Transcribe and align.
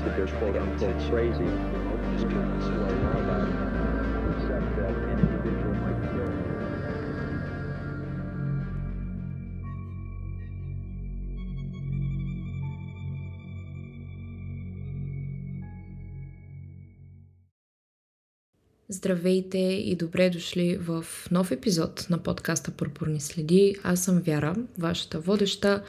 that 0.00 0.16
they're 0.16 0.26
quote 0.38 0.56
unquote 0.56 0.98
crazy. 1.10 1.48
Здравейте 18.88 19.58
и 19.58 19.96
добре 19.96 20.30
дошли 20.30 20.76
в 20.76 21.04
нов 21.30 21.50
епизод 21.50 22.06
на 22.10 22.18
подкаста 22.18 22.70
Пурпурни 22.70 23.20
следи. 23.20 23.76
Аз 23.82 24.04
съм 24.04 24.18
Вяра, 24.18 24.56
вашата 24.78 25.20
водеща 25.20 25.82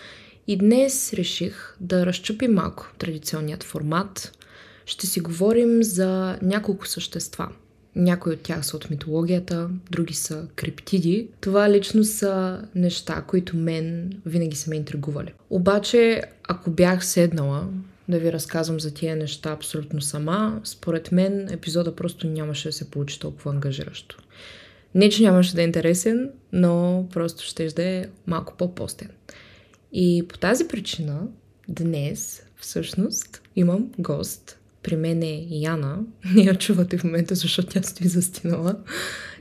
и 0.48 0.58
днес 0.58 1.14
реших 1.14 1.76
да 1.80 2.06
разчупим 2.06 2.54
малко 2.54 2.94
традиционният 2.98 3.64
формат. 3.64 4.38
Ще 4.86 5.08
си 5.08 5.20
говорим 5.20 5.84
за 5.84 6.38
няколко 6.42 6.88
същества. 6.88 7.50
Някои 7.96 8.34
от 8.34 8.42
тях 8.42 8.66
са 8.66 8.78
от 8.78 8.90
митологията, 8.90 9.70
други 9.92 10.14
са 10.14 10.48
криптиди. 10.56 11.28
Това 11.42 11.70
лично 11.70 12.04
са 12.04 12.62
неща, 12.76 13.24
които 13.28 13.58
мен 13.58 14.14
винаги 14.26 14.56
са 14.56 14.70
ме 14.70 14.76
интригували. 14.76 15.34
Обаче, 15.50 16.22
ако 16.48 16.72
бях 16.72 17.06
седнала 17.06 17.68
да 18.10 18.20
ви 18.20 18.34
разказвам 18.34 18.80
за 18.80 18.94
тия 18.94 19.16
неща 19.16 19.52
абсолютно 19.52 20.02
сама, 20.02 20.62
според 20.64 21.12
мен 21.12 21.48
епизода 21.52 21.96
просто 21.96 22.28
нямаше 22.28 22.68
да 22.68 22.74
се 22.74 22.92
получи 22.92 23.20
толкова 23.20 23.52
ангажиращо. 23.52 24.18
Не, 24.96 25.10
че 25.10 25.24
нямаше 25.24 25.56
да 25.56 25.62
е 25.62 25.66
интересен, 25.66 26.30
но 26.54 27.06
просто 27.14 27.44
ще 27.44 27.68
да 27.68 27.84
е 27.84 28.06
малко 28.28 28.54
по-постен. 28.58 29.10
И 29.94 30.26
по 30.30 30.38
тази 30.38 30.68
причина 30.68 31.28
днес 31.70 32.44
всъщност 32.56 33.42
имам 33.56 33.92
гост. 34.00 34.60
При 34.84 34.96
мен 34.96 35.24
е 35.24 35.48
Яна. 35.50 36.00
Не 36.36 36.42
я 36.42 36.56
чувате 36.56 36.98
в 36.98 37.04
момента, 37.04 37.36
защото 37.36 37.68
тя 37.68 37.82
стои 37.82 38.08
застинала. 38.08 38.80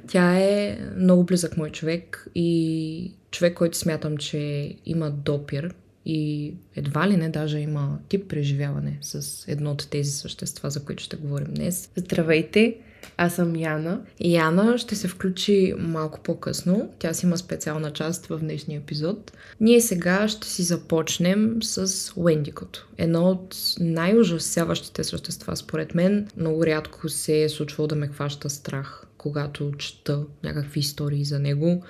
Тя 0.09 0.39
е 0.39 0.78
много 0.97 1.25
близък 1.25 1.56
мой 1.56 1.70
човек 1.70 2.27
и 2.34 3.12
човек, 3.31 3.55
който 3.55 3.78
смятам, 3.78 4.17
че 4.17 4.75
има 4.86 5.11
допир 5.11 5.75
и 6.06 6.55
едва 6.77 7.08
ли 7.08 7.17
не 7.17 7.28
даже 7.28 7.58
има 7.58 7.98
тип 8.08 8.28
преживяване 8.28 8.98
с 9.00 9.45
едно 9.48 9.70
от 9.70 9.89
тези 9.91 10.11
същества, 10.11 10.70
за 10.70 10.84
които 10.84 11.03
ще 11.03 11.17
говорим 11.17 11.55
днес. 11.55 11.91
Здравейте, 11.97 12.77
аз 13.17 13.34
съм 13.34 13.56
Яна. 13.56 14.00
Яна 14.20 14.78
ще 14.78 14.97
се 14.97 15.09
включи 15.09 15.75
малко 15.78 16.20
по-късно. 16.20 16.91
Тя 16.98 17.14
си 17.14 17.27
има 17.27 17.39
специална 17.39 17.92
част 17.92 18.27
в 18.27 18.39
днешния 18.39 18.78
епизод. 18.78 19.33
Ние 19.61 19.81
сега 19.81 20.28
ще 20.28 20.47
си 20.47 20.62
започнем 20.62 21.62
с 21.62 22.12
Уендикото. 22.16 22.89
Едно 22.98 23.31
от 23.31 23.56
най-ужасяващите 23.81 25.05
същества, 25.05 25.56
според 25.56 25.94
мен. 25.94 26.28
Много 26.37 26.66
рядко 26.66 27.09
се 27.09 27.42
е 27.42 27.48
случвало 27.48 27.87
да 27.87 27.94
ме 27.94 28.09
хваща 28.09 28.50
страх, 28.50 29.06
когато 29.19 29.72
чета 29.72 30.20
някакви 30.44 30.81
истории 30.81 31.25
за 31.25 31.39
него 31.39 31.83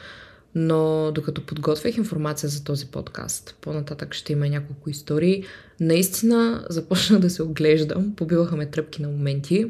но 0.54 1.12
докато 1.14 1.46
подготвях 1.46 1.96
информация 1.96 2.48
за 2.48 2.64
този 2.64 2.86
подкаст, 2.86 3.56
по-нататък 3.60 4.14
ще 4.14 4.32
има 4.32 4.48
няколко 4.48 4.90
истории, 4.90 5.44
наистина 5.80 6.66
започна 6.70 7.20
да 7.20 7.30
се 7.30 7.42
оглеждам, 7.42 8.12
побиваха 8.16 8.56
ме 8.56 8.66
тръпки 8.66 9.02
на 9.02 9.08
моменти. 9.08 9.66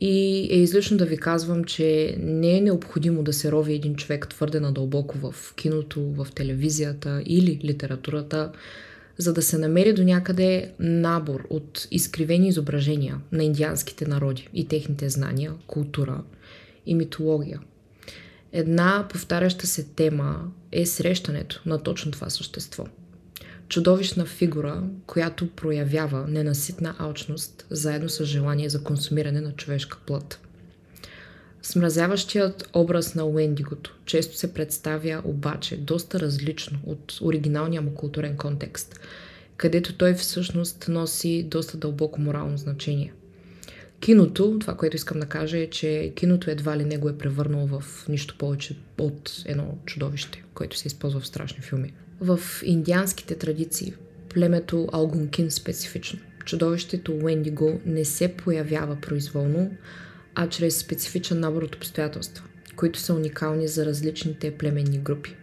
И 0.00 0.48
е 0.50 0.56
излишно 0.56 0.96
да 0.96 1.06
ви 1.06 1.16
казвам, 1.16 1.64
че 1.64 2.16
не 2.18 2.56
е 2.56 2.60
необходимо 2.60 3.22
да 3.22 3.32
се 3.32 3.52
рови 3.52 3.74
един 3.74 3.94
човек 3.94 4.28
твърде 4.28 4.60
надълбоко 4.60 5.18
в 5.18 5.54
киното, 5.56 6.00
в 6.00 6.26
телевизията 6.34 7.22
или 7.26 7.60
литературата, 7.64 8.52
за 9.18 9.32
да 9.32 9.42
се 9.42 9.58
намери 9.58 9.92
до 9.92 10.04
някъде 10.04 10.72
набор 10.78 11.46
от 11.50 11.88
изкривени 11.90 12.48
изображения 12.48 13.20
на 13.32 13.44
индианските 13.44 14.06
народи 14.06 14.48
и 14.54 14.68
техните 14.68 15.08
знания, 15.08 15.52
култура 15.66 16.22
и 16.86 16.94
митология– 16.94 17.60
Една 18.52 19.06
повтаряща 19.10 19.66
се 19.66 19.84
тема 19.84 20.50
е 20.72 20.86
срещането 20.86 21.62
на 21.66 21.82
точно 21.82 22.12
това 22.12 22.30
същество. 22.30 22.86
Чудовищна 23.68 24.26
фигура, 24.26 24.82
която 25.06 25.50
проявява 25.50 26.26
ненаситна 26.28 26.94
алчност, 26.98 27.66
заедно 27.70 28.08
с 28.08 28.24
желание 28.24 28.68
за 28.68 28.84
консумиране 28.84 29.40
на 29.40 29.52
човешка 29.52 29.98
плът. 30.06 30.40
Смразяващият 31.62 32.70
образ 32.72 33.14
на 33.14 33.24
Уендигото 33.24 33.96
често 34.04 34.36
се 34.36 34.54
представя 34.54 35.22
обаче 35.24 35.76
доста 35.76 36.20
различно 36.20 36.78
от 36.86 37.18
оригиналния 37.22 37.82
му 37.82 37.94
културен 37.94 38.36
контекст, 38.36 39.00
където 39.56 39.96
той 39.96 40.14
всъщност 40.14 40.84
носи 40.88 41.42
доста 41.42 41.76
дълбоко 41.76 42.20
морално 42.20 42.58
значение. 42.58 43.12
Киното, 44.00 44.58
това, 44.60 44.76
което 44.76 44.96
искам 44.96 45.20
да 45.20 45.26
кажа 45.26 45.58
е, 45.58 45.66
че 45.66 46.12
киното 46.16 46.50
едва 46.50 46.76
ли 46.76 46.84
не 46.84 46.98
го 46.98 47.08
е 47.08 47.18
превърнало 47.18 47.66
в 47.66 48.08
нищо 48.08 48.34
повече 48.38 48.76
от 48.98 49.42
едно 49.46 49.78
чудовище, 49.86 50.44
което 50.54 50.76
се 50.76 50.88
използва 50.88 51.20
в 51.20 51.26
страшни 51.26 51.62
филми. 51.62 51.92
В 52.20 52.40
индианските 52.64 53.34
традиции, 53.34 53.94
племето 54.28 54.88
Алгункин 54.92 55.50
специфично, 55.50 56.20
чудовището 56.44 57.18
Уендиго 57.22 57.80
не 57.86 58.04
се 58.04 58.28
появява 58.28 58.96
произволно, 58.96 59.70
а 60.34 60.48
чрез 60.48 60.78
специфичен 60.78 61.40
набор 61.40 61.62
от 61.62 61.74
обстоятелства, 61.74 62.44
които 62.76 62.98
са 62.98 63.14
уникални 63.14 63.68
за 63.68 63.86
различните 63.86 64.50
племенни 64.50 64.98
групи. 64.98 65.36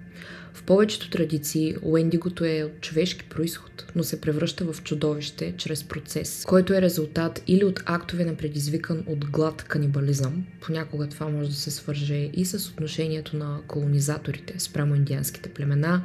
В 0.58 0.64
повечето 0.64 1.10
традиции 1.10 1.76
уендигото 1.82 2.46
е 2.46 2.64
от 2.64 2.82
човешки 2.82 3.26
происход, 3.30 3.86
но 3.96 4.04
се 4.04 4.22
превръща 4.22 4.74
в 4.74 4.84
чудовище 4.84 5.54
чрез 5.58 5.84
процес, 5.84 6.44
който 6.48 6.74
е 6.74 6.82
резултат 6.82 7.44
или 7.48 7.66
от 7.66 7.84
актове 7.86 8.26
на 8.26 8.36
предизвикан 8.36 9.04
от 9.08 9.26
глад 9.26 9.64
канибализъм. 9.64 10.46
Понякога 10.62 11.08
това 11.08 11.30
може 11.30 11.50
да 11.50 11.56
се 11.56 11.72
свърже 11.72 12.30
и 12.34 12.46
с 12.46 12.70
отношението 12.70 13.38
на 13.38 13.60
колонизаторите 13.68 14.60
спрямо 14.60 14.96
индианските 14.96 15.50
племена, 15.50 16.04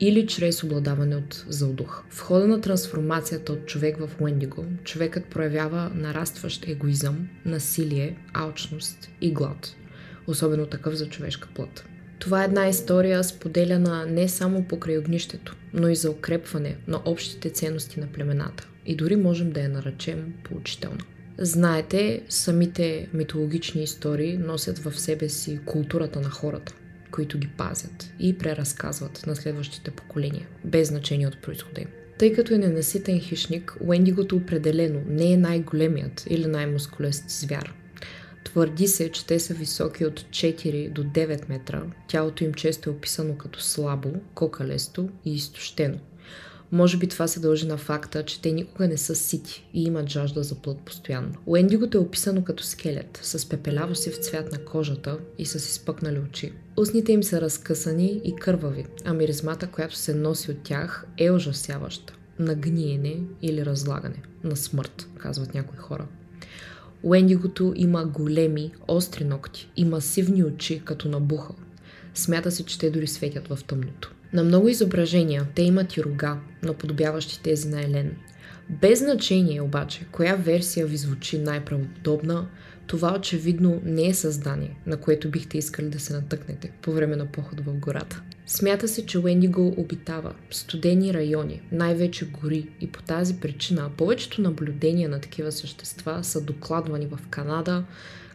или 0.00 0.26
чрез 0.26 0.62
обладаване 0.62 1.16
от 1.16 1.44
зълдух. 1.48 2.02
В 2.10 2.20
хода 2.20 2.46
на 2.46 2.60
трансформацията 2.60 3.52
от 3.52 3.66
човек 3.66 3.96
в 3.98 4.20
Уендиго, 4.20 4.64
човекът 4.84 5.24
проявява 5.24 5.90
нарастващ 5.94 6.68
егоизъм, 6.68 7.28
насилие, 7.44 8.16
алчност 8.32 9.10
и 9.20 9.32
глад, 9.32 9.74
особено 10.26 10.66
такъв 10.66 10.94
за 10.94 11.08
човешка 11.08 11.48
плът. 11.54 11.84
Това 12.18 12.42
е 12.42 12.44
една 12.44 12.68
история 12.68 13.24
споделяна 13.24 14.06
не 14.06 14.28
само 14.28 14.64
покрай 14.64 14.98
огнището, 14.98 15.56
но 15.74 15.88
и 15.88 15.96
за 15.96 16.10
укрепване 16.10 16.76
на 16.88 17.00
общите 17.04 17.50
ценности 17.50 18.00
на 18.00 18.06
племената. 18.06 18.68
И 18.86 18.96
дори 18.96 19.16
можем 19.16 19.50
да 19.50 19.60
я 19.60 19.68
наречем 19.68 20.34
поучителна. 20.44 21.04
Знаете, 21.38 22.22
самите 22.28 23.08
митологични 23.14 23.82
истории 23.82 24.38
носят 24.38 24.78
в 24.78 25.00
себе 25.00 25.28
си 25.28 25.60
културата 25.64 26.20
на 26.20 26.30
хората, 26.30 26.74
които 27.10 27.38
ги 27.38 27.48
пазят 27.48 28.12
и 28.20 28.38
преразказват 28.38 29.26
на 29.26 29.36
следващите 29.36 29.90
поколения, 29.90 30.46
без 30.64 30.88
значение 30.88 31.26
от 31.26 31.42
происхода 31.42 31.80
им. 31.80 31.88
Тъй 32.18 32.32
като 32.32 32.54
е 32.54 32.58
ненаситен 32.58 33.20
хищник, 33.20 33.76
Уендигото 33.80 34.36
определено 34.36 35.00
не 35.08 35.32
е 35.32 35.36
най-големият 35.36 36.24
или 36.30 36.46
най-мускулест 36.46 37.30
звяр. 37.30 37.74
Твърди 38.48 38.88
се, 38.88 39.12
че 39.12 39.26
те 39.26 39.40
са 39.40 39.54
високи 39.54 40.04
от 40.04 40.20
4 40.20 40.92
до 40.92 41.04
9 41.04 41.48
метра. 41.48 41.82
Тялото 42.08 42.44
им 42.44 42.54
често 42.54 42.90
е 42.90 42.92
описано 42.92 43.34
като 43.38 43.60
слабо, 43.60 44.10
кокалесто 44.34 45.08
и 45.24 45.34
изтощено. 45.34 45.98
Може 46.72 46.96
би 46.96 47.06
това 47.06 47.28
се 47.28 47.40
дължи 47.40 47.66
на 47.66 47.76
факта, 47.76 48.24
че 48.24 48.42
те 48.42 48.52
никога 48.52 48.88
не 48.88 48.96
са 48.96 49.14
сити 49.14 49.68
и 49.74 49.84
имат 49.84 50.08
жажда 50.08 50.42
за 50.42 50.54
плът 50.54 50.80
постоянно. 50.80 51.34
Уендигото 51.46 51.98
е 51.98 52.00
описано 52.00 52.44
като 52.44 52.64
скелет, 52.64 53.20
с 53.22 53.48
пепеляво 53.48 53.94
си 53.94 54.10
в 54.10 54.16
цвят 54.16 54.52
на 54.52 54.58
кожата 54.58 55.18
и 55.38 55.46
с 55.46 55.54
изпъкнали 55.54 56.18
очи. 56.18 56.52
Устните 56.76 57.12
им 57.12 57.22
са 57.22 57.40
разкъсани 57.40 58.20
и 58.24 58.36
кървави, 58.36 58.86
а 59.04 59.14
миризмата, 59.14 59.66
която 59.66 59.96
се 59.96 60.14
носи 60.14 60.50
от 60.50 60.62
тях, 60.62 61.06
е 61.18 61.30
ужасяваща. 61.30 62.14
На 62.38 62.54
гниене 62.54 63.20
или 63.42 63.66
разлагане. 63.66 64.22
На 64.44 64.56
смърт, 64.56 65.08
казват 65.18 65.54
някои 65.54 65.78
хора. 65.78 66.06
Уендигото 67.02 67.72
има 67.76 68.04
големи, 68.04 68.70
остри 68.88 69.24
ногти 69.24 69.70
и 69.76 69.84
масивни 69.84 70.44
очи, 70.44 70.82
като 70.84 71.08
на 71.08 71.20
буха. 71.20 71.54
Смята 72.14 72.50
се, 72.50 72.64
че 72.64 72.78
те 72.78 72.90
дори 72.90 73.06
светят 73.06 73.48
в 73.48 73.58
тъмното. 73.66 74.14
На 74.32 74.44
много 74.44 74.68
изображения 74.68 75.46
те 75.54 75.62
имат 75.62 75.96
и 75.96 76.02
рога, 76.02 76.36
наподобяващи 76.62 77.42
тези 77.42 77.68
на 77.68 77.80
Елен. 77.80 78.16
Без 78.70 78.98
значение 78.98 79.60
обаче, 79.60 80.06
коя 80.12 80.34
версия 80.34 80.86
ви 80.86 80.96
звучи 80.96 81.38
най-правдоподобна, 81.38 82.46
това 82.88 83.14
очевидно 83.18 83.80
не 83.84 84.06
е 84.06 84.14
създание, 84.14 84.76
на 84.86 84.96
което 84.96 85.30
бихте 85.30 85.58
искали 85.58 85.88
да 85.88 86.00
се 86.00 86.12
натъкнете 86.12 86.70
по 86.82 86.92
време 86.92 87.16
на 87.16 87.26
поход 87.26 87.60
в 87.60 87.72
гората. 87.72 88.22
Смята 88.46 88.88
се, 88.88 89.06
че 89.06 89.18
Уендиго 89.18 89.74
обитава 89.76 90.34
студени 90.50 91.14
райони, 91.14 91.62
най-вече 91.72 92.30
гори 92.30 92.68
и 92.80 92.92
по 92.92 93.02
тази 93.02 93.40
причина 93.40 93.90
повечето 93.96 94.42
наблюдения 94.42 95.08
на 95.08 95.20
такива 95.20 95.52
същества 95.52 96.24
са 96.24 96.40
докладвани 96.40 97.06
в 97.06 97.18
Канада, 97.30 97.84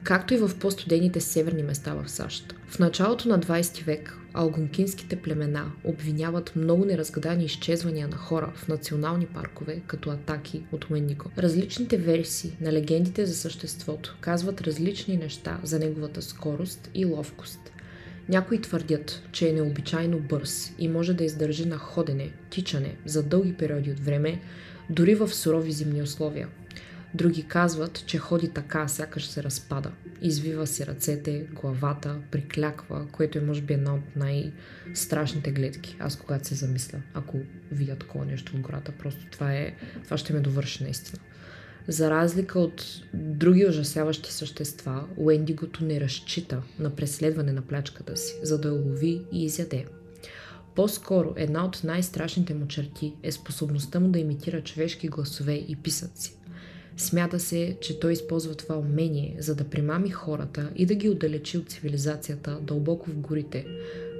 както 0.03 0.33
и 0.33 0.37
в 0.37 0.51
по-студените 0.59 1.21
северни 1.21 1.63
места 1.63 1.93
в 1.93 2.09
САЩ. 2.09 2.55
В 2.67 2.79
началото 2.79 3.29
на 3.29 3.39
20 3.39 3.83
век 3.83 4.17
алгонкинските 4.33 5.15
племена 5.15 5.71
обвиняват 5.83 6.55
много 6.55 6.85
неразгадани 6.85 7.45
изчезвания 7.45 8.07
на 8.07 8.17
хора 8.17 8.51
в 8.55 8.67
национални 8.67 9.25
паркове, 9.25 9.81
като 9.87 10.09
атаки 10.09 10.63
от 10.71 10.89
Уендиго. 10.89 11.25
Различните 11.37 11.97
версии 11.97 12.57
на 12.61 12.73
легендите 12.73 13.25
за 13.25 13.35
съществото 13.35 14.17
казват 14.21 14.61
различни 14.61 15.17
неща 15.17 15.59
за 15.63 15.79
неговата 15.79 16.21
скорост 16.21 16.89
и 16.93 17.05
ловкост. 17.05 17.71
Някои 18.29 18.61
твърдят, 18.61 19.21
че 19.31 19.49
е 19.49 19.53
необичайно 19.53 20.19
бърз 20.19 20.73
и 20.79 20.87
може 20.87 21.13
да 21.13 21.23
издържи 21.23 21.65
на 21.65 21.77
ходене, 21.77 22.31
тичане 22.49 22.95
за 23.05 23.23
дълги 23.23 23.53
периоди 23.53 23.91
от 23.91 23.99
време, 23.99 24.41
дори 24.89 25.15
в 25.15 25.33
сурови 25.33 25.71
зимни 25.71 26.01
условия. 26.01 26.47
Други 27.15 27.43
казват, 27.47 28.03
че 28.05 28.17
ходи 28.17 28.49
така, 28.49 28.87
сякаш 28.87 29.27
се 29.27 29.43
разпада. 29.43 29.91
Извива 30.21 30.67
си 30.67 30.85
ръцете, 30.85 31.47
главата, 31.53 32.19
прикляква, 32.31 33.07
което 33.11 33.37
е 33.37 33.41
може 33.41 33.61
би 33.61 33.73
една 33.73 33.93
от 33.93 34.15
най-страшните 34.15 35.51
гледки. 35.51 35.97
Аз 35.99 36.15
когато 36.15 36.47
се 36.47 36.55
замисля, 36.55 37.01
ако 37.13 37.37
видя 37.71 37.95
такова 37.95 38.25
нещо 38.25 38.57
в 38.57 38.59
гората, 38.59 38.91
просто 38.99 39.25
това 39.31 39.53
е, 39.53 39.75
това 40.03 40.17
ще 40.17 40.33
ме 40.33 40.39
довърши 40.39 40.83
наистина. 40.83 41.19
За 41.87 42.09
разлика 42.09 42.59
от 42.59 42.85
други 43.13 43.65
ужасяващи 43.65 44.33
същества, 44.33 45.07
Уендигото 45.17 45.85
не 45.85 46.01
разчита 46.01 46.61
на 46.79 46.95
преследване 46.95 47.51
на 47.51 47.61
плячката 47.61 48.17
си, 48.17 48.33
за 48.43 48.61
да 48.61 48.67
я 48.67 48.73
лови 48.73 49.21
и 49.31 49.45
изяде. 49.45 49.85
По-скоро 50.75 51.33
една 51.35 51.65
от 51.65 51.83
най-страшните 51.83 52.53
му 52.53 52.67
черти 52.67 53.13
е 53.23 53.31
способността 53.31 53.99
му 53.99 54.07
да 54.07 54.19
имитира 54.19 54.61
човешки 54.61 55.07
гласове 55.07 55.53
и 55.53 55.75
писъци. 55.75 56.37
Смята 56.97 57.39
се, 57.39 57.77
че 57.81 57.99
той 57.99 58.13
използва 58.13 58.55
това 58.55 58.77
умение, 58.77 59.35
за 59.39 59.55
да 59.55 59.63
примами 59.63 60.09
хората 60.09 60.69
и 60.75 60.85
да 60.85 60.95
ги 60.95 61.09
отдалечи 61.09 61.57
от 61.57 61.69
цивилизацията 61.69 62.59
дълбоко 62.61 63.09
в 63.09 63.17
горите. 63.17 63.65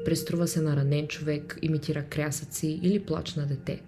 Преструва 0.05 0.47
се 0.47 0.61
на 0.61 0.75
ранен 0.75 1.07
човек, 1.07 1.59
имитира 1.61 2.03
крясъци 2.03 2.79
или 2.83 2.99
плач 2.99 3.35
на 3.35 3.45
дете. 3.45 3.81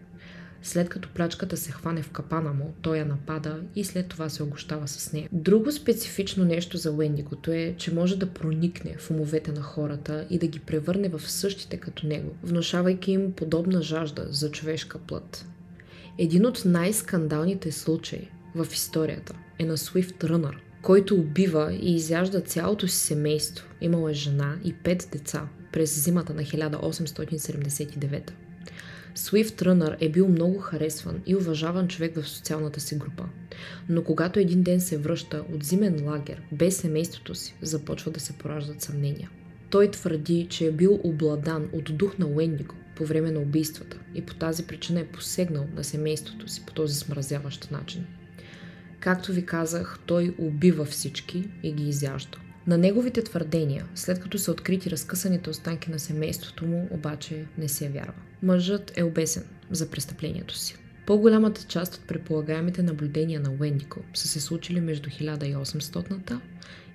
След 0.63 0.89
като 0.89 1.09
плячката 1.09 1.57
се 1.57 1.71
хване 1.71 2.01
в 2.01 2.11
капана 2.11 2.53
му, 2.53 2.73
той 2.81 2.97
я 2.97 3.05
напада 3.05 3.59
и 3.75 3.83
след 3.83 4.07
това 4.07 4.29
се 4.29 4.43
огощава 4.43 4.87
с 4.87 5.13
нея. 5.13 5.29
Друго 5.31 5.71
специфично 5.71 6.45
нещо 6.45 6.77
за 6.77 6.91
Уендигото 6.91 7.51
е, 7.51 7.75
че 7.77 7.93
може 7.93 8.17
да 8.17 8.33
проникне 8.33 8.95
в 8.99 9.11
умовете 9.11 9.51
на 9.51 9.61
хората 9.61 10.27
и 10.29 10.37
да 10.37 10.47
ги 10.47 10.59
превърне 10.59 11.09
в 11.09 11.31
същите 11.31 11.77
като 11.77 12.07
него, 12.07 12.35
внушавайки 12.43 13.11
им 13.11 13.31
подобна 13.31 13.81
жажда 13.81 14.27
за 14.29 14.51
човешка 14.51 14.97
плът. 14.97 15.45
Един 16.17 16.45
от 16.45 16.61
най-скандалните 16.65 17.71
случаи 17.71 18.29
в 18.55 18.67
историята 18.73 19.35
е 19.59 19.65
на 19.65 19.77
Swift 19.77 20.23
Runner, 20.23 20.55
който 20.81 21.15
убива 21.15 21.73
и 21.81 21.95
изяжда 21.95 22.41
цялото 22.41 22.87
си 22.87 22.97
семейство. 22.97 23.67
Имал 23.81 24.09
е 24.09 24.13
жена 24.13 24.57
и 24.63 24.73
пет 24.73 25.09
деца 25.11 25.47
през 25.71 26.03
зимата 26.03 26.33
на 26.33 26.41
1879. 26.41 28.31
Swift 29.15 29.61
Runner 29.61 29.95
е 29.99 30.09
бил 30.09 30.27
много 30.27 30.59
харесван 30.59 31.21
и 31.25 31.35
уважаван 31.35 31.87
човек 31.87 32.15
в 32.15 32.29
социалната 32.29 32.79
си 32.79 32.95
група. 32.95 33.23
Но 33.89 34.03
когато 34.03 34.39
един 34.39 34.63
ден 34.63 34.81
се 34.81 34.97
връща 34.97 35.43
от 35.53 35.63
зимен 35.63 36.07
лагер 36.07 36.41
без 36.51 36.77
семейството 36.77 37.35
си, 37.35 37.55
започва 37.61 38.11
да 38.11 38.19
се 38.19 38.33
пораждат 38.33 38.81
съмнения. 38.81 39.29
Той 39.69 39.91
твърди, 39.91 40.47
че 40.49 40.65
е 40.67 40.71
бил 40.71 40.99
обладан 41.03 41.69
от 41.73 41.97
дух 41.97 42.17
на 42.17 42.27
Уендиго 42.27 42.75
по 42.95 43.05
време 43.05 43.31
на 43.31 43.39
убийствата 43.39 43.97
и 44.15 44.21
по 44.21 44.35
тази 44.35 44.67
причина 44.67 44.99
е 44.99 45.07
посегнал 45.07 45.65
на 45.75 45.83
семейството 45.83 46.47
си 46.47 46.63
по 46.65 46.73
този 46.73 46.95
смразяващ 46.95 47.71
начин. 47.71 48.05
Както 49.05 49.31
ви 49.31 49.45
казах, 49.45 49.99
той 50.05 50.35
убива 50.37 50.85
всички 50.85 51.49
и 51.63 51.71
ги 51.73 51.89
изяжда. 51.89 52.37
На 52.67 52.77
неговите 52.77 53.23
твърдения, 53.23 53.85
след 53.95 54.19
като 54.19 54.37
са 54.37 54.51
открити 54.51 54.89
разкъсаните 54.89 55.49
останки 55.49 55.91
на 55.91 55.99
семейството 55.99 56.65
му, 56.65 56.87
обаче 56.91 57.45
не 57.57 57.67
се 57.67 57.89
вярва. 57.89 58.13
Мъжът 58.43 58.91
е 58.95 59.03
обесен 59.03 59.43
за 59.71 59.89
престъплението 59.89 60.57
си. 60.57 60.77
По-голямата 61.05 61.63
част 61.63 61.95
от 61.95 62.07
предполагаемите 62.07 62.83
наблюдения 62.83 63.39
на 63.39 63.51
Уендико 63.59 63.99
са 64.13 64.27
се 64.27 64.39
случили 64.39 64.81
между 64.81 65.09
1800-та 65.09 66.41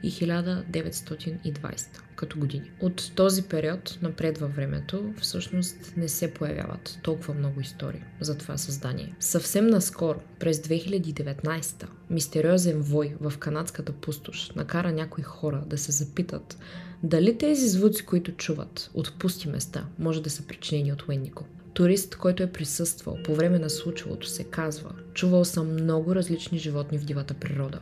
и 0.03 0.13
1920 0.13 1.87
като 2.17 2.39
години. 2.39 2.71
От 2.81 3.13
този 3.15 3.43
период 3.43 3.99
напред 4.03 4.39
във 4.39 4.57
времето 4.57 5.15
всъщност 5.21 5.93
не 5.97 6.09
се 6.09 6.35
появяват 6.35 6.99
толкова 7.03 7.35
много 7.35 7.61
истории 7.61 8.03
за 8.21 8.39
това 8.39 8.57
създание. 8.57 9.15
Съвсем 9.21 9.67
наскоро, 9.67 10.21
през 10.39 10.63
2019 10.63 11.87
мистериозен 12.11 12.81
вой 12.81 13.15
в 13.21 13.39
канадската 13.39 13.93
пустош 13.93 14.51
накара 14.57 14.93
някои 14.93 15.25
хора 15.25 15.65
да 15.67 15.79
се 15.79 15.93
запитат 15.93 16.59
дали 17.03 17.39
тези 17.39 17.69
звуци, 17.69 18.07
които 18.07 18.33
чуват 18.33 18.91
от 18.95 19.19
пусти 19.19 19.49
места, 19.49 19.87
може 19.99 20.23
да 20.23 20.31
са 20.31 20.47
причинени 20.47 20.93
от 20.93 21.09
Уендико. 21.09 21.45
Турист, 21.75 22.17
който 22.17 22.43
е 22.43 22.53
присъствал 22.53 23.19
по 23.25 23.35
време 23.35 23.59
на 23.59 23.71
случилото 23.71 24.27
се 24.27 24.45
казва, 24.45 24.91
чувал 25.15 25.45
съм 25.45 25.73
много 25.73 26.15
различни 26.15 26.59
животни 26.59 26.99
в 26.99 27.05
дивата 27.05 27.35
природа, 27.35 27.81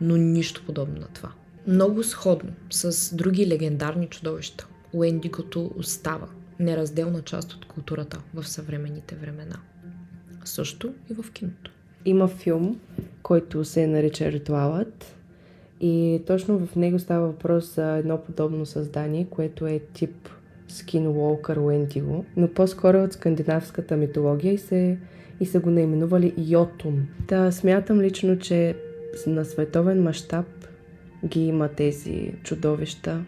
но 0.00 0.16
нищо 0.16 0.62
подобно 0.66 1.00
на 1.00 1.08
това. 1.08 1.32
Много 1.66 2.02
сходно 2.02 2.52
с 2.70 3.16
други 3.16 3.46
легендарни 3.46 4.06
чудовища, 4.06 4.66
Уендигото 4.92 5.70
остава 5.76 6.28
неразделна 6.60 7.22
част 7.22 7.52
от 7.52 7.66
културата 7.66 8.18
в 8.34 8.48
съвременните 8.48 9.14
времена. 9.14 9.56
Също 10.44 10.94
и 11.10 11.14
в 11.14 11.32
киното. 11.32 11.70
Има 12.04 12.28
филм, 12.28 12.80
който 13.22 13.64
се 13.64 13.86
нарича 13.86 14.32
Ритуалът 14.32 15.16
и 15.80 16.22
точно 16.26 16.66
в 16.66 16.76
него 16.76 16.98
става 16.98 17.26
въпрос 17.26 17.74
за 17.74 17.96
едно 17.96 18.22
подобно 18.22 18.66
създание, 18.66 19.26
което 19.30 19.66
е 19.66 19.80
тип 19.92 20.28
Skinwalker 20.70 21.58
Wendigo, 21.58 22.24
но 22.36 22.48
по-скоро 22.48 23.04
от 23.04 23.12
скандинавската 23.12 23.96
митология 23.96 24.52
и, 24.52 24.58
се, 24.58 24.98
и 25.40 25.46
са 25.46 25.60
го 25.60 25.70
наименували 25.70 26.34
Йотун. 26.38 27.06
Та 27.26 27.52
смятам 27.52 28.00
лично, 28.00 28.38
че 28.38 28.76
на 29.26 29.44
световен 29.44 30.02
мащаб 30.02 30.46
ги 31.26 31.40
има 31.40 31.68
тези 31.68 32.32
чудовища, 32.42 33.24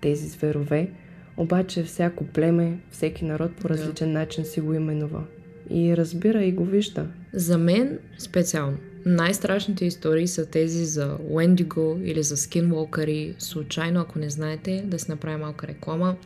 тези 0.00 0.28
зверове, 0.28 0.90
обаче 1.36 1.82
всяко 1.82 2.24
племе, 2.24 2.78
всеки 2.90 3.24
народ 3.24 3.56
по 3.56 3.68
различен 3.68 4.12
да. 4.12 4.18
начин 4.18 4.44
си 4.44 4.60
го 4.60 4.74
именува. 4.74 5.24
И 5.70 5.96
разбира 5.96 6.44
и 6.44 6.52
го 6.52 6.64
вижда. 6.64 7.06
За 7.32 7.58
мен 7.58 7.98
специално. 8.18 8.76
Най-страшните 9.06 9.84
истории 9.84 10.28
са 10.28 10.46
тези 10.46 10.84
за 10.84 11.18
Wendigo 11.18 12.04
или 12.04 12.22
за 12.22 12.36
скинволкъри. 12.36 13.34
Случайно, 13.38 14.00
ако 14.00 14.18
не 14.18 14.30
знаете, 14.30 14.84
да 14.86 14.98
си 14.98 15.10
направя 15.10 15.38
малка 15.38 15.66
реклама. 15.66 16.16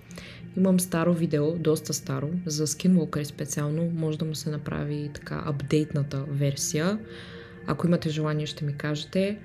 Имам 0.57 0.81
старо 0.81 1.15
видео, 1.15 1.53
доста 1.53 1.95
старо, 1.95 2.31
за 2.47 2.67
скинволкъри 2.67 3.25
специално. 3.25 3.91
Може 3.95 4.19
да 4.19 4.25
му 4.25 4.35
се 4.35 4.51
направи 4.51 5.11
така 5.15 5.43
апдейтната 5.47 6.25
версия. 6.29 6.99
Ако 7.67 7.87
имате 7.87 8.11
желание, 8.11 8.47
ще 8.47 8.65
ми 8.65 8.77
кажете. 8.77 9.39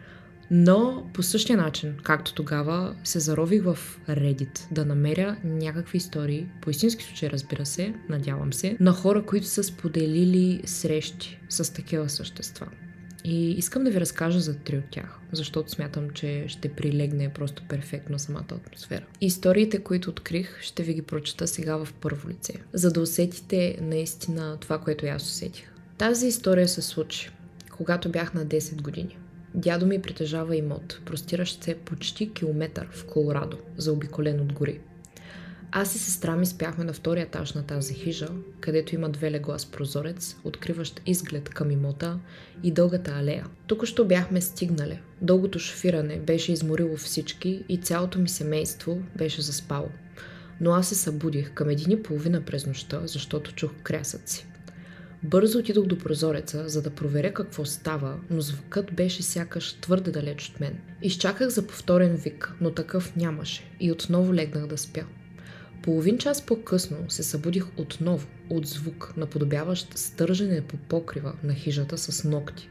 Но 0.54 1.10
по 1.14 1.24
същия 1.24 1.58
начин, 1.58 1.96
както 2.04 2.34
тогава, 2.34 2.96
се 3.04 3.20
зарових 3.20 3.64
в 3.64 3.78
Reddit 4.10 4.60
да 4.72 4.86
намеря 4.86 5.38
някакви 5.44 5.98
истории, 5.98 6.48
по 6.62 6.70
истински 6.70 7.04
случай 7.04 7.30
разбира 7.30 7.66
се, 7.66 7.94
надявам 8.10 8.54
се, 8.54 8.78
на 8.80 8.92
хора, 8.92 9.26
които 9.26 9.48
са 9.48 9.64
споделили 9.64 10.62
срещи 10.66 11.40
с 11.50 11.74
такива 11.74 12.10
същества. 12.10 12.68
И 13.24 13.52
искам 13.52 13.84
да 13.84 13.92
ви 13.92 14.00
разкажа 14.00 14.40
за 14.40 14.58
три 14.58 14.78
от 14.78 14.90
тях, 14.92 15.20
защото 15.32 15.72
смятам, 15.72 16.10
че 16.10 16.46
ще 16.48 16.70
прилегне 16.70 17.34
просто 17.34 17.64
перфектно 17.70 18.20
самата 18.20 18.46
атмосфера. 18.52 19.06
Историите, 19.22 19.84
които 19.84 20.10
открих, 20.10 20.62
ще 20.62 20.84
ви 20.84 20.94
ги 20.94 21.02
прочета 21.02 21.48
сега 21.48 21.78
в 21.78 21.94
първо 22.02 22.30
лице, 22.30 22.54
за 22.74 22.92
да 22.92 23.02
усетите 23.02 23.78
наистина 23.82 24.58
това, 24.60 24.78
което 24.78 25.06
аз 25.06 25.24
усетих. 25.24 25.72
Тази 25.98 26.28
история 26.28 26.68
се 26.68 26.82
случи, 26.82 27.32
когато 27.72 28.10
бях 28.10 28.34
на 28.34 28.46
10 28.46 28.82
години. 28.82 29.18
Дядо 29.56 29.86
ми 29.86 30.02
притежава 30.02 30.56
имот, 30.56 31.02
простиращ 31.06 31.64
се 31.64 31.76
почти 31.76 32.34
километър 32.34 32.88
в 32.92 33.06
Колорадо, 33.06 33.58
заобиколен 33.78 34.42
от 34.42 34.54
гори. 34.54 34.80
Аз 35.74 35.96
и 35.96 36.00
сестра 36.00 36.36
ми 36.36 36.46
спяхме 36.46 36.84
на 36.84 36.94
втория 36.94 37.24
етаж 37.24 37.54
на 37.54 37.64
тази 37.64 37.94
хижа, 37.94 38.28
където 38.60 38.96
има 38.96 39.10
две 39.10 39.32
легла 39.32 39.60
с 39.60 39.66
прозорец, 39.66 40.36
откриващ 40.44 41.02
изглед 41.06 41.50
към 41.50 41.72
имота 41.72 42.20
и 42.64 42.72
дългата 42.72 43.12
алея. 43.12 43.48
Тук 43.68 43.86
що 43.86 44.06
бяхме 44.06 44.42
стигнали. 44.42 45.00
Дългото 45.22 45.60
шофиране 45.60 46.20
беше 46.20 46.52
изморило 46.52 46.98
всички 46.98 47.64
и 47.70 47.78
цялото 47.78 48.20
ми 48.20 48.30
семейство 48.30 49.02
беше 49.18 49.42
заспало. 49.42 49.90
Но 50.62 50.72
аз 50.72 50.90
се 50.90 50.96
събудих 50.96 51.54
към 51.54 51.70
един 51.70 51.92
и 51.92 52.04
половина 52.04 52.42
през 52.42 52.66
нощта, 52.66 53.02
защото 53.08 53.56
чух 53.56 53.72
крясъци. 53.84 54.48
Бързо 55.24 55.60
отидох 55.60 55.86
до 55.86 55.98
прозореца, 55.98 56.70
за 56.70 56.82
да 56.82 56.90
проверя 56.90 57.34
какво 57.34 57.66
става, 57.66 58.20
но 58.30 58.42
звукът 58.42 58.94
беше 58.94 59.24
сякаш 59.24 59.74
твърде 59.74 60.12
далеч 60.12 60.50
от 60.50 60.60
мен. 60.60 60.78
Изчаках 61.02 61.50
за 61.50 61.68
повторен 61.68 62.16
вик, 62.16 62.54
но 62.62 62.72
такъв 62.72 63.16
нямаше 63.16 63.64
и 63.80 63.92
отново 63.92 64.34
легнах 64.34 64.68
да 64.68 64.78
спя. 64.78 65.06
Половин 65.84 66.18
час 66.18 66.46
по-късно 66.46 66.98
се 67.10 67.24
събудих 67.24 67.66
отново 67.78 68.28
от 68.50 68.68
звук, 68.68 69.14
наподобяващ 69.18 69.98
стържене 69.98 70.62
по 70.62 70.78
покрива 70.78 71.34
на 71.44 71.54
хижата 71.54 71.98
с 71.98 72.24
ногти. 72.24 72.70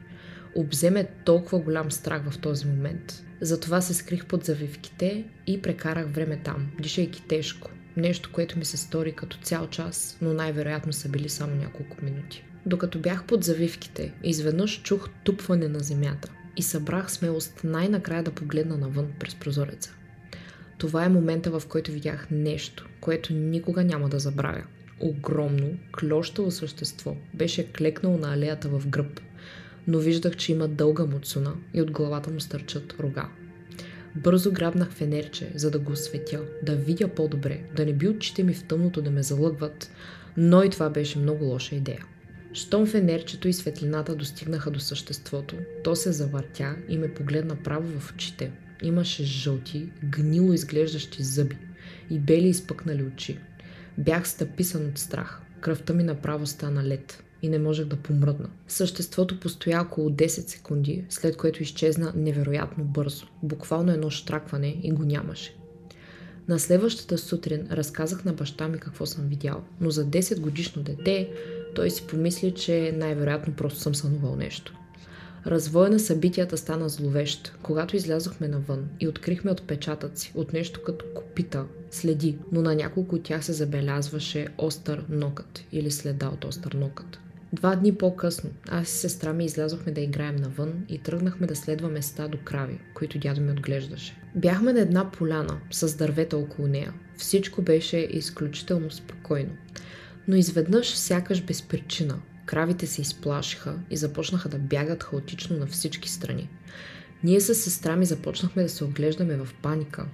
Обземе 0.55 1.09
толкова 1.25 1.59
голям 1.59 1.91
страх 1.91 2.31
в 2.31 2.39
този 2.39 2.67
момент. 2.67 3.25
Затова 3.41 3.81
се 3.81 3.95
скрих 3.95 4.27
под 4.27 4.45
завивките 4.45 5.25
и 5.47 5.63
прекарах 5.63 6.07
време 6.15 6.41
там, 6.45 6.71
дишайки 6.81 7.23
тежко, 7.23 7.71
Нещо, 7.97 8.31
което 8.33 8.59
ми 8.59 8.65
се 8.65 8.77
стори 8.77 9.13
като 9.13 9.39
цял 9.43 9.67
час, 9.67 10.19
но 10.23 10.35
най-вероятно 10.35 10.93
са 10.93 11.09
били 11.09 11.29
само 11.29 11.55
няколко 11.55 11.97
минути. 12.03 12.45
Докато 12.67 12.99
бях 12.99 13.25
под 13.25 13.45
завивките, 13.45 14.13
изведнъж 14.23 14.83
чух 14.83 15.09
тупване 15.25 15.69
на 15.69 15.81
земята 15.81 16.33
и 16.57 16.63
събрах 16.63 17.13
смелост 17.13 17.61
най-накрая 17.65 18.23
да 18.23 18.31
погледна 18.31 18.77
навън 18.79 19.07
през 19.19 19.35
прозореца. 19.35 19.95
Това 20.79 21.05
е 21.05 21.09
момента, 21.09 21.51
в 21.51 21.63
който 21.69 21.93
видях 21.93 22.27
нещо, 22.31 22.89
което 23.01 23.33
никога 23.33 23.85
няма 23.85 24.09
да 24.09 24.19
забравя. 24.19 24.65
Огромно, 25.01 25.79
клющаво 26.01 26.51
същество 26.51 27.17
беше 27.35 27.73
клекнало 27.73 28.19
на 28.19 28.35
алеята 28.35 28.69
в 28.69 28.89
гръб, 28.89 29.21
но 29.87 29.99
виждах, 29.99 30.37
че 30.37 30.53
има 30.53 30.69
дълга 30.69 31.05
муцуна 31.05 31.55
и 31.75 31.83
от 31.83 31.91
главата 31.91 32.31
му 32.31 32.41
стърчат 32.41 32.95
рога. 33.01 33.29
Бързо 34.17 34.53
грабнах 34.53 34.91
фенерче, 34.91 35.53
за 35.55 35.71
да 35.71 35.79
го 35.79 35.93
осветя, 35.93 36.41
да 36.63 36.77
видя 36.77 37.09
по-добре, 37.09 37.61
да 37.77 37.87
не 37.87 37.93
би 37.93 38.09
очите 38.09 38.43
ми 38.43 38.55
в 38.55 38.65
тъмното 38.65 39.03
да 39.03 39.11
ме 39.11 39.23
залъгват, 39.23 39.91
но 40.37 40.63
и 40.63 40.71
това 40.71 40.91
беше 40.91 41.19
много 41.19 41.45
лоша 41.45 41.75
идея. 41.75 42.05
Щом 42.53 42.87
фенерчето 42.87 43.49
и 43.49 43.53
светлината 43.53 44.17
достигнаха 44.17 44.71
до 44.71 44.81
съществото, 44.81 45.57
то 45.85 45.97
се 45.97 46.13
завъртя 46.13 46.77
и 46.89 46.99
ме 46.99 47.15
погледна 47.15 47.57
право 47.57 48.01
в 48.01 48.13
очите. 48.13 48.53
Имаше 48.83 49.25
жълти, 49.25 49.89
гнило 50.05 50.53
изглеждащи 50.53 51.23
зъби 51.23 51.57
и 52.11 52.19
бели 52.19 52.49
изпъкнали 52.49 53.03
очи. 53.03 53.39
Бях 53.99 54.29
стъписан 54.29 54.87
от 54.87 54.99
страх. 54.99 55.41
Кръвта 55.61 55.93
ми 55.93 56.03
направо 56.03 56.47
стана 56.47 56.85
лед 56.85 57.23
и 57.43 57.49
не 57.49 57.59
можех 57.59 57.87
да 57.87 57.97
помръдна. 57.97 58.49
Съществото 58.69 59.41
постоя 59.41 59.81
около 59.81 60.11
10 60.11 60.27
секунди, 60.27 61.05
след 61.09 61.37
което 61.37 61.63
изчезна 61.63 62.13
невероятно 62.17 62.85
бързо. 62.85 63.27
Буквално 63.43 63.93
едно 63.93 64.11
штракване 64.11 64.77
и 64.83 64.93
го 64.93 65.05
нямаше. 65.05 65.57
На 66.49 66.59
следващата 66.59 67.19
сутрин 67.19 67.67
разказах 67.71 68.25
на 68.25 68.33
баща 68.33 68.69
ми 68.69 68.79
какво 68.79 69.07
съм 69.07 69.29
видял, 69.29 69.65
но 69.81 69.91
за 69.91 70.07
10 70.07 70.41
годишно 70.41 70.83
дете 70.83 71.31
той 71.75 71.91
си 71.91 72.07
помисли, 72.07 72.55
че 72.55 72.95
най-вероятно 72.97 73.55
просто 73.55 73.81
съм 73.81 73.95
сънувал 73.95 74.37
нещо. 74.37 74.75
Развоя 75.47 75.91
на 75.91 75.99
събитията 75.99 76.57
стана 76.57 76.89
зловещ, 76.89 77.53
когато 77.63 77.97
излязохме 77.97 78.49
навън 78.49 78.89
и 79.01 79.09
открихме 79.09 79.51
отпечатъци 79.51 80.33
от 80.35 80.53
нещо 80.53 80.83
като 80.83 81.05
копита, 81.15 81.65
следи, 81.91 82.39
но 82.53 82.63
на 82.63 82.75
няколко 82.75 83.15
от 83.17 83.23
тях 83.23 83.45
се 83.45 83.53
забелязваше 83.53 84.47
остър 84.59 85.05
нокът 85.09 85.65
или 85.73 85.91
следа 85.91 86.29
от 86.29 86.45
остър 86.45 86.73
нокът. 86.73 87.21
Два 87.53 87.77
дни 87.77 87.95
по-късно 87.95 88.51
аз 88.69 88.89
и 88.89 88.99
сестра 88.99 89.33
ми 89.33 89.45
излязохме 89.45 89.93
да 89.93 90.01
играем 90.01 90.37
навън 90.37 90.85
и 90.89 90.99
тръгнахме 90.99 91.47
да 91.47 91.57
следваме 91.57 92.03
стадо 92.03 92.39
крави, 92.45 92.79
които 92.95 93.19
дядо 93.19 93.41
ми 93.41 93.53
отглеждаше. 93.53 94.17
Бяхме 94.35 94.73
на 94.73 94.81
една 94.81 95.11
поляна 95.11 95.61
с 95.71 95.97
дървета 95.97 96.37
около 96.37 96.69
нея. 96.69 96.95
Всичко 97.17 97.63
беше 97.63 97.97
изключително 97.97 98.91
спокойно. 98.91 99.51
Но 100.29 100.37
изведнъж, 100.37 100.97
сякаш 100.97 101.43
без 101.43 101.63
причина, 101.63 102.21
кравите 102.47 102.87
се 102.87 103.01
изплашиха 103.01 103.79
и 103.91 103.97
започнаха 103.97 104.49
да 104.49 104.59
бягат 104.59 105.03
хаотично 105.03 105.57
на 105.59 105.67
всички 105.67 106.11
страни. 106.11 106.49
Ние 107.25 107.41
с 107.41 107.55
сестра 107.55 107.97
ми 107.97 108.07
започнахме 108.07 108.63
да 108.63 108.69
се 108.69 108.85
оглеждаме 108.85 109.37
в 109.37 109.49
паника 109.63 110.07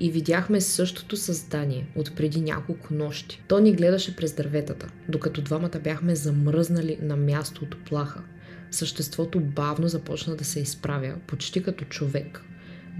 и 0.00 0.10
видяхме 0.10 0.60
същото 0.60 1.16
създание 1.16 1.86
от 1.96 2.16
преди 2.16 2.40
няколко 2.40 2.94
нощи. 2.94 3.42
То 3.48 3.58
ни 3.58 3.72
гледаше 3.72 4.16
през 4.16 4.32
дърветата, 4.32 4.88
докато 5.08 5.42
двамата 5.42 5.80
бяхме 5.84 6.14
замръзнали 6.14 6.98
на 7.02 7.16
място 7.16 7.64
от 7.64 7.74
оплаха. 7.74 8.22
Съществото 8.70 9.40
бавно 9.40 9.88
започна 9.88 10.36
да 10.36 10.44
се 10.44 10.60
изправя, 10.60 11.14
почти 11.26 11.62
като 11.62 11.84
човек. 11.84 12.42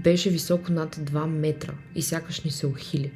Беше 0.03 0.29
високо 0.29 0.71
над 0.71 0.95
2 0.95 1.25
метра 1.25 1.73
и 1.95 2.01
сякаш 2.01 2.41
ни 2.41 2.51
се 2.51 2.67
ухили. 2.67 3.11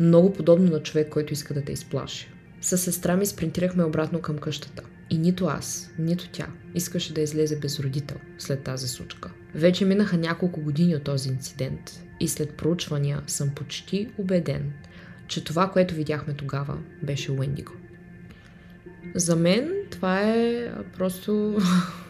Много 0.00 0.32
подобно 0.32 0.70
на 0.70 0.82
човек, 0.82 1.08
който 1.08 1.32
иска 1.32 1.54
да 1.54 1.62
те 1.62 1.72
изплаши. 1.72 2.30
С 2.60 2.78
сестра 2.78 3.16
ми 3.16 3.26
спринтирахме 3.26 3.84
обратно 3.84 4.20
към 4.20 4.38
къщата. 4.38 4.82
И 5.10 5.18
нито 5.18 5.46
аз, 5.46 5.90
нито 5.98 6.28
тя 6.32 6.46
искаше 6.74 7.14
да 7.14 7.20
излезе 7.20 7.58
без 7.58 7.80
родител 7.80 8.16
след 8.38 8.62
тази 8.62 8.88
случка. 8.88 9.30
Вече 9.54 9.84
минаха 9.84 10.16
няколко 10.16 10.60
години 10.60 10.96
от 10.96 11.02
този 11.02 11.28
инцидент 11.28 12.04
и 12.20 12.28
след 12.28 12.56
проучвания 12.56 13.22
съм 13.26 13.50
почти 13.54 14.08
убеден, 14.18 14.72
че 15.26 15.44
това, 15.44 15.70
което 15.70 15.94
видяхме 15.94 16.34
тогава, 16.34 16.78
беше 17.02 17.32
Уендиго. 17.32 17.72
За 19.14 19.36
мен 19.36 19.72
това 19.90 20.20
е 20.20 20.72
просто 20.96 21.58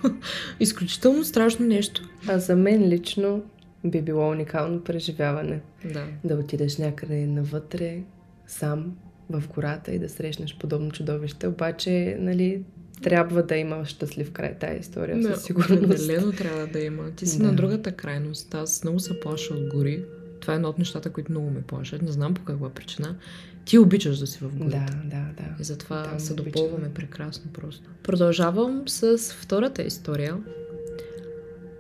изключително 0.61 1.25
страшно 1.25 1.67
нещо. 1.67 2.09
А 2.28 2.38
за 2.38 2.57
мен 2.57 2.88
лично 2.88 3.43
би 3.85 4.02
било 4.02 4.31
уникално 4.31 4.85
преживяване. 4.85 5.61
Да. 5.93 6.07
Да 6.25 6.35
отидеш 6.35 6.76
някъде 6.76 7.26
навътре, 7.26 8.02
сам, 8.47 8.97
в 9.31 9.43
гората 9.49 9.93
и 9.93 9.99
да 9.99 10.09
срещнеш 10.09 10.57
подобно 10.59 10.90
чудовище. 10.90 11.49
Обаче, 11.49 12.17
нали, 12.21 12.62
трябва 13.02 13.43
да 13.43 13.57
има 13.57 13.85
щастлив 13.85 14.33
край 14.33 14.55
тази 14.55 14.81
история, 14.81 15.21
Да, 15.21 15.35
със 15.35 15.45
сигурност. 15.45 15.83
Определено 15.85 16.33
трябва 16.33 16.67
да 16.67 16.81
има. 16.81 17.11
Ти 17.11 17.26
си 17.26 17.38
Да. 17.38 17.45
на 17.45 17.52
другата 17.52 17.93
крайност. 17.93 18.55
Аз 18.55 18.85
много 18.85 19.00
се 19.00 19.21
плаша 19.21 19.55
от 19.55 19.69
гори. 19.69 20.05
Това 20.40 20.55
е 20.55 20.57
едно 20.57 20.69
от 20.69 20.78
нещата, 20.78 21.11
които 21.11 21.33
много 21.33 21.50
ме 21.50 21.62
плашат. 21.62 22.02
Не 22.02 22.12
знам 22.12 22.35
по 22.35 22.43
каква 22.43 22.71
причина. 22.71 23.17
Ти 23.64 23.78
обичаш 23.78 24.19
да 24.19 24.26
си 24.26 24.38
в 24.38 24.57
горите. 24.57 24.76
Да, 24.76 25.17
да, 25.17 25.25
да. 25.37 25.45
И 25.61 25.64
затова 25.64 26.02
Там 26.02 26.21
се 26.21 26.33
обичам. 26.33 26.52
допълваме 26.52 26.95
прекрасно 26.95 27.50
просто. 27.52 27.90
Продължавам 28.02 28.83
с 28.87 29.19
втората 29.19 29.83
история. 29.83 30.37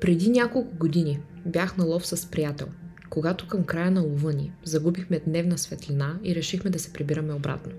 Преди 0.00 0.30
няколко 0.30 0.74
години 0.76 1.20
бях 1.46 1.76
на 1.76 1.84
лов 1.84 2.06
с 2.06 2.30
приятел, 2.30 2.66
когато 3.10 3.48
към 3.48 3.64
края 3.64 3.90
на 3.90 4.00
лова 4.00 4.32
ни 4.32 4.52
загубихме 4.64 5.20
дневна 5.26 5.58
светлина 5.58 6.18
и 6.24 6.34
решихме 6.34 6.70
да 6.70 6.78
се 6.78 6.92
прибираме 6.92 7.32
обратно. 7.32 7.72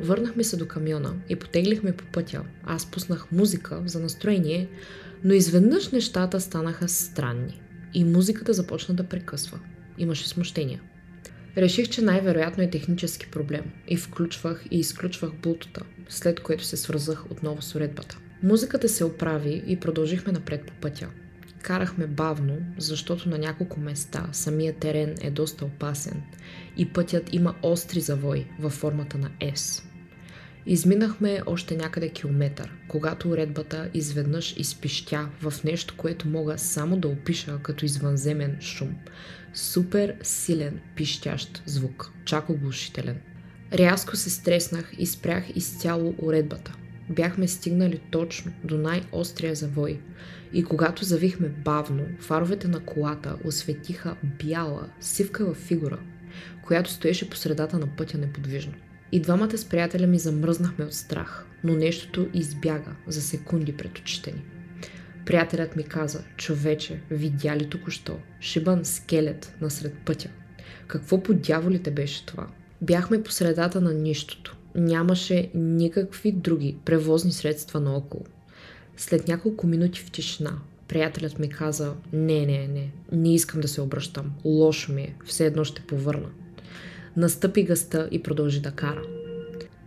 Върнахме 0.00 0.44
се 0.44 0.56
до 0.56 0.68
камиона 0.68 1.14
и 1.28 1.36
потеглихме 1.36 1.92
по 1.92 2.04
пътя. 2.04 2.42
Аз 2.64 2.90
пуснах 2.90 3.32
музика 3.32 3.82
за 3.86 4.00
настроение, 4.00 4.68
но 5.24 5.34
изведнъж 5.34 5.90
нещата 5.90 6.40
станаха 6.40 6.88
странни 6.88 7.60
и 7.94 8.04
музиката 8.04 8.52
започна 8.52 8.94
да 8.94 9.04
прекъсва. 9.04 9.58
Имаше 9.98 10.28
смущения. 10.28 10.80
Реших, 11.56 11.88
че 11.88 12.02
най-вероятно 12.02 12.62
е 12.62 12.70
технически 12.70 13.30
проблем 13.30 13.64
и 13.88 13.96
включвах 13.96 14.64
и 14.70 14.78
изключвах 14.78 15.32
бултота, 15.42 15.82
след 16.08 16.40
което 16.40 16.64
се 16.64 16.76
свързах 16.76 17.30
отново 17.30 17.62
с 17.62 17.74
уредбата. 17.74 18.18
Музиката 18.42 18.88
се 18.88 19.04
оправи 19.04 19.62
и 19.66 19.80
продължихме 19.80 20.32
напред 20.32 20.66
по 20.66 20.72
пътя. 20.72 21.08
Карахме 21.62 22.06
бавно, 22.06 22.56
защото 22.78 23.28
на 23.28 23.38
няколко 23.38 23.80
места 23.80 24.28
самия 24.32 24.72
терен 24.72 25.14
е 25.20 25.30
доста 25.30 25.64
опасен 25.64 26.22
и 26.76 26.92
пътят 26.92 27.34
има 27.34 27.54
остри 27.62 28.00
завой 28.00 28.46
във 28.58 28.72
формата 28.72 29.18
на 29.18 29.30
S. 29.40 29.89
Изминахме 30.66 31.42
още 31.46 31.76
някъде 31.76 32.08
километър, 32.08 32.72
когато 32.88 33.30
уредбата 33.30 33.90
изведнъж 33.94 34.54
изпищя 34.56 35.28
в 35.40 35.54
нещо, 35.64 35.94
което 35.96 36.28
мога 36.28 36.58
само 36.58 36.96
да 36.96 37.08
опиша 37.08 37.58
като 37.62 37.84
извънземен 37.84 38.56
шум. 38.60 38.94
Супер 39.54 40.14
силен 40.22 40.80
пищящ 40.96 41.62
звук, 41.66 42.12
чак 42.24 42.50
оглушителен. 42.50 43.20
Рязко 43.72 44.16
се 44.16 44.30
стреснах 44.30 44.92
и 44.98 45.06
спрях 45.06 45.56
изцяло 45.56 46.14
уредбата. 46.18 46.76
Бяхме 47.10 47.48
стигнали 47.48 48.00
точно 48.10 48.52
до 48.64 48.78
най-острия 48.78 49.54
завой 49.54 50.00
и 50.52 50.64
когато 50.64 51.04
завихме 51.04 51.48
бавно, 51.48 52.06
фаровете 52.20 52.68
на 52.68 52.80
колата 52.80 53.36
осветиха 53.44 54.16
бяла, 54.44 54.88
сивкава 55.00 55.54
фигура, 55.54 55.98
която 56.62 56.90
стоеше 56.90 57.30
по 57.30 57.36
средата 57.36 57.78
на 57.78 57.86
пътя 57.96 58.18
неподвижно. 58.18 58.72
И 59.12 59.20
двамата 59.20 59.58
с 59.58 59.64
приятеля 59.64 60.06
ми 60.06 60.18
замръзнахме 60.18 60.84
от 60.84 60.94
страх, 60.94 61.46
но 61.64 61.74
нещото 61.74 62.28
избяга 62.34 62.90
за 63.06 63.22
секунди 63.22 63.76
пред 63.76 63.98
очите 63.98 64.32
ни. 64.32 64.42
Приятелят 65.26 65.76
ми 65.76 65.82
каза, 65.82 66.24
човече, 66.36 67.00
видя 67.10 67.56
ли 67.56 67.68
току-що 67.68 68.18
шибан 68.40 68.84
скелет 68.84 69.54
насред 69.60 69.94
пътя? 70.04 70.28
Какво 70.86 71.22
по 71.22 71.34
дяволите 71.34 71.90
беше 71.90 72.26
това? 72.26 72.46
Бяхме 72.82 73.22
по 73.22 73.30
средата 73.30 73.80
на 73.80 73.94
нищото. 73.94 74.56
Нямаше 74.74 75.50
никакви 75.54 76.32
други 76.32 76.76
превозни 76.84 77.32
средства 77.32 77.80
наоколо. 77.80 78.24
След 78.96 79.28
няколко 79.28 79.66
минути 79.66 80.00
в 80.00 80.10
тишина, 80.10 80.58
приятелят 80.88 81.38
ми 81.38 81.48
каза, 81.48 81.94
не, 82.12 82.46
не, 82.46 82.68
не, 82.68 82.92
не 83.12 83.34
искам 83.34 83.60
да 83.60 83.68
се 83.68 83.80
обръщам. 83.80 84.32
Лошо 84.44 84.92
ми 84.92 85.02
е, 85.02 85.14
все 85.24 85.46
едно 85.46 85.64
ще 85.64 85.82
повърна. 85.82 86.28
Настъпи 87.16 87.62
гъста 87.62 88.08
и 88.10 88.22
продължи 88.22 88.60
да 88.60 88.70
кара. 88.70 89.02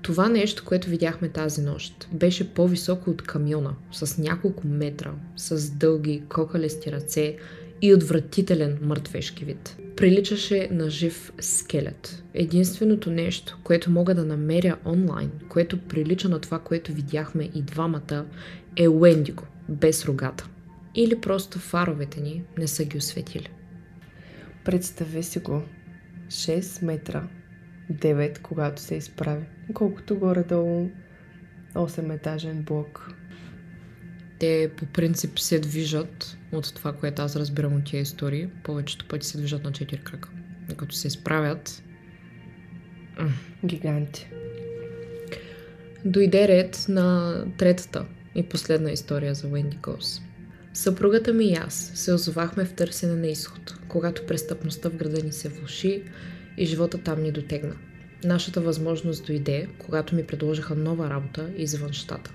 Това 0.02 0.30
нещо, 0.30 0.64
което 0.66 0.90
видяхме 0.90 1.30
тази 1.30 1.62
нощ, 1.62 2.08
беше 2.14 2.54
по-високо 2.54 3.10
от 3.10 3.22
камиона, 3.22 3.76
с 3.92 4.18
няколко 4.18 4.68
метра, 4.68 5.14
с 5.36 5.72
дълги, 5.72 6.24
кокалести 6.30 6.92
ръце 6.92 7.38
и 7.82 7.94
отвратителен 7.94 8.78
мъртвешки 8.82 9.46
вид. 9.46 9.78
Приличаше 9.96 10.70
на 10.72 10.90
жив 10.90 11.34
скелет. 11.40 12.24
Единственото 12.34 13.12
нещо, 13.12 13.58
което 13.64 13.92
мога 13.92 14.16
да 14.16 14.26
намеря 14.26 14.78
онлайн, 14.86 15.32
което 15.50 15.80
прилича 15.80 16.30
на 16.30 16.40
това, 16.40 16.60
което 16.60 16.94
видяхме 16.94 17.50
и 17.56 17.62
двамата, 17.62 18.26
е 18.76 18.88
Уендиго, 18.88 19.44
без 19.70 20.06
рогата. 20.06 20.50
Или 20.96 21.22
просто 21.22 21.60
фаровете 21.60 22.22
ни 22.22 22.44
не 22.58 22.68
са 22.68 22.86
ги 22.86 22.98
осветили. 22.98 23.50
Представи 24.66 25.24
си 25.24 25.40
го. 25.40 25.62
6 26.34 26.86
метра. 26.86 27.28
9, 27.92 28.42
когато 28.42 28.82
се 28.82 28.96
изправя. 28.96 29.44
Колкото 29.74 30.16
горе-долу 30.16 30.90
8-етажен 31.74 32.62
блок. 32.64 33.12
Те 34.40 34.72
по 34.78 34.86
принцип 34.86 35.40
се 35.40 35.60
движат 35.60 36.38
от 36.52 36.76
това, 36.76 36.94
което 36.94 37.22
аз 37.22 37.36
разбирам 37.36 37.76
от 37.76 37.86
тия 37.86 38.02
истории. 38.02 38.50
Повечето 38.64 39.08
пъти 39.08 39.28
се 39.28 39.38
движат 39.38 39.64
на 39.64 39.72
4 39.72 40.04
крака. 40.04 40.30
Като 40.78 40.96
се 40.96 41.08
изправят, 41.08 41.84
Гиганти. 43.66 44.30
Дойде 46.06 46.48
ред 46.48 46.86
на 46.90 47.38
третата 47.58 48.06
и 48.36 48.44
последна 48.44 48.92
история 48.92 49.34
за 49.34 49.48
Уенди 49.48 49.78
Гоус. 49.78 50.22
Съпругата 50.74 51.34
ми 51.34 51.46
и 51.46 51.54
аз 51.54 51.92
се 51.96 52.14
озовахме 52.14 52.66
в 52.66 52.74
търсене 52.74 53.16
на 53.16 53.28
изход, 53.28 53.80
когато 53.94 54.26
престъпността 54.26 54.90
в 54.90 54.96
града 54.96 55.24
ни 55.24 55.32
се 55.32 55.50
влуши 55.50 56.04
и 56.58 56.66
живота 56.66 56.98
там 56.98 57.24
ни 57.24 57.32
дотегна. 57.32 57.76
Нашата 58.24 58.62
възможност 58.62 59.26
дойде, 59.26 59.68
когато 59.80 60.16
ми 60.16 60.26
предложиха 60.26 60.76
нова 60.76 61.10
работа 61.10 61.50
извън 61.58 61.94
щата. 61.94 62.34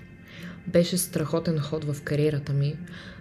Беше 0.67 0.97
страхотен 0.97 1.59
ход 1.59 1.83
в 1.83 2.01
кариерата 2.03 2.53
ми, 2.53 2.75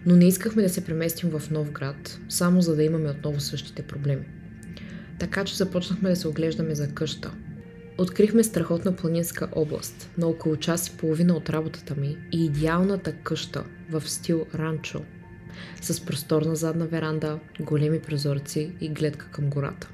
но 0.07 0.17
не 0.17 0.29
искахме 0.29 0.63
да 0.63 0.69
се 0.69 0.85
преместим 0.85 1.31
в 1.31 1.51
нов 1.51 1.71
град, 1.71 2.19
само 2.29 2.63
за 2.63 2.77
да 2.77 2.83
имаме 2.83 3.11
отново 3.11 3.41
същите 3.41 3.83
проблеми. 3.83 4.25
Така 5.19 5.45
че 5.45 5.57
започнахме 5.57 6.11
да 6.11 6.17
се 6.17 6.29
оглеждаме 6.29 6.75
за 6.75 6.89
къща, 6.89 7.33
Открихме 8.01 8.45
страхотна 8.45 8.97
планинска 8.97 9.49
област, 9.53 10.11
на 10.19 10.27
около 10.27 10.57
час 10.57 10.89
и 10.89 10.97
половина 10.97 11.35
от 11.35 11.51
работата 11.51 11.95
ми 11.95 12.17
и 12.33 12.45
идеалната 12.45 13.13
къща 13.13 13.65
в 13.91 14.11
стил 14.11 14.47
ранчо, 14.55 15.03
с 15.81 16.07
просторна 16.07 16.57
задна 16.57 16.87
веранда, 16.87 17.39
големи 17.61 18.01
прозорци 18.01 18.73
и 18.81 18.89
гледка 18.89 19.27
към 19.31 19.51
гората. 19.51 19.89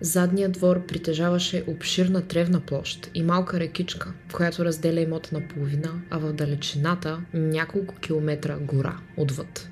Задният 0.00 0.52
двор 0.52 0.86
притежаваше 0.86 1.64
обширна 1.66 2.22
тревна 2.22 2.60
площ 2.60 3.10
и 3.14 3.22
малка 3.22 3.60
рекичка, 3.60 4.12
която 4.32 4.64
разделя 4.64 5.00
имота 5.00 5.28
на 5.32 5.48
половина, 5.48 6.02
а 6.10 6.18
в 6.18 6.32
далечината 6.32 7.20
няколко 7.34 7.94
километра 7.94 8.58
гора 8.58 8.96
отвъд. 9.16 9.68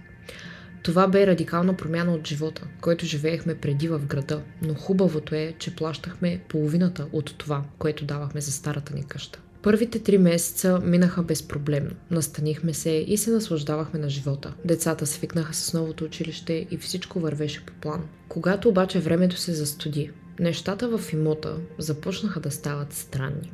Това 0.83 1.09
бе 1.09 1.27
радикална 1.27 1.77
промяна 1.77 2.13
от 2.13 2.27
живота, 2.27 2.67
който 2.81 3.07
живеехме 3.07 3.55
преди 3.55 3.89
в 3.89 4.07
града, 4.07 4.43
но 4.63 4.75
хубавото 4.75 5.35
е, 5.35 5.55
че 5.59 5.77
плащахме 5.77 6.41
половината 6.49 7.07
от 7.13 7.39
това, 7.39 7.65
което 7.79 8.05
давахме 8.05 8.41
за 8.41 8.53
старата 8.53 8.95
ни 8.95 9.05
къща. 9.05 9.41
Първите 9.63 9.99
три 9.99 10.19
месеца 10.19 10.81
минаха 10.85 11.23
безпроблемно. 11.23 11.91
Настанихме 12.11 12.75
се 12.75 12.91
и 12.91 13.17
се 13.17 13.31
наслаждавахме 13.31 13.99
на 14.01 14.11
живота. 14.11 14.55
Децата 14.65 15.07
свикнаха 15.07 15.55
с 15.55 15.75
новото 15.75 16.05
училище 16.05 16.67
и 16.71 16.77
всичко 16.77 17.21
вървеше 17.21 17.67
по 17.67 17.73
план. 17.73 18.09
Когато 18.29 18.69
обаче 18.69 19.01
времето 19.01 19.37
се 19.37 19.53
застуди, 19.53 20.11
нещата 20.39 20.99
в 20.99 21.13
имота 21.13 21.57
започнаха 21.79 22.41
да 22.41 22.51
стават 22.51 22.93
странни. 22.93 23.53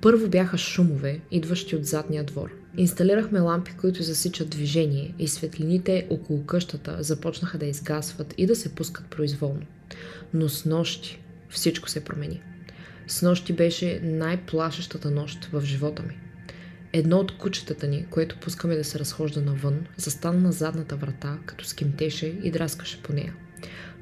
Първо 0.00 0.28
бяха 0.28 0.58
шумове, 0.58 1.20
идващи 1.30 1.76
от 1.76 1.84
задния 1.84 2.24
двор. 2.24 2.50
Инсталирахме 2.76 3.40
лампи, 3.40 3.72
които 3.80 4.02
засичат 4.02 4.50
движение 4.50 5.14
и 5.18 5.28
светлините 5.28 6.06
около 6.10 6.44
къщата 6.44 6.96
започнаха 7.00 7.58
да 7.58 7.66
изгасват 7.66 8.34
и 8.38 8.46
да 8.46 8.56
се 8.56 8.74
пускат 8.74 9.06
произволно. 9.06 9.62
Но 10.34 10.48
с 10.48 10.64
нощи 10.64 11.22
всичко 11.48 11.88
се 11.88 12.04
промени. 12.04 12.42
С 13.06 13.22
нощи 13.22 13.52
беше 13.52 14.00
най-плашещата 14.02 15.10
нощ 15.10 15.44
в 15.44 15.62
живота 15.64 16.02
ми. 16.02 16.18
Едно 16.92 17.16
от 17.18 17.38
кучетата 17.38 17.88
ни, 17.88 18.06
което 18.10 18.40
пускаме 18.40 18.76
да 18.76 18.84
се 18.84 18.98
разхожда 18.98 19.40
навън, 19.40 19.86
застана 19.96 20.40
на 20.40 20.52
задната 20.52 20.96
врата, 20.96 21.38
като 21.46 21.64
скимтеше 21.64 22.26
и 22.26 22.50
драскаше 22.50 23.02
по 23.02 23.12
нея. 23.12 23.34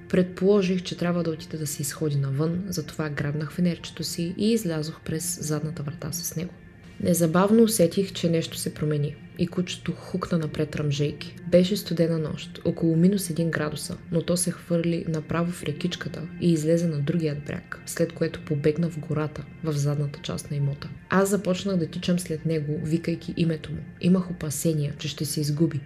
Предположих, 0.09 0.83
че 0.83 0.97
трябва 0.97 1.23
да 1.23 1.31
отида 1.31 1.59
да 1.59 1.67
се 1.67 1.83
изходи 1.83 2.17
навън, 2.17 2.65
затова 2.69 3.09
грабнах 3.09 3.53
фенерчето 3.53 4.05
си 4.05 4.35
и 4.39 4.53
излязох 4.53 5.01
през 5.01 5.39
задната 5.41 5.83
врата 5.83 6.13
с 6.13 6.37
него. 6.37 6.53
Незабавно 7.01 7.63
усетих, 7.63 8.13
че 8.13 8.31
нещо 8.31 8.59
се 8.59 8.75
промени 8.75 9.17
и 9.39 9.47
кучето 9.47 9.93
хукна 9.93 10.39
напред 10.39 10.77
ръмжейки. 10.77 11.37
Беше 11.49 11.77
студена 11.77 12.19
нощ, 12.19 12.61
около 12.65 12.97
минус 12.97 13.29
1 13.29 13.51
градуса, 13.51 13.97
но 14.13 14.23
то 14.23 14.37
се 14.37 14.51
хвърли 14.51 15.05
направо 15.09 15.53
в 15.53 15.63
рекичката 15.63 16.23
и 16.41 16.53
излезе 16.53 16.87
на 16.87 16.99
другият 16.99 17.45
бряг, 17.47 17.81
след 17.87 18.13
което 18.13 18.45
побегна 18.45 18.91
в 18.91 18.99
гората, 18.99 19.45
в 19.65 19.73
задната 19.73 20.21
част 20.23 20.51
на 20.51 20.57
имота. 20.57 20.89
Аз 21.11 21.31
започнах 21.31 21.77
да 21.77 21.87
тичам 21.87 22.19
след 22.19 22.47
него, 22.47 22.81
викайки 22.83 23.35
името 23.37 23.73
му. 23.73 23.81
Имах 24.01 24.31
опасения, 24.31 24.95
че 24.99 25.09
ще 25.09 25.25
се 25.25 25.41
изгуби, 25.41 25.81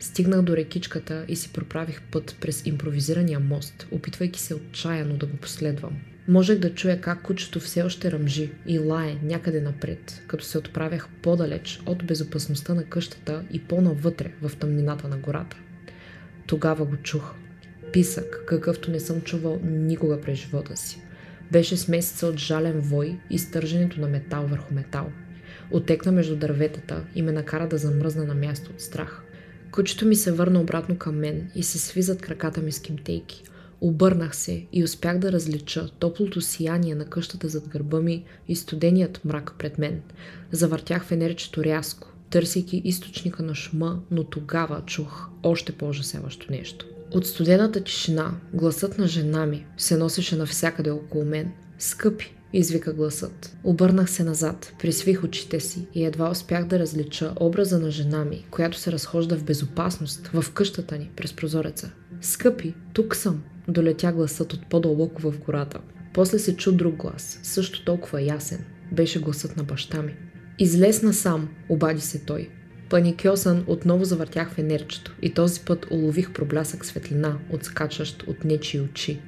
Стигнах 0.00 0.42
до 0.42 0.56
рекичката 0.56 1.24
и 1.28 1.36
си 1.36 1.52
проправих 1.52 2.02
път 2.02 2.36
през 2.40 2.66
импровизирания 2.66 3.40
мост, 3.40 3.86
опитвайки 3.90 4.40
се 4.40 4.54
отчаяно 4.54 5.16
да 5.16 5.26
го 5.26 5.36
последвам. 5.36 5.96
Можех 6.28 6.58
да 6.58 6.74
чуя 6.74 7.00
как 7.00 7.22
кучето 7.22 7.60
все 7.60 7.82
още 7.82 8.12
ръмжи 8.12 8.52
и 8.66 8.78
лае 8.78 9.16
някъде 9.22 9.60
напред, 9.60 10.22
като 10.26 10.44
се 10.44 10.58
отправях 10.58 11.08
по-далеч 11.22 11.80
от 11.86 12.04
безопасността 12.04 12.74
на 12.74 12.84
къщата 12.84 13.44
и 13.50 13.60
по-навътре 13.60 14.32
в 14.42 14.56
тъмнината 14.56 15.08
на 15.08 15.16
гората. 15.16 15.56
Тогава 16.46 16.84
го 16.84 16.96
чух. 16.96 17.34
Писък, 17.92 18.44
какъвто 18.46 18.90
не 18.90 19.00
съм 19.00 19.20
чувал 19.20 19.60
никога 19.64 20.20
през 20.20 20.38
живота 20.38 20.76
си. 20.76 21.02
Беше 21.52 21.76
смесица 21.76 22.26
от 22.26 22.38
жален 22.38 22.80
вой 22.80 23.18
и 23.30 23.38
стърженето 23.38 24.00
на 24.00 24.08
метал 24.08 24.46
върху 24.46 24.74
метал. 24.74 25.12
Отекна 25.70 26.12
между 26.12 26.36
дърветата 26.36 27.04
и 27.14 27.22
ме 27.22 27.32
накара 27.32 27.68
да 27.68 27.78
замръзна 27.78 28.24
на 28.24 28.34
място 28.34 28.70
от 28.70 28.80
страх. 28.80 29.22
Кучето 29.70 30.06
ми 30.06 30.16
се 30.16 30.32
върна 30.32 30.60
обратно 30.60 30.98
към 30.98 31.18
мен 31.18 31.50
и 31.54 31.62
се 31.62 31.78
свизат 31.78 32.22
краката 32.22 32.60
ми 32.60 32.72
с 32.72 32.80
кимтейки. 32.80 33.44
Обърнах 33.80 34.36
се 34.36 34.66
и 34.72 34.84
успях 34.84 35.18
да 35.18 35.32
различа 35.32 35.88
топлото 35.98 36.40
сияние 36.40 36.94
на 36.94 37.04
къщата 37.04 37.48
зад 37.48 37.68
гърба 37.68 38.00
ми 38.00 38.24
и 38.48 38.56
студеният 38.56 39.24
мрак 39.24 39.54
пред 39.58 39.78
мен. 39.78 40.02
Завъртях 40.52 41.04
фенерчето 41.04 41.64
рязко, 41.64 42.08
търсейки 42.30 42.82
източника 42.84 43.42
на 43.42 43.54
шума, 43.54 44.00
но 44.10 44.24
тогава 44.24 44.82
чух 44.86 45.28
още 45.42 45.72
по-ужасяващо 45.72 46.46
нещо. 46.50 46.86
От 47.14 47.26
студената 47.26 47.84
тишина 47.84 48.34
гласът 48.54 48.98
на 48.98 49.06
жена 49.06 49.46
ми 49.46 49.66
се 49.76 49.96
носеше 49.96 50.36
навсякъде 50.36 50.90
около 50.90 51.24
мен. 51.24 51.52
Скъпи, 51.78 52.34
извика 52.52 52.92
гласът. 52.92 53.56
Обърнах 53.64 54.10
се 54.10 54.24
назад, 54.24 54.72
присвих 54.78 55.24
очите 55.24 55.60
си 55.60 55.86
и 55.94 56.04
едва 56.04 56.30
успях 56.30 56.64
да 56.64 56.78
различа 56.78 57.32
образа 57.40 57.78
на 57.78 57.90
жена 57.90 58.24
ми, 58.24 58.46
която 58.50 58.78
се 58.78 58.92
разхожда 58.92 59.36
в 59.36 59.44
безопасност 59.44 60.30
в 60.34 60.52
къщата 60.52 60.98
ни 60.98 61.10
през 61.16 61.32
прозореца. 61.32 61.90
Скъпи, 62.20 62.74
тук 62.92 63.16
съм, 63.16 63.42
долетя 63.68 64.12
гласът 64.12 64.52
от 64.52 64.66
по-дълбоко 64.66 65.22
в 65.22 65.38
гората. 65.38 65.80
После 66.14 66.38
се 66.38 66.56
чу 66.56 66.72
друг 66.72 66.96
глас, 66.96 67.40
също 67.42 67.84
толкова 67.84 68.22
ясен. 68.22 68.64
Беше 68.92 69.20
гласът 69.20 69.56
на 69.56 69.64
баща 69.64 70.02
ми. 70.02 70.14
Излез 70.58 71.02
насам, 71.02 71.48
обади 71.68 72.00
се 72.00 72.18
той. 72.18 72.48
Паникьосан 72.90 73.64
отново 73.66 74.04
завъртях 74.04 74.50
фенерчето 74.50 75.14
и 75.22 75.34
този 75.34 75.60
път 75.60 75.86
улових 75.90 76.32
проблясък 76.32 76.84
светлина, 76.84 77.38
отскачащ 77.50 78.22
от 78.22 78.44
нечи 78.44 78.80
очи. 78.80 79.20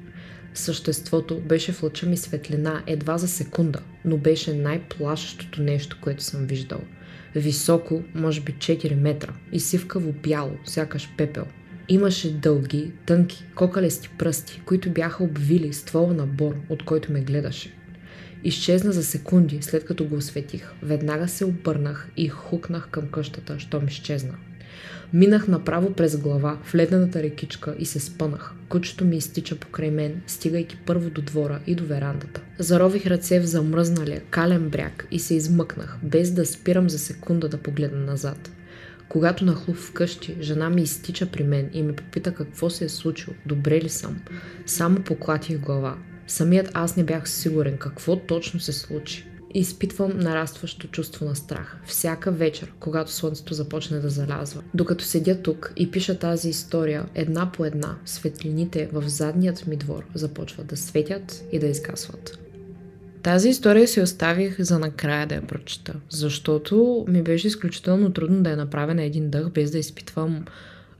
Съществото 0.54 1.40
беше 1.40 1.72
в 1.72 1.82
лъча 1.82 2.06
ми 2.06 2.16
светлина 2.16 2.82
едва 2.86 3.18
за 3.18 3.28
секунда, 3.28 3.80
но 4.04 4.16
беше 4.16 4.54
най-плашещото 4.54 5.62
нещо, 5.62 5.98
което 6.02 6.22
съм 6.22 6.46
виждал. 6.46 6.80
Високо, 7.34 8.02
може 8.14 8.40
би 8.40 8.52
4 8.52 8.94
метра, 8.94 9.32
и 9.52 9.60
сивкаво 9.60 10.12
бяло, 10.12 10.52
сякаш 10.64 11.10
пепел. 11.16 11.44
Имаше 11.88 12.32
дълги, 12.32 12.92
тънки, 13.06 13.44
кокалести 13.54 14.10
пръсти, 14.18 14.62
които 14.64 14.90
бяха 14.90 15.24
обвили 15.24 15.72
ствола 15.72 16.12
на 16.12 16.26
бор, 16.26 16.54
от 16.68 16.84
който 16.84 17.12
ме 17.12 17.20
гледаше. 17.20 17.74
Изчезна 18.44 18.92
за 18.92 19.04
секунди, 19.04 19.58
след 19.60 19.84
като 19.84 20.04
го 20.04 20.16
осветих. 20.16 20.72
Веднага 20.82 21.28
се 21.28 21.44
обърнах 21.44 22.08
и 22.16 22.28
хукнах 22.28 22.88
към 22.88 23.08
къщата, 23.08 23.58
щом 23.58 23.88
изчезна. 23.88 24.34
Минах 25.12 25.48
направо 25.48 25.92
през 25.92 26.16
глава 26.16 26.58
в 26.64 26.74
ледената 26.74 27.22
рекичка 27.22 27.74
и 27.78 27.86
се 27.86 28.00
спънах. 28.00 28.52
Кучето 28.68 29.04
ми 29.04 29.16
изтича 29.16 29.56
покрай 29.56 29.90
мен, 29.90 30.22
стигайки 30.26 30.78
първо 30.86 31.10
до 31.10 31.22
двора 31.22 31.60
и 31.66 31.74
до 31.74 31.84
верандата. 31.84 32.40
Зарових 32.58 33.06
ръце 33.06 33.40
в 33.40 33.46
замръзналия 33.46 34.22
кален 34.30 34.68
бряг 34.68 35.06
и 35.10 35.18
се 35.18 35.34
измъкнах, 35.34 35.98
без 36.02 36.30
да 36.30 36.46
спирам 36.46 36.90
за 36.90 36.98
секунда 36.98 37.48
да 37.48 37.58
погледна 37.58 38.00
назад. 38.00 38.50
Когато 39.08 39.44
нахлув 39.44 39.76
вкъщи, 39.76 40.36
жена 40.40 40.70
ми 40.70 40.82
изтича 40.82 41.26
при 41.26 41.44
мен 41.44 41.70
и 41.72 41.82
ме 41.82 41.96
попита 41.96 42.34
какво 42.34 42.70
се 42.70 42.84
е 42.84 42.88
случило, 42.88 43.36
добре 43.46 43.80
ли 43.80 43.88
съм. 43.88 44.20
Само 44.66 44.96
поклатих 44.96 45.58
глава. 45.58 45.98
Самият 46.26 46.70
аз 46.74 46.96
не 46.96 47.04
бях 47.04 47.28
сигурен 47.28 47.78
какво 47.78 48.16
точно 48.16 48.60
се 48.60 48.72
случи. 48.72 49.26
Изпитвам 49.54 50.18
нарастващо 50.18 50.88
чувство 50.88 51.24
на 51.24 51.36
страх. 51.36 51.76
Всяка 51.86 52.32
вечер, 52.32 52.72
когато 52.80 53.12
слънцето 53.12 53.54
започне 53.54 53.98
да 53.98 54.08
залязва. 54.08 54.62
Докато 54.74 55.04
седя 55.04 55.42
тук 55.42 55.72
и 55.76 55.90
пиша 55.90 56.18
тази 56.18 56.48
история, 56.48 57.06
една 57.14 57.52
по 57.52 57.64
една, 57.64 57.98
светлините 58.04 58.88
в 58.92 59.08
задният 59.08 59.66
ми 59.66 59.76
двор 59.76 60.04
започват 60.14 60.66
да 60.66 60.76
светят 60.76 61.44
и 61.52 61.58
да 61.58 61.66
изгасват. 61.66 62.45
Тази 63.26 63.48
история 63.48 63.88
си 63.88 64.00
оставих 64.00 64.60
за 64.60 64.78
накрая 64.78 65.26
да 65.26 65.34
я 65.34 65.46
прочета, 65.46 65.94
защото 66.10 67.04
ми 67.08 67.22
беше 67.22 67.46
изключително 67.46 68.12
трудно 68.12 68.42
да 68.42 68.50
я 68.50 68.56
направя 68.56 68.94
на 68.94 69.02
един 69.02 69.30
дъх, 69.30 69.50
без 69.50 69.70
да 69.70 69.78
изпитвам 69.78 70.44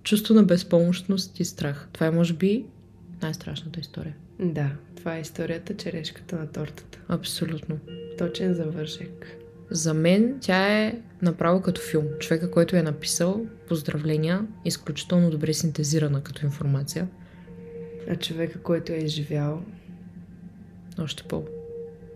чувство 0.02 0.34
на 0.34 0.42
безпомощност 0.42 1.40
и 1.40 1.44
страх. 1.44 1.88
Това 1.92 2.06
е, 2.06 2.10
може 2.10 2.34
би, 2.34 2.64
най-страшната 3.22 3.80
история. 3.80 4.14
Да, 4.40 4.70
това 4.96 5.16
е 5.16 5.20
историята 5.20 5.76
черешката 5.76 6.36
на 6.36 6.46
тортата. 6.46 6.98
Абсолютно. 7.08 7.78
Точен 8.18 8.54
завършек. 8.54 9.26
За 9.70 9.94
мен 9.94 10.36
тя 10.40 10.82
е 10.82 10.98
направо 11.22 11.62
като 11.62 11.80
филм. 11.80 12.04
Човека, 12.20 12.50
който 12.50 12.76
е 12.76 12.82
написал, 12.82 13.46
поздравления, 13.68 14.46
изключително 14.64 15.30
добре 15.30 15.54
синтезирана 15.54 16.22
като 16.22 16.46
информация. 16.46 17.08
А 18.10 18.16
човека, 18.16 18.58
който 18.58 18.92
е 18.92 18.96
изживял, 18.96 19.62
Още 20.98 21.22
по. 21.22 21.44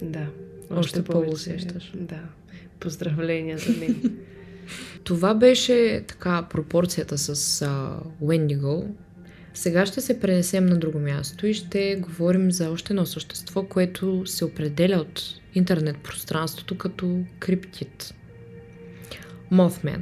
Да. 0.02 0.26
Още 0.70 1.02
повече- 1.02 1.26
по-усещаш. 1.30 1.92
Да. 1.94 2.20
Поздравления 2.80 3.58
за 3.58 3.72
мен. 3.72 4.16
Това 5.04 5.34
беше 5.34 6.04
така 6.06 6.46
пропорцията 6.50 7.18
с 7.18 7.34
Wendigo. 8.22 8.86
Сега 9.54 9.86
ще 9.86 10.00
се 10.00 10.20
пренесем 10.20 10.66
на 10.66 10.78
друго 10.78 10.98
място 10.98 11.46
и 11.46 11.54
ще 11.54 11.96
говорим 11.96 12.52
за 12.52 12.70
още 12.70 12.92
едно 12.92 13.06
същество, 13.06 13.62
което 13.62 14.26
се 14.26 14.44
определя 14.44 14.96
от 14.96 15.22
интернет 15.54 15.96
пространството 15.98 16.78
като 16.78 17.18
криптит. 17.38 18.14
Mothman. 19.52 20.00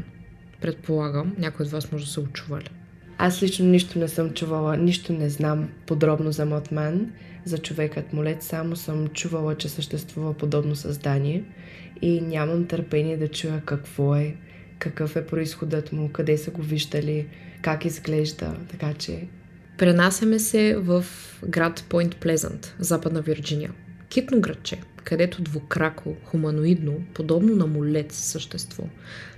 Предполагам, 0.61 1.35
някой 1.39 1.67
от 1.67 1.73
вас 1.73 1.93
може 1.93 2.05
да 2.05 2.11
са 2.11 2.21
очували. 2.21 2.71
Аз 3.19 3.43
лично 3.43 3.67
нищо 3.67 3.99
не 3.99 4.09
съм 4.09 4.31
чувала, 4.31 4.77
нищо 4.77 5.13
не 5.13 5.31
знам 5.31 5.69
подробно 5.87 6.33
за 6.33 6.47
Мотман, 6.47 7.13
за 7.49 7.59
човекът 7.59 8.13
молец, 8.13 8.47
само 8.47 8.77
съм 8.77 9.09
чувала, 9.09 9.55
че 9.55 9.69
съществува 9.69 10.35
подобно 10.35 10.77
създание 10.77 11.45
и 12.03 12.21
нямам 12.21 12.67
търпение 12.67 13.17
да 13.17 13.29
чуя 13.29 13.63
какво 13.65 14.15
е, 14.15 14.37
какъв 14.79 15.17
е 15.17 15.27
происходът 15.27 15.93
му, 15.93 16.13
къде 16.13 16.39
са 16.39 16.51
го 16.51 16.63
виждали, 16.63 17.27
как 17.63 17.85
изглежда, 17.85 18.57
така 18.71 18.95
че 18.95 19.29
Пренасяме 19.79 20.39
се 20.39 20.77
в 20.77 21.05
град 21.49 21.85
Пойнт 21.89 22.17
Плезант, 22.17 22.75
западна 22.79 23.23
Вирджиния. 23.23 23.73
Китно 24.09 24.41
градче, 24.41 24.81
където 25.05 25.43
двукрако, 25.43 26.17
хуманоидно, 26.25 26.95
подобно 27.15 27.57
на 27.57 27.67
молец 27.67 28.15
същество, 28.15 28.85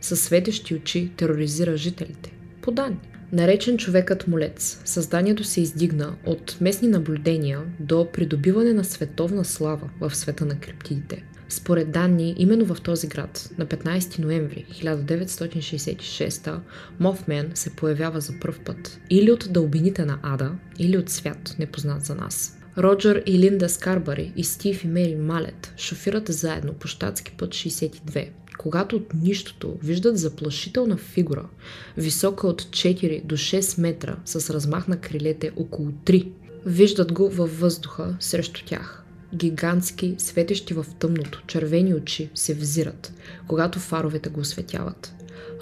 със 0.00 0.20
светещи 0.20 0.74
очи 0.74 1.10
тероризира 1.16 1.76
жителите. 1.76 2.32
По 2.62 2.70
данни. 2.70 2.96
Наречен 3.32 3.78
човекът 3.78 4.28
молец, 4.28 4.80
създанието 4.84 5.44
се 5.44 5.60
издигна 5.60 6.16
от 6.26 6.56
местни 6.60 6.88
наблюдения 6.88 7.60
до 7.80 8.08
придобиване 8.12 8.72
на 8.72 8.84
световна 8.84 9.44
слава 9.44 9.90
в 10.00 10.16
света 10.16 10.46
на 10.46 10.60
криптидите. 10.60 11.24
Според 11.48 11.90
данни, 11.90 12.34
именно 12.38 12.64
в 12.64 12.80
този 12.82 13.06
град, 13.06 13.50
на 13.58 13.66
15 13.66 14.18
ноември 14.18 14.66
1966 14.70 16.60
Мофмен 17.00 17.50
се 17.54 17.76
появява 17.76 18.20
за 18.20 18.32
пръв 18.40 18.60
път. 18.60 19.00
Или 19.10 19.30
от 19.30 19.48
дълбините 19.50 20.04
на 20.04 20.18
Ада, 20.22 20.52
или 20.78 20.98
от 20.98 21.10
свят, 21.10 21.56
непознат 21.58 22.04
за 22.04 22.14
нас. 22.14 22.56
Роджер 22.78 23.22
и 23.26 23.38
Линда 23.38 23.68
Скарбари 23.68 24.32
и 24.36 24.44
Стив 24.44 24.84
и 24.84 24.88
Мери 24.88 25.16
Малет 25.16 25.74
шофират 25.76 26.28
заедно 26.28 26.72
по 26.72 26.88
щатски 26.88 27.32
път 27.32 27.50
62, 27.50 28.28
когато 28.60 28.96
от 28.96 29.14
нищото 29.14 29.78
виждат 29.82 30.18
заплашителна 30.18 30.96
фигура, 30.96 31.48
висока 31.96 32.46
от 32.46 32.62
4 32.62 33.24
до 33.24 33.36
6 33.36 33.80
метра, 33.80 34.16
с 34.24 34.54
размах 34.54 34.88
на 34.88 34.96
крилете 35.00 35.50
около 35.56 35.88
3. 35.88 36.28
Виждат 36.66 37.12
го 37.12 37.30
във 37.30 37.60
въздуха 37.60 38.16
срещу 38.20 38.64
тях. 38.64 39.04
Гигантски, 39.34 40.14
светещи 40.18 40.74
в 40.74 40.86
тъмното, 40.98 41.42
червени 41.46 41.94
очи 41.94 42.30
се 42.34 42.54
взират, 42.54 43.12
когато 43.48 43.78
фаровете 43.78 44.28
го 44.28 44.40
осветяват. 44.40 45.14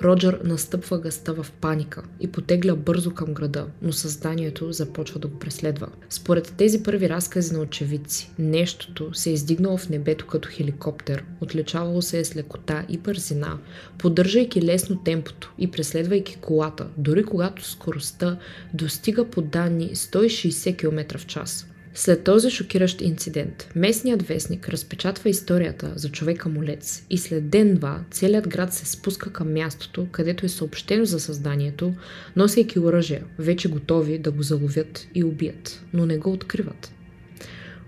Роджер 0.03 0.41
настъпва 0.45 0.99
гъста 0.99 1.35
в 1.35 1.47
паника 1.61 2.03
и 2.21 2.27
потегля 2.27 2.77
бързо 2.77 3.15
към 3.15 3.35
града, 3.35 3.67
но 3.83 3.93
създанието 3.93 4.73
започва 4.73 5.21
да 5.21 5.29
го 5.29 5.39
преследва. 5.39 5.87
Според 6.09 6.55
тези 6.57 6.83
първи 6.83 7.09
разкази 7.09 7.55
на 7.55 7.61
очевидци, 7.61 8.31
нещото 8.39 9.15
се 9.15 9.31
е 9.31 9.33
издигнало 9.33 9.77
в 9.77 9.89
небето 9.89 10.27
като 10.27 10.49
хеликоптер, 10.53 11.25
отличавало 11.41 12.03
се 12.03 12.21
е 12.21 12.25
с 12.25 12.37
лекота 12.37 12.85
и 12.89 12.99
бързина, 12.99 13.59
поддържайки 13.99 14.63
лесно 14.63 15.03
темпото 15.03 15.53
и 15.59 15.71
преследвайки 15.71 16.37
колата, 16.41 16.87
дори 16.97 17.25
когато 17.25 17.65
скоростта 17.65 18.39
достига 18.75 19.25
по 19.31 19.43
данни 19.43 19.91
160 19.95 20.77
км 20.77 21.19
в 21.19 21.27
час. 21.27 21.67
След 21.99 22.25
този 22.25 22.51
шокиращ 22.51 23.01
инцидент, 23.01 23.71
местният 23.77 24.23
вестник 24.23 24.69
разпечатва 24.69 25.31
историята 25.31 25.93
за 25.97 26.09
човека 26.09 26.49
молец 26.49 27.05
и 27.11 27.19
след 27.19 27.49
ден-два 27.49 28.05
целият 28.11 28.49
град 28.49 28.73
се 28.73 28.87
спуска 28.87 29.33
към 29.33 29.53
мястото, 29.53 30.07
където 30.13 30.47
е 30.47 30.49
съобщено 30.49 31.05
за 31.05 31.21
създанието, 31.21 31.95
носейки 32.37 32.79
оръжия, 32.79 33.25
вече 33.39 33.71
готови 33.71 34.19
да 34.19 34.31
го 34.31 34.43
заловят 34.43 35.09
и 35.15 35.25
убият, 35.25 35.85
но 35.93 36.07
не 36.07 36.19
го 36.19 36.33
откриват. 36.33 36.93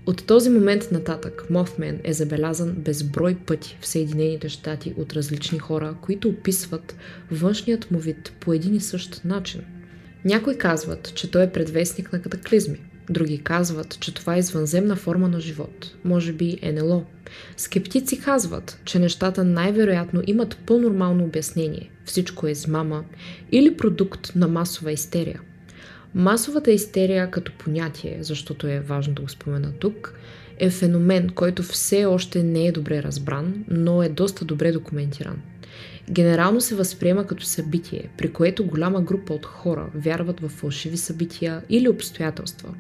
От 0.07 0.25
този 0.27 0.51
момент 0.51 0.89
нататък 0.93 1.51
Мофмен 1.51 2.01
е 2.05 2.13
забелязан 2.13 2.73
безброй 2.73 3.35
пъти 3.35 3.79
в 3.81 3.87
Съединените 3.87 4.49
щати 4.49 4.95
от 4.97 5.13
различни 5.13 5.59
хора, 5.59 5.95
които 6.03 6.29
описват 6.29 6.97
външният 7.31 7.91
му 7.91 7.99
вид 7.99 8.33
по 8.41 8.53
един 8.53 8.75
и 8.75 8.81
същ 8.81 9.25
начин. 9.25 9.61
Някои 10.25 10.59
казват, 10.59 11.13
че 11.15 11.31
той 11.31 11.43
е 11.43 11.53
предвестник 11.53 12.13
на 12.13 12.23
катаклизми, 12.23 12.79
Други 13.11 13.39
казват, 13.39 14.01
че 14.01 14.15
това 14.15 14.37
е 14.37 14.39
извънземна 14.39 14.97
форма 14.97 15.29
на 15.29 15.41
живот, 15.41 15.95
може 16.05 16.33
би 16.33 16.59
НЛО. 16.73 17.05
Скептици 17.57 18.21
казват, 18.21 18.81
че 18.85 18.99
нещата 18.99 19.45
най-вероятно 19.45 20.23
имат 20.27 20.57
по-нормално 20.67 21.25
обяснение. 21.25 21.91
Всичко 22.05 22.47
е 22.47 22.51
измама 22.51 23.05
или 23.53 23.77
продукт 23.77 24.33
на 24.35 24.49
масова 24.49 24.93
истерия. 24.93 25.41
Масовата 26.15 26.71
истерия 26.71 27.31
като 27.31 27.53
понятие, 27.53 28.19
защото 28.21 28.67
е 28.67 28.81
важно 28.81 29.15
да 29.15 29.23
го 29.23 29.29
спомена 29.29 29.73
тук, 29.79 30.15
е 30.59 30.71
феномен, 30.71 31.29
който 31.29 31.63
все 31.63 32.05
още 32.05 32.43
не 32.43 32.67
е 32.67 32.73
добре 32.73 33.03
разбран, 33.03 33.65
но 33.69 34.03
е 34.03 34.09
доста 34.09 34.45
добре 34.45 34.73
документиран. 34.73 35.43
Генерално 36.11 36.61
се 36.61 36.75
възприема 36.75 37.27
като 37.27 37.45
събитие, 37.45 38.09
при 38.19 38.33
което 38.33 38.67
голяма 38.67 39.03
група 39.03 39.35
от 39.35 39.47
хора 39.47 39.91
вярват 39.95 40.41
в 40.41 40.49
фалшиви 40.49 40.97
събития 40.97 41.63
или 41.69 41.89
обстоятелства. 41.89 42.75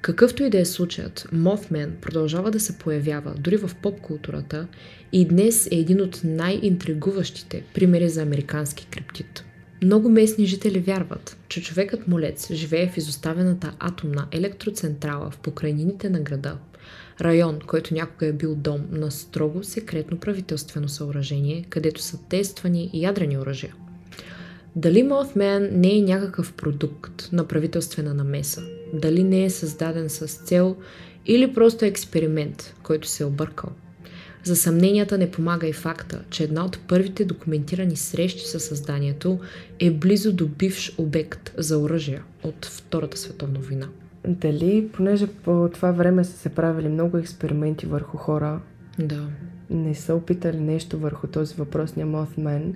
Какъвто 0.00 0.42
и 0.42 0.50
да 0.50 0.60
е 0.60 0.64
случаят, 0.64 1.28
Mothman 1.34 1.90
продължава 2.00 2.50
да 2.50 2.60
се 2.60 2.78
появява 2.78 3.34
дори 3.38 3.56
в 3.56 3.70
поп-културата 3.82 4.66
и 5.12 5.28
днес 5.28 5.66
е 5.66 5.76
един 5.76 6.00
от 6.00 6.20
най-интригуващите 6.24 7.64
примери 7.74 8.08
за 8.08 8.22
американски 8.22 8.86
криптит. 8.86 9.44
Много 9.82 10.08
местни 10.08 10.46
жители 10.46 10.78
вярват, 10.78 11.36
че 11.48 11.62
човекът 11.62 12.08
молец 12.08 12.52
живее 12.52 12.88
в 12.88 12.96
изоставената 12.96 13.72
атомна 13.78 14.26
електроцентрала 14.32 15.30
в 15.30 15.38
покрайнините 15.38 16.10
на 16.10 16.20
града. 16.20 16.56
Район, 17.20 17.58
който 17.66 17.94
някога 17.94 18.26
е 18.26 18.32
бил 18.32 18.54
дом 18.54 18.80
на 18.90 19.10
строго 19.10 19.64
секретно 19.64 20.18
правителствено 20.18 20.88
съоръжение, 20.88 21.66
където 21.70 22.02
са 22.02 22.18
тествани 22.28 22.90
ядрени 22.94 23.38
оръжия. 23.38 23.74
Дали 24.76 25.02
Mothman 25.04 25.70
не 25.72 25.96
е 25.96 26.02
някакъв 26.02 26.52
продукт 26.52 27.28
на 27.32 27.48
правителствена 27.48 28.14
намеса? 28.14 28.62
Дали 28.94 29.24
не 29.24 29.44
е 29.44 29.50
създаден 29.50 30.10
с 30.10 30.26
цел 30.26 30.76
или 31.26 31.54
просто 31.54 31.84
експеримент, 31.84 32.74
който 32.82 33.08
се 33.08 33.22
е 33.22 33.26
объркал? 33.26 33.70
За 34.44 34.56
съмненията 34.56 35.18
не 35.18 35.30
помага 35.30 35.66
и 35.66 35.72
факта, 35.72 36.22
че 36.30 36.44
една 36.44 36.64
от 36.64 36.78
първите 36.88 37.24
документирани 37.24 37.96
срещи 37.96 38.48
със 38.48 38.64
създанието 38.64 39.40
е 39.78 39.90
близо 39.90 40.32
до 40.32 40.46
бивш 40.46 40.94
обект 40.98 41.52
за 41.56 41.78
оръжия 41.78 42.22
от 42.42 42.66
Втората 42.66 43.16
световна 43.16 43.60
война. 43.60 43.88
Дали, 44.28 44.88
понеже 44.92 45.26
по 45.26 45.68
това 45.72 45.90
време 45.92 46.24
са 46.24 46.36
се 46.36 46.48
правили 46.48 46.88
много 46.88 47.16
експерименти 47.16 47.86
върху 47.86 48.16
хора, 48.16 48.60
Да. 48.98 49.26
не 49.70 49.94
са 49.94 50.14
опитали 50.14 50.60
нещо 50.60 50.98
върху 50.98 51.26
този 51.26 51.54
въпросния 51.54 52.06
Mothman 52.06 52.74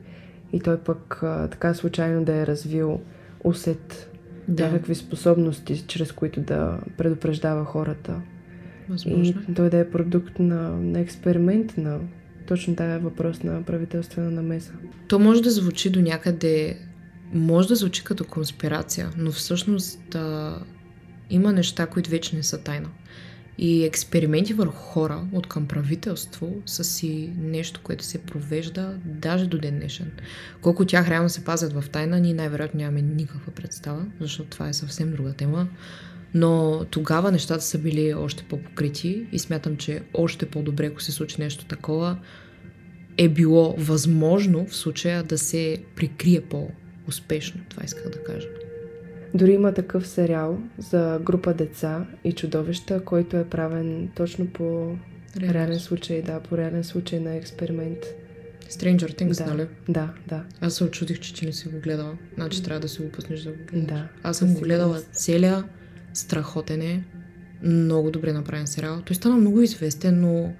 и 0.52 0.60
той 0.60 0.78
пък 0.78 1.22
а, 1.22 1.48
така 1.48 1.74
случайно 1.74 2.24
да 2.24 2.34
е 2.34 2.46
развил 2.46 3.00
усет, 3.44 4.10
Да, 4.48 4.64
някакви 4.66 4.94
способности, 4.94 5.84
чрез 5.86 6.12
които 6.12 6.40
да 6.40 6.78
предупреждава 6.96 7.64
хората. 7.64 8.20
възможно 8.88 9.40
е. 9.40 9.50
И 9.50 9.54
той 9.54 9.70
да 9.70 9.78
е 9.78 9.90
продукт 9.90 10.38
на, 10.38 10.70
на 10.70 11.00
експеримент, 11.00 11.76
на 11.76 11.98
точно 12.46 12.76
тая 12.76 12.98
въпрос 12.98 13.42
на 13.42 13.62
правителствена 13.62 14.30
намеса. 14.30 14.72
То 15.08 15.18
може 15.18 15.42
да 15.42 15.50
звучи 15.50 15.90
до 15.90 16.00
някъде, 16.00 16.78
може 17.34 17.68
да 17.68 17.74
звучи 17.76 18.04
като 18.04 18.24
конспирация, 18.24 19.10
но 19.18 19.30
всъщност 19.32 20.14
а, 20.14 20.58
има 21.30 21.52
неща, 21.52 21.86
които 21.86 22.10
вече 22.10 22.36
не 22.36 22.42
са 22.42 22.58
тайна. 22.58 22.88
И 23.58 23.84
експерименти 23.84 24.54
върху 24.54 24.76
хора 24.76 25.24
от 25.32 25.46
към 25.46 25.66
правителство 25.66 26.62
са 26.66 26.84
си 26.84 27.32
нещо, 27.38 27.80
което 27.82 28.04
се 28.04 28.18
провежда 28.18 28.98
даже 29.04 29.46
до 29.46 29.58
ден 29.58 29.78
днешен. 29.78 30.12
Колко 30.62 30.84
тях 30.84 31.08
реално 31.08 31.28
се 31.28 31.44
пазят 31.44 31.72
в 31.72 31.84
тайна, 31.90 32.20
ние 32.20 32.34
най-вероятно 32.34 32.80
нямаме 32.80 33.02
никаква 33.02 33.52
представа, 33.52 34.06
защото 34.20 34.50
това 34.50 34.68
е 34.68 34.72
съвсем 34.72 35.12
друга 35.12 35.32
тема. 35.32 35.68
Но 36.34 36.84
тогава 36.90 37.32
нещата 37.32 37.64
са 37.64 37.78
били 37.78 38.14
още 38.14 38.44
по-покрити 38.44 39.26
и 39.32 39.38
смятам, 39.38 39.76
че 39.76 40.02
още 40.14 40.46
по-добре, 40.46 40.86
ако 40.86 41.02
се 41.02 41.12
случи 41.12 41.36
нещо 41.38 41.64
такова, 41.64 42.18
е 43.16 43.28
било 43.28 43.74
възможно 43.78 44.66
в 44.66 44.76
случая 44.76 45.22
да 45.22 45.38
се 45.38 45.78
прикрие 45.96 46.40
по-успешно. 46.40 47.60
Това 47.68 47.84
исках 47.84 48.10
да 48.10 48.24
кажа. 48.24 48.48
Дори 49.34 49.52
има 49.52 49.74
такъв 49.74 50.06
сериал 50.06 50.58
за 50.78 51.20
група 51.22 51.54
деца 51.54 52.06
и 52.24 52.32
чудовища, 52.32 53.04
който 53.04 53.36
е 53.36 53.44
правен 53.44 54.08
точно 54.16 54.46
по 54.46 54.96
Реално. 55.36 55.54
реален 55.54 55.78
случай, 55.80 56.22
да, 56.22 56.40
по 56.40 56.56
реален 56.56 56.84
случай 56.84 57.20
на 57.20 57.34
експеримент. 57.34 57.98
Stranger 58.70 59.22
Things, 59.22 59.44
да, 59.44 59.50
нали? 59.50 59.66
да, 59.88 60.10
да. 60.28 60.44
Аз 60.60 60.74
се 60.74 60.84
очудих, 60.84 61.20
че 61.20 61.34
ти 61.34 61.46
не 61.46 61.52
си 61.52 61.68
го 61.68 61.80
гледала. 61.80 62.16
Значи 62.34 62.62
трябва 62.62 62.80
да 62.80 62.88
си 62.88 63.02
го 63.02 63.08
пуснеш 63.08 63.40
да 63.42 63.50
го 63.50 63.56
гледаш. 63.72 63.86
Да, 63.88 64.08
Аз 64.22 64.36
съм 64.38 64.54
го 64.54 64.60
гледала 64.60 64.96
сигурност. 64.96 65.22
целия. 65.22 65.64
Страхотен 66.14 66.82
е. 66.82 67.04
Много 67.62 68.10
добре 68.10 68.32
направен 68.32 68.66
сериал. 68.66 69.02
Той 69.04 69.16
стана 69.16 69.36
много 69.36 69.60
известен, 69.62 70.20
но 70.20 70.52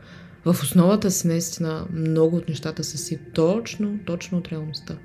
в 0.44 0.62
основата 0.62 1.10
си 1.10 1.26
наистина 1.26 1.86
много 1.92 2.36
от 2.36 2.48
нещата 2.48 2.84
са 2.84 2.98
си 2.98 3.18
точно, 3.34 3.98
точно 4.06 4.38
от 4.38 4.48
реалността. 4.48 4.96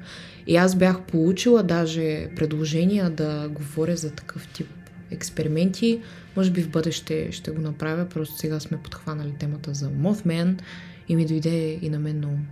И 0.48 0.56
аз 0.56 0.76
бях 0.76 1.02
получила 1.02 1.64
даже 1.64 2.30
предложения 2.36 3.10
да 3.10 3.50
говоря 3.50 3.96
за 3.96 4.12
такъв 4.12 4.48
тип 4.48 4.68
експерименти. 5.12 6.02
Може 6.36 6.52
би 6.52 6.62
в 6.62 6.70
бъдеще 6.70 7.32
ще 7.32 7.52
го 7.52 7.62
направя, 7.62 8.06
просто 8.06 8.38
сега 8.38 8.60
сме 8.60 8.78
подхванали 8.84 9.34
темата 9.40 9.74
за 9.74 9.90
Mothman 9.90 10.62
и 11.08 11.16
ми 11.16 11.26
дойде 11.26 11.80
и 11.82 11.90
на 11.90 12.00
мен 12.00 12.26
ум. 12.26 12.46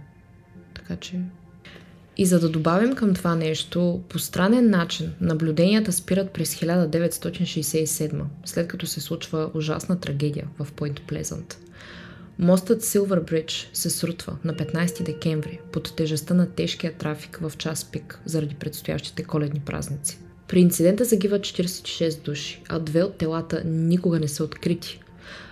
Така 0.73 0.95
че 0.95 1.21
и 2.17 2.25
за 2.25 2.39
да 2.39 2.49
добавим 2.49 2.95
към 2.95 3.13
това 3.13 3.35
нещо, 3.35 4.01
по 4.09 4.19
странен 4.19 4.69
начин 4.69 5.13
наблюденията 5.21 5.91
спират 5.91 6.31
през 6.31 6.55
1967, 6.55 8.23
след 8.45 8.67
като 8.67 8.85
се 8.85 9.01
случва 9.01 9.51
ужасна 9.53 9.99
трагедия 9.99 10.47
в 10.59 10.71
Пойнт 10.71 11.01
Плезант. 11.07 11.57
Мостът 12.39 12.83
Силвър 12.83 13.19
Бридж 13.19 13.69
се 13.73 13.89
срутва 13.89 14.37
на 14.43 14.53
15 14.53 15.03
декември 15.03 15.59
под 15.71 15.95
тежестта 15.95 16.33
на 16.33 16.49
тежкия 16.49 16.93
трафик 16.93 17.39
в 17.41 17.57
час 17.57 17.85
пик 17.91 18.19
заради 18.25 18.55
предстоящите 18.55 19.23
коледни 19.23 19.59
празници. 19.59 20.19
При 20.47 20.59
инцидента 20.59 21.05
загиват 21.05 21.41
46 21.41 22.21
души, 22.21 22.63
а 22.69 22.79
две 22.79 23.03
от 23.03 23.17
телата 23.17 23.63
никога 23.65 24.19
не 24.19 24.27
са 24.27 24.43
открити. 24.43 25.01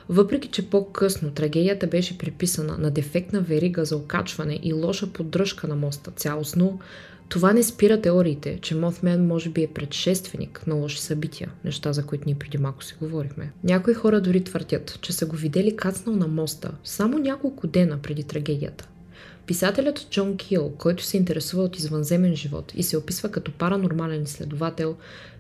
Въпреки, 0.10 0.48
че 0.48 0.70
по-късно 0.70 1.32
трагедията 1.32 1.88
беше 1.88 2.18
приписана 2.18 2.78
на 2.78 2.92
дефектна 2.92 3.42
верига 3.42 3.86
за 3.86 3.98
окачване 3.98 4.60
и 4.64 4.74
лоша 4.74 5.08
поддръжка 5.08 5.68
на 5.68 5.76
моста 5.76 6.12
цялостно, 6.12 6.80
това 7.30 7.54
не 7.54 7.64
спира 7.64 8.02
теориите, 8.02 8.60
че 8.62 8.76
Моthman 8.76 9.18
може 9.18 9.50
би 9.50 9.64
е 9.64 9.68
предшественик 9.68 10.68
на 10.68 10.76
лоши 10.76 11.02
събития, 11.02 11.52
неща 11.66 11.94
за 11.94 12.06
които 12.06 12.24
ние 12.26 12.36
преди 12.36 12.58
малко 12.58 12.84
си 12.84 12.96
говорихме. 13.02 13.52
Някои 13.64 13.94
хора 13.94 14.22
дори 14.22 14.44
твърдят, 14.44 15.00
че 15.02 15.14
са 15.14 15.26
го 15.26 15.36
видели 15.36 15.76
кацнал 15.76 16.16
на 16.16 16.28
моста 16.28 16.72
само 16.84 17.18
няколко 17.18 17.68
дена 17.68 17.98
преди 17.98 18.24
трагедията. 18.24 18.88
Писателят 19.46 20.08
Джон 20.10 20.38
Кил, 20.38 20.74
който 20.78 21.04
се 21.04 21.18
интересува 21.18 21.64
от 21.64 21.78
извънземен 21.78 22.36
живот 22.36 22.72
и 22.76 22.84
се 22.84 22.98
описва 22.98 23.30
като 23.30 23.52
паранормален 23.52 24.24
изследовател, 24.24 24.96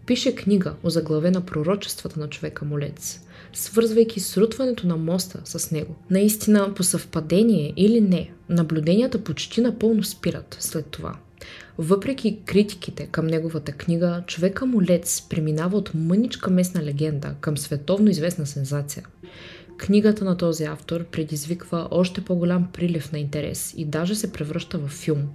пише 0.05 0.35
книга 0.35 0.73
озаглавена 0.83 1.41
пророчествата 1.41 2.19
на 2.19 2.29
човека 2.29 2.65
молец, 2.65 3.21
свързвайки 3.53 4.19
срутването 4.19 4.87
на 4.87 4.97
моста 4.97 5.41
с 5.45 5.71
него. 5.71 5.95
Наистина, 6.09 6.73
по 6.75 6.83
съвпадение 6.83 7.73
или 7.77 8.01
не, 8.01 8.31
наблюденията 8.49 9.23
почти 9.23 9.61
напълно 9.61 10.03
спират 10.03 10.57
след 10.59 10.85
това. 10.85 11.15
Въпреки 11.77 12.39
критиките 12.45 13.05
към 13.05 13.27
неговата 13.27 13.71
книга, 13.71 14.23
човека 14.27 14.65
молец 14.65 15.21
преминава 15.29 15.77
от 15.77 15.91
мъничка 15.93 16.51
местна 16.51 16.83
легенда 16.83 17.35
към 17.41 17.57
световно 17.57 18.09
известна 18.09 18.45
сензация. 18.45 19.03
Книгата 19.77 20.25
на 20.25 20.37
този 20.37 20.63
автор 20.63 21.03
предизвиква 21.03 21.87
още 21.91 22.21
по-голям 22.21 22.67
прилив 22.73 23.11
на 23.11 23.19
интерес 23.19 23.73
и 23.77 23.85
даже 23.85 24.15
се 24.15 24.31
превръща 24.31 24.77
в 24.77 24.87
филм. 24.87 25.29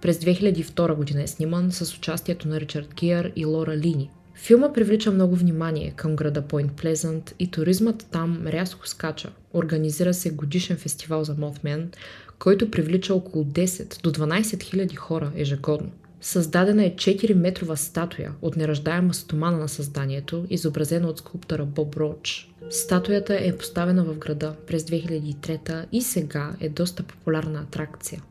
През 0.00 0.18
2002 0.18 0.94
година 0.94 1.22
е 1.22 1.26
сниман 1.26 1.72
с 1.72 1.94
участието 1.94 2.48
на 2.48 2.60
Ричард 2.60 2.94
Гиър 2.94 3.32
и 3.36 3.44
Лора 3.44 3.76
Лини. 3.76 4.10
Филма 4.34 4.72
привлича 4.72 5.10
много 5.10 5.36
внимание 5.36 5.92
към 5.96 6.16
града 6.16 6.42
Пойнт 6.42 6.72
Плезант 6.72 7.34
и 7.38 7.50
туризмът 7.50 8.06
там 8.10 8.46
рязко 8.46 8.88
скача. 8.88 9.32
Организира 9.54 10.14
се 10.14 10.30
годишен 10.30 10.76
фестивал 10.76 11.24
за 11.24 11.36
Mothman, 11.36 11.86
който 12.38 12.70
привлича 12.70 13.14
около 13.14 13.44
10 13.44 14.02
до 14.02 14.12
12 14.12 14.62
хиляди 14.62 14.96
хора 14.96 15.32
ежегодно. 15.34 15.90
Създадена 16.20 16.84
е 16.84 16.94
4-метрова 16.94 17.74
статуя 17.74 18.32
от 18.42 18.56
нераждаема 18.56 19.14
стомана 19.14 19.58
на 19.58 19.68
създанието, 19.68 20.46
изобразена 20.50 21.08
от 21.08 21.18
скулптора 21.18 21.64
Боб 21.64 21.96
Роуч. 21.96 22.50
Статуята 22.70 23.38
е 23.40 23.56
поставена 23.56 24.04
в 24.04 24.18
града 24.18 24.54
през 24.66 24.84
2003 24.84 25.84
и 25.92 26.02
сега 26.02 26.52
е 26.60 26.68
доста 26.68 27.02
популярна 27.02 27.60
атракция. 27.60 28.22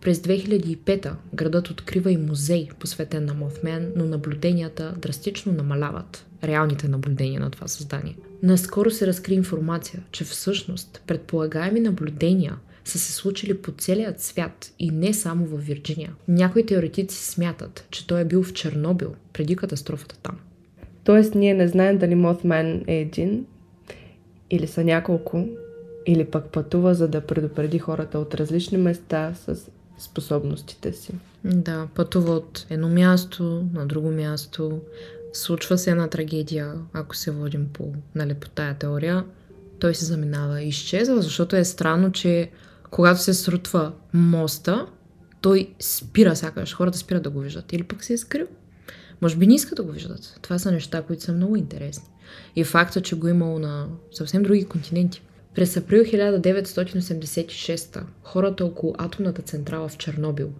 През 0.00 0.18
2005 0.18 1.12
градът 1.34 1.70
открива 1.70 2.12
и 2.12 2.16
музей, 2.16 2.68
посветен 2.80 3.24
на 3.24 3.34
Mothman, 3.34 3.92
но 3.96 4.04
наблюденията 4.04 4.94
драстично 4.98 5.52
намаляват. 5.52 6.26
Реалните 6.44 6.88
наблюдения 6.88 7.40
на 7.40 7.50
това 7.50 7.68
създание. 7.68 8.16
Наскоро 8.42 8.90
се 8.90 9.06
разкри 9.06 9.34
информация, 9.34 10.02
че 10.12 10.24
всъщност 10.24 11.02
предполагаеми 11.06 11.80
наблюдения 11.80 12.56
са 12.84 12.98
се 12.98 13.12
случили 13.12 13.58
по 13.58 13.72
целият 13.72 14.20
свят 14.20 14.72
и 14.78 14.90
не 14.90 15.14
само 15.14 15.46
в 15.46 15.56
Вирджиния. 15.56 16.12
Някои 16.28 16.66
теоретици 16.66 17.24
смятат, 17.24 17.86
че 17.90 18.06
той 18.06 18.20
е 18.20 18.24
бил 18.24 18.42
в 18.42 18.52
Чернобил 18.52 19.14
преди 19.32 19.56
катастрофата 19.56 20.16
там. 20.22 20.38
Тоест, 21.04 21.34
ние 21.34 21.54
не 21.54 21.68
знаем 21.68 21.98
дали 21.98 22.14
Mothman 22.14 22.84
е 22.86 22.94
един, 22.94 23.46
или 24.50 24.66
са 24.66 24.84
няколко, 24.84 25.48
или 26.06 26.24
пък 26.24 26.44
пътува, 26.44 26.94
за 26.94 27.08
да 27.08 27.20
предупреди 27.20 27.78
хората 27.78 28.18
от 28.18 28.34
различни 28.34 28.78
места 28.78 29.34
с 29.34 29.70
способностите 29.98 30.92
си. 30.92 31.12
Да, 31.44 31.88
пътува 31.94 32.32
от 32.32 32.66
едно 32.70 32.88
място 32.88 33.64
на 33.74 33.86
друго 33.86 34.10
място. 34.10 34.80
Случва 35.32 35.78
се 35.78 35.90
една 35.90 36.08
трагедия, 36.08 36.74
ако 36.92 37.16
се 37.16 37.30
водим 37.30 37.68
по, 37.72 37.92
нали, 38.14 38.34
по 38.34 38.48
тая 38.48 38.74
теория. 38.74 39.24
Той 39.78 39.94
се 39.94 40.04
заминава 40.04 40.62
и 40.62 40.68
изчезва, 40.68 41.22
защото 41.22 41.56
е 41.56 41.64
странно, 41.64 42.12
че 42.12 42.50
когато 42.92 43.20
се 43.20 43.34
срутва 43.34 43.92
моста, 44.14 44.86
той 45.40 45.74
спира 45.80 46.36
сякаш. 46.36 46.74
Хората 46.74 46.98
спират 46.98 47.22
да 47.22 47.30
го 47.30 47.40
виждат. 47.40 47.72
Или 47.72 47.82
пък 47.82 48.04
се 48.04 48.12
е 48.12 48.18
скрил. 48.18 48.46
Може 49.22 49.36
би 49.36 49.46
не 49.46 49.54
искат 49.54 49.76
да 49.76 49.82
го 49.82 49.92
виждат. 49.92 50.38
Това 50.42 50.58
са 50.58 50.72
неща, 50.72 51.02
които 51.02 51.22
са 51.22 51.32
много 51.32 51.56
интересни. 51.56 52.08
И 52.56 52.64
факта, 52.64 53.00
че 53.00 53.16
го 53.16 53.26
е 53.26 53.30
имало 53.30 53.58
на 53.58 53.86
съвсем 54.12 54.42
други 54.42 54.64
континенти. 54.64 55.22
През 55.54 55.76
април 55.76 56.02
1986 56.02 58.02
хората 58.22 58.64
около 58.64 58.94
атомната 58.98 59.42
централа 59.42 59.88
в 59.88 59.96
Чернобил 59.96 60.50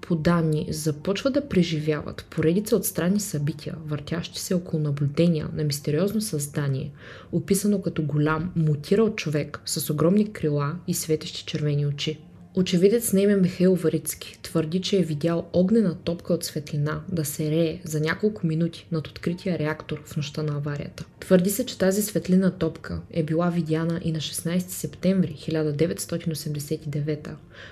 по 0.00 0.14
данни 0.14 0.66
започват 0.70 1.34
да 1.34 1.48
преживяват 1.48 2.26
поредица 2.30 2.76
от 2.76 2.84
странни 2.84 3.20
събития, 3.20 3.74
въртящи 3.86 4.40
се 4.40 4.54
около 4.54 4.82
наблюдения 4.82 5.48
на 5.54 5.64
мистериозно 5.64 6.20
създание, 6.20 6.92
описано 7.32 7.82
като 7.82 8.02
голям 8.02 8.52
мутирал 8.56 9.14
човек 9.14 9.60
с 9.66 9.90
огромни 9.90 10.32
крила 10.32 10.76
и 10.88 10.94
светещи 10.94 11.44
червени 11.44 11.86
очи. 11.86 12.18
Очевидец 12.54 13.12
на 13.12 13.20
име 13.20 13.36
Михаил 13.36 13.74
Варицки 13.74 14.38
твърди, 14.42 14.80
че 14.80 14.98
е 14.98 15.02
видял 15.02 15.46
огнена 15.52 15.94
топка 15.94 16.34
от 16.34 16.44
светлина 16.44 17.00
да 17.12 17.24
се 17.24 17.50
рее 17.50 17.80
за 17.84 18.00
няколко 18.00 18.46
минути 18.46 18.86
над 18.92 19.08
открития 19.08 19.58
реактор 19.58 20.02
в 20.04 20.16
нощта 20.16 20.42
на 20.42 20.56
аварията. 20.56 21.04
Твърди 21.20 21.50
се, 21.50 21.66
че 21.66 21.78
тази 21.78 22.02
светлина 22.02 22.50
топка 22.50 23.00
е 23.10 23.22
била 23.22 23.50
видяна 23.50 24.00
и 24.04 24.12
на 24.12 24.18
16 24.18 24.58
септември 24.58 25.36
1989, 25.38 27.28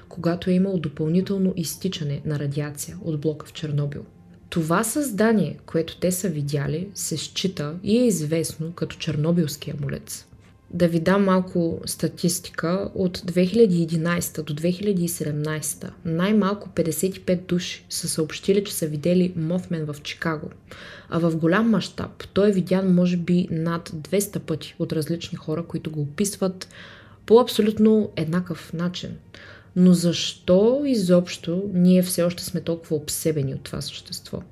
когато 0.08 0.50
е 0.50 0.52
имало 0.52 0.78
допълнително 0.78 1.52
изтичане 1.56 2.22
на 2.24 2.38
радиация 2.38 2.96
от 3.04 3.20
блока 3.20 3.46
в 3.46 3.52
Чернобил. 3.52 4.04
Това 4.50 4.84
създание, 4.84 5.58
което 5.66 5.96
те 5.96 6.12
са 6.12 6.28
видяли, 6.28 6.88
се 6.94 7.16
счита 7.16 7.74
и 7.82 7.98
е 7.98 8.06
известно 8.06 8.72
като 8.72 8.96
Чернобилския 8.96 9.74
молец. 9.80 10.26
Да 10.70 10.88
ви 10.88 11.00
дам 11.00 11.24
малко 11.24 11.80
статистика. 11.86 12.90
От 12.94 13.18
2011 13.18 14.42
до 14.42 14.54
2017 14.54 15.90
най-малко 16.04 16.68
55 16.68 17.46
души 17.46 17.84
са 17.90 18.08
съобщили, 18.08 18.64
че 18.64 18.74
са 18.74 18.86
видели 18.86 19.34
Моthman 19.38 19.92
в 19.92 20.02
Чикаго. 20.02 20.50
А 21.08 21.18
в 21.18 21.36
голям 21.36 21.70
мащаб 21.70 22.28
той 22.32 22.48
е 22.48 22.52
видян 22.52 22.94
може 22.94 23.16
би 23.16 23.48
над 23.50 23.88
200 23.88 24.38
пъти 24.38 24.74
от 24.78 24.92
различни 24.92 25.38
хора, 25.38 25.64
които 25.66 25.90
го 25.90 26.00
описват 26.00 26.68
по 27.26 27.40
абсолютно 27.40 28.10
еднакъв 28.16 28.72
начин. 28.72 29.10
Но 29.76 29.92
защо 29.92 30.82
изобщо 30.86 31.62
ние 31.74 32.02
все 32.02 32.22
още 32.22 32.44
сме 32.44 32.60
толкова 32.60 32.96
обсебени 32.96 33.54
от 33.54 33.62
това 33.62 33.80
същество? 33.80 34.42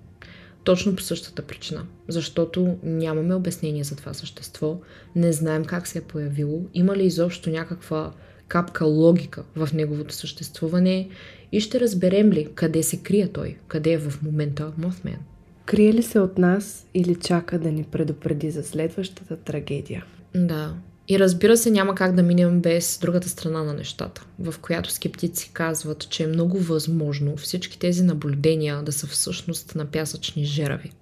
Точно 0.69 0.97
по 0.97 1.03
същата 1.03 1.43
причина. 1.43 1.87
Защото 2.09 2.77
нямаме 2.83 3.35
обяснение 3.35 3.85
за 3.85 3.97
това 3.97 4.15
същество, 4.15 4.81
не 5.17 5.33
знаем 5.33 5.65
как 5.65 5.87
се 5.87 5.99
е 5.99 6.03
появило, 6.03 6.63
има 6.75 6.97
ли 6.97 7.05
изобщо 7.07 7.51
някаква 7.51 8.13
капка 8.49 8.85
логика 8.85 9.45
в 9.57 9.69
неговото 9.75 10.15
съществуване 10.15 11.09
и 11.53 11.61
ще 11.61 11.81
разберем 11.81 12.33
ли 12.33 12.49
къде 12.55 12.83
се 12.83 13.03
крие 13.03 13.29
той, 13.29 13.57
къде 13.69 13.93
е 13.93 13.99
в 13.99 14.23
момента 14.23 14.73
Mothman. 14.81 15.19
Крие 15.65 15.93
ли 15.93 16.03
се 16.03 16.21
от 16.21 16.39
нас 16.39 16.87
или 16.95 17.15
чака 17.15 17.59
да 17.59 17.73
ни 17.73 17.85
предупреди 17.85 18.51
за 18.51 18.63
следващата 18.63 19.37
трагедия? 19.37 20.05
Да. 20.35 20.75
И 21.09 21.19
разбира 21.19 21.57
се, 21.57 21.71
няма 21.71 21.95
как 21.95 22.15
да 22.15 22.23
минем 22.23 22.61
без 22.61 22.99
другата 23.03 23.29
страна 23.29 23.65
на 23.65 23.75
нещата, 23.75 24.25
в 24.39 24.55
която 24.61 24.91
скептици 24.91 25.51
казват, 25.53 26.09
че 26.11 26.23
е 26.23 26.27
много 26.27 26.59
възможно 26.59 27.37
всички 27.37 27.79
тези 27.79 28.03
наблюдения 28.03 28.83
да 28.83 28.93
са 28.93 29.07
всъщност 29.07 29.75
на 29.75 29.87
пясъчни 29.87 30.45
жерави. 30.45 30.93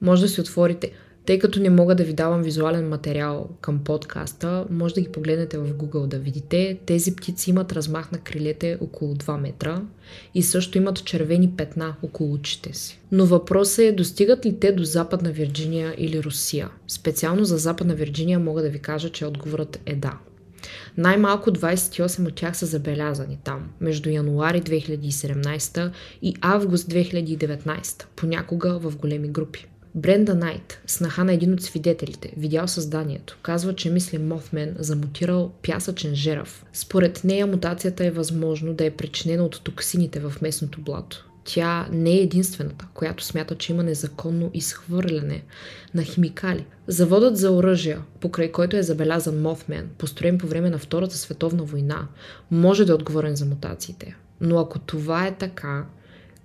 Може 0.00 0.22
да 0.22 0.28
си 0.28 0.40
отворите 0.40 0.92
тъй 1.26 1.38
като 1.38 1.60
не 1.60 1.70
мога 1.70 1.94
да 1.94 2.04
ви 2.04 2.12
давам 2.12 2.42
визуален 2.42 2.88
материал 2.88 3.48
към 3.60 3.78
подкаста, 3.84 4.66
може 4.70 4.94
да 4.94 5.00
ги 5.00 5.12
погледнете 5.12 5.58
в 5.58 5.74
Google 5.74 6.06
да 6.06 6.18
видите. 6.18 6.78
Тези 6.86 7.16
птици 7.16 7.50
имат 7.50 7.72
размах 7.72 8.12
на 8.12 8.18
крилете 8.18 8.78
около 8.80 9.14
2 9.14 9.40
метра 9.40 9.82
и 10.34 10.42
също 10.42 10.78
имат 10.78 11.04
червени 11.04 11.50
петна 11.56 11.94
около 12.02 12.32
очите 12.32 12.72
си. 12.72 13.00
Но 13.12 13.26
въпросът 13.26 13.78
е, 13.78 13.92
достигат 13.92 14.46
ли 14.46 14.60
те 14.60 14.72
до 14.72 14.84
Западна 14.84 15.32
Вирджиния 15.32 15.94
или 15.98 16.22
Русия? 16.22 16.70
Специално 16.88 17.44
за 17.44 17.58
Западна 17.58 17.94
Вирджиния 17.94 18.38
мога 18.38 18.62
да 18.62 18.68
ви 18.68 18.78
кажа, 18.78 19.10
че 19.10 19.26
отговорът 19.26 19.80
е 19.86 19.94
да. 19.94 20.18
Най-малко 20.96 21.50
28 21.50 22.28
от 22.28 22.34
тях 22.34 22.56
са 22.56 22.66
забелязани 22.66 23.38
там, 23.44 23.70
между 23.80 24.10
януари 24.10 24.62
2017 24.62 25.90
и 26.22 26.34
август 26.40 26.88
2019, 26.90 28.04
понякога 28.16 28.78
в 28.78 28.96
големи 28.96 29.28
групи. 29.28 29.66
Бренда 29.96 30.34
Найт, 30.34 30.80
снаха 30.86 31.24
на 31.24 31.32
един 31.32 31.52
от 31.52 31.62
свидетелите, 31.62 32.32
видял 32.36 32.68
създанието, 32.68 33.38
казва, 33.42 33.74
че 33.74 33.90
мисли 33.90 34.18
Моthman 34.18 34.72
за 34.78 34.96
мутирал 34.96 35.52
пясъчен 35.62 36.14
жерав. 36.14 36.64
Според 36.72 37.24
нея 37.24 37.46
мутацията 37.46 38.04
е 38.04 38.10
възможно 38.10 38.74
да 38.74 38.84
е 38.84 38.90
причинена 38.90 39.44
от 39.44 39.60
токсините 39.64 40.20
в 40.20 40.32
местното 40.42 40.80
блато. 40.80 41.28
Тя 41.44 41.88
не 41.92 42.10
е 42.10 42.22
единствената, 42.22 42.86
която 42.94 43.24
смята, 43.24 43.54
че 43.54 43.72
има 43.72 43.82
незаконно 43.82 44.50
изхвърляне 44.54 45.44
на 45.94 46.02
химикали. 46.02 46.66
Заводът 46.86 47.36
за 47.36 47.50
оръжия, 47.50 48.02
покрай 48.20 48.52
който 48.52 48.76
е 48.76 48.82
забелязан 48.82 49.42
Моthman, 49.42 49.84
построен 49.98 50.38
по 50.38 50.46
време 50.46 50.70
на 50.70 50.78
Втората 50.78 51.16
световна 51.16 51.62
война, 51.62 52.08
може 52.50 52.84
да 52.84 52.92
е 52.92 52.94
отговорен 52.94 53.36
за 53.36 53.44
мутациите. 53.44 54.16
Но 54.40 54.58
ако 54.58 54.78
това 54.78 55.26
е 55.26 55.36
така, 55.36 55.84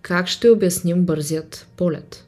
как 0.01 0.27
ще 0.27 0.49
обясним 0.49 1.05
бързият 1.05 1.67
полет? 1.77 2.25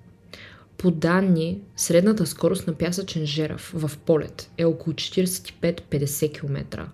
По 0.82 0.92
данни, 0.92 1.62
средната 1.76 2.26
скорост 2.26 2.68
на 2.68 2.74
пясъчен 2.74 3.26
жерав 3.26 3.72
в 3.76 3.92
полет 3.98 4.50
е 4.58 4.66
около 4.66 4.94
45-50 4.94 6.40
км. 6.40 6.88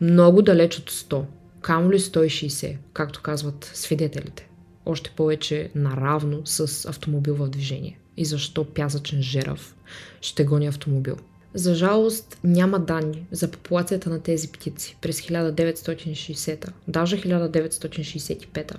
Много 0.00 0.42
далеч 0.42 0.78
от 0.78 0.90
100, 0.90 1.24
камо 1.60 1.92
ли 1.92 1.98
160, 1.98 2.76
както 2.92 3.22
казват 3.22 3.70
свидетелите. 3.74 4.48
Още 4.86 5.10
повече 5.16 5.70
наравно 5.74 6.42
с 6.44 6.88
автомобил 6.88 7.34
в 7.34 7.48
движение. 7.48 7.98
И 8.16 8.24
защо 8.24 8.64
пясъчен 8.64 9.22
жерав 9.22 9.76
ще 10.20 10.44
гони 10.44 10.66
автомобил? 10.66 11.16
За 11.54 11.74
жалост 11.74 12.38
няма 12.44 12.78
данни 12.78 13.26
за 13.30 13.50
популацията 13.50 14.10
на 14.10 14.20
тези 14.20 14.48
птици 14.48 14.96
през 15.00 15.20
1960-та, 15.20 16.72
даже 16.88 17.16
1965-та 17.20 18.76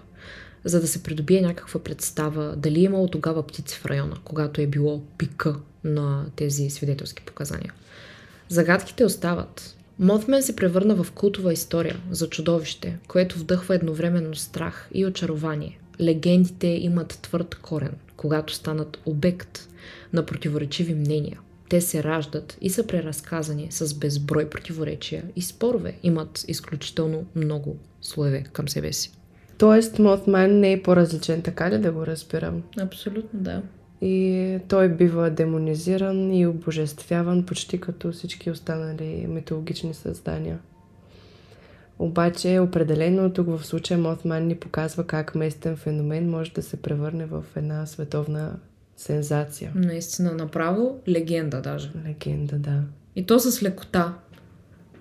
за 0.65 0.81
да 0.81 0.87
се 0.87 1.03
придобие 1.03 1.41
някаква 1.41 1.83
представа 1.83 2.55
дали 2.57 2.79
е 2.79 2.83
имало 2.83 3.07
тогава 3.07 3.47
птици 3.47 3.77
в 3.77 3.85
района, 3.85 4.17
когато 4.23 4.61
е 4.61 4.67
било 4.67 5.01
пика 5.17 5.55
на 5.83 6.25
тези 6.35 6.69
свидетелски 6.69 7.23
показания. 7.25 7.73
Загадките 8.49 9.05
остават. 9.05 9.77
Мотмен 9.99 10.43
се 10.43 10.55
превърна 10.55 11.03
в 11.03 11.11
култова 11.11 11.53
история 11.53 11.99
за 12.11 12.29
чудовище, 12.29 12.97
което 13.07 13.39
вдъхва 13.39 13.75
едновременно 13.75 14.35
страх 14.35 14.89
и 14.93 15.05
очарование. 15.05 15.79
Легендите 16.01 16.67
имат 16.67 17.19
твърд 17.21 17.55
корен, 17.55 17.95
когато 18.17 18.53
станат 18.53 18.99
обект 19.05 19.69
на 20.13 20.25
противоречиви 20.25 20.93
мнения. 20.93 21.39
Те 21.69 21.81
се 21.81 22.03
раждат 22.03 22.57
и 22.61 22.69
са 22.69 22.87
преразказани 22.87 23.67
с 23.71 23.93
безброй 23.93 24.49
противоречия 24.49 25.23
и 25.35 25.41
спорове. 25.41 25.97
Имат 26.03 26.45
изключително 26.47 27.25
много 27.35 27.77
слоеве 28.01 28.43
към 28.43 28.69
себе 28.69 28.93
си. 28.93 29.11
Тоест, 29.63 29.99
Мотман 29.99 30.59
не 30.59 30.71
е 30.71 30.81
по-различен, 30.81 31.41
така 31.41 31.71
ли 31.71 31.77
да 31.77 31.91
го 31.91 32.07
разбирам? 32.07 32.63
Абсолютно, 32.79 33.39
да. 33.39 33.61
И 34.01 34.59
той 34.67 34.89
бива 34.89 35.29
демонизиран 35.29 36.33
и 36.33 36.47
обожествяван 36.47 37.45
почти 37.45 37.79
като 37.79 38.11
всички 38.11 38.51
останали 38.51 39.25
митологични 39.27 39.93
създания. 39.93 40.59
Обаче, 41.99 42.59
определено 42.59 43.33
тук 43.33 43.47
в 43.47 43.65
случая 43.65 43.97
Мотман 43.97 44.47
ни 44.47 44.55
показва 44.55 45.07
как 45.07 45.35
местен 45.35 45.77
феномен 45.77 46.29
може 46.29 46.51
да 46.51 46.61
се 46.61 46.77
превърне 46.77 47.25
в 47.25 47.43
една 47.55 47.85
световна 47.85 48.55
сензация. 48.97 49.71
Наистина, 49.75 50.31
направо 50.31 50.99
легенда 51.07 51.61
даже. 51.61 51.91
Легенда, 52.07 52.55
да. 52.55 52.81
И 53.15 53.25
то 53.25 53.39
с 53.39 53.63
лекота. 53.63 54.13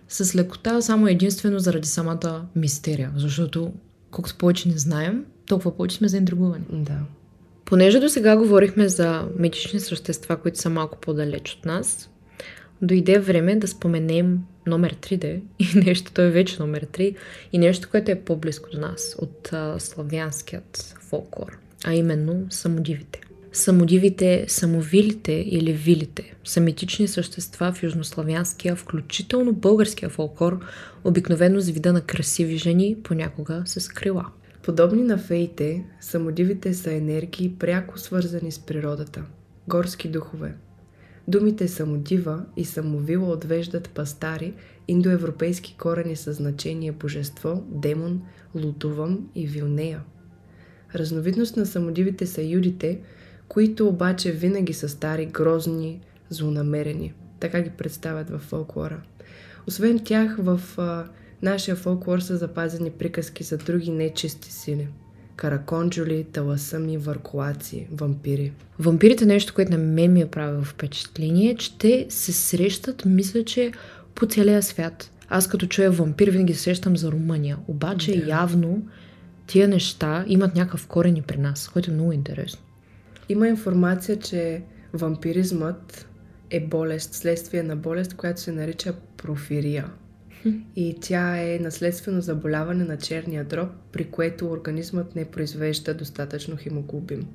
С 0.09 0.35
лекота 0.35 0.83
само 0.83 1.07
единствено 1.07 1.59
заради 1.59 1.89
самата 1.89 2.47
мистерия, 2.57 3.13
защото 3.17 3.73
колкото 4.13 4.39
повече 4.39 4.69
не 4.69 4.79
знаем, 4.79 5.25
толкова 5.47 5.77
повече 5.77 5.97
сме 5.97 6.09
заинтригувани. 6.09 6.65
Да. 6.71 6.99
Понеже 7.65 8.01
до 8.01 8.09
сега 8.09 8.37
говорихме 8.37 8.89
за 8.89 9.29
митични 9.39 9.81
същества, 9.81 10.37
които 10.37 10.59
са 10.59 10.71
малко 10.71 10.99
по-далеч 10.99 11.55
от 11.59 11.65
нас, 11.65 12.11
дойде 12.83 13.19
време 13.19 13.57
да 13.57 13.69
споменем 13.69 14.39
номер 14.67 14.95
3D 14.95 15.41
и 15.59 15.67
нещо, 15.87 16.13
той 16.13 16.27
е 16.27 16.31
вече 16.31 16.57
номер 16.61 16.87
3, 16.87 17.17
и 17.53 17.59
нещо, 17.59 17.89
което 17.91 18.11
е 18.11 18.21
по-близко 18.21 18.71
до 18.71 18.81
нас 18.81 19.17
от 19.19 19.53
а, 19.53 19.81
славянският 19.81 20.95
фолклор, 21.01 21.59
а 21.85 21.95
именно 21.95 22.47
самодивите. 22.51 23.21
Самодивите, 23.55 24.45
самовилите 24.49 25.33
или 25.33 25.73
вилите 25.73 26.35
са 26.45 26.61
митични 26.61 27.09
същества 27.09 27.73
в 27.73 27.83
южнославянския, 27.83 28.77
включително 28.77 29.53
българския 29.53 30.09
фолклор, 30.09 30.61
обикновено 31.05 31.61
с 31.61 31.69
вида 31.69 31.93
на 31.93 32.01
красиви 32.01 32.57
жени, 32.57 32.97
понякога 33.03 33.63
с 33.67 33.89
крила. 33.89 34.27
Подобни 34.63 35.03
на 35.03 35.19
феите, 35.19 35.85
самодивите 36.01 36.75
са 36.75 36.93
енергии 36.93 37.55
пряко 37.59 37.99
свързани 37.99 38.53
с 38.53 38.59
природата. 38.59 39.25
Горски 39.69 40.09
духове. 40.09 40.55
Думите 41.29 41.69
самодива 41.69 42.45
и 42.57 42.65
самовила 42.65 43.33
отвеждат 43.33 43.91
пастари 43.91 44.55
индоевропейски 44.89 45.77
корени 45.79 46.17
със 46.17 46.37
значение 46.37 46.93
божество, 46.93 47.65
демон, 47.71 48.23
лутувам 48.55 49.29
и 49.35 49.47
вилнея. 49.47 50.01
Разновидност 50.95 51.57
на 51.57 51.67
самодивите 51.67 52.27
са 52.27 52.43
юдите– 52.43 53.01
които 53.53 53.89
обаче 53.89 54.33
винаги 54.33 54.73
са 54.73 54.89
стари, 54.89 55.27
грозни, 55.27 56.01
злонамерени. 56.31 57.13
Така 57.41 57.63
ги 57.63 57.71
представят 57.71 58.31
в 58.31 58.39
фолклора. 58.39 59.01
Освен 59.69 59.99
тях, 60.05 60.37
в 60.39 60.61
а, 60.79 61.05
нашия 61.43 61.77
фолклор 61.77 62.19
са 62.19 62.37
запазени 62.37 62.91
приказки 62.91 63.45
за 63.45 63.59
други 63.59 63.91
нечисти 63.91 64.53
сили. 64.53 64.89
Караконджули, 65.37 66.27
таласъми, 66.33 66.99
въркулаци, 66.99 67.89
вампири. 67.91 68.53
Вампирите 68.79 69.27
нещо, 69.27 69.55
което 69.55 69.73
на 69.73 69.79
мен 69.79 70.13
ми 70.13 70.21
е 70.21 70.27
правило 70.27 70.63
впечатление, 70.65 71.57
че 71.57 71.79
те 71.79 72.07
се 72.09 72.33
срещат, 72.33 73.05
мисля, 73.05 73.45
че 73.45 73.73
по 74.15 74.27
целия 74.27 74.63
свят. 74.63 75.11
Аз 75.29 75.49
като 75.49 75.67
чуя 75.67 75.91
вампир, 75.91 76.29
винаги 76.29 76.55
се 76.55 76.63
срещам 76.63 76.97
за 76.97 77.13
Румъния. 77.13 77.59
Обаче 77.69 78.21
да. 78.21 78.31
явно 78.31 78.83
тия 79.47 79.69
неща 79.69 80.25
имат 80.29 80.55
някакъв 80.55 80.87
корен 80.87 81.17
и 81.17 81.23
при 81.23 81.37
нас, 81.37 81.69
което 81.69 81.91
е 81.91 81.95
много 81.95 82.13
интересно. 82.13 82.63
Има 83.33 83.49
информация, 83.49 84.17
че 84.19 84.63
вампиризмът 84.93 86.09
е 86.51 86.61
болест, 86.61 87.15
следствие 87.15 87.63
на 87.63 87.77
болест, 87.77 88.15
която 88.15 88.41
се 88.41 88.53
нарича 88.53 88.95
профирия. 89.17 89.91
И 90.77 90.97
тя 91.01 91.37
е 91.37 91.59
наследствено 91.59 92.21
заболяване 92.21 92.85
на 92.85 92.97
черния 92.97 93.45
дроб, 93.45 93.69
при 93.93 94.05
което 94.05 94.51
организмът 94.51 95.17
не 95.17 95.25
произвежда 95.25 95.95
достатъчно 95.95 96.57
хемоглобин. 96.57 97.27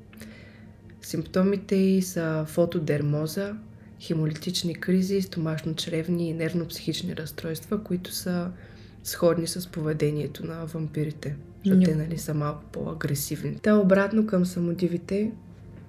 Симптомите 1.02 1.76
й 1.76 2.02
са 2.02 2.46
фотодермоза, 2.48 3.56
хемолитични 4.02 4.76
кризи, 4.76 5.22
стомашно-чревни 5.22 6.22
и 6.22 6.34
нервно-психични 6.34 7.18
разстройства, 7.18 7.84
които 7.84 8.14
са 8.14 8.52
сходни 9.04 9.48
с 9.48 9.72
поведението 9.72 10.46
на 10.46 10.66
вампирите. 10.66 11.36
Защото 11.66 11.86
те 11.86 11.96
нали, 11.96 12.18
са 12.18 12.34
малко 12.34 12.64
по-агресивни. 12.72 13.56
Та 13.56 13.78
обратно 13.78 14.28
към 14.28 14.46
самодивите, 14.46 15.32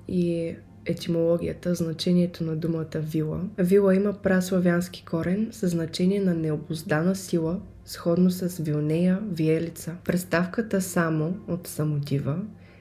и 0.09 0.57
етимологията, 0.87 1.75
значението 1.75 2.45
на 2.45 2.57
думата 2.57 2.87
вила. 2.95 3.41
Вила 3.59 3.95
има 3.95 4.13
праславянски 4.13 5.05
корен 5.05 5.49
със 5.53 5.71
значение 5.71 6.21
на 6.21 6.35
необоздана 6.35 7.15
сила, 7.15 7.61
сходно 7.85 8.31
с 8.31 8.63
вилнея, 8.63 9.19
виелица. 9.33 9.97
Представката 10.05 10.81
само 10.81 11.37
от 11.49 11.67
самодива 11.67 12.39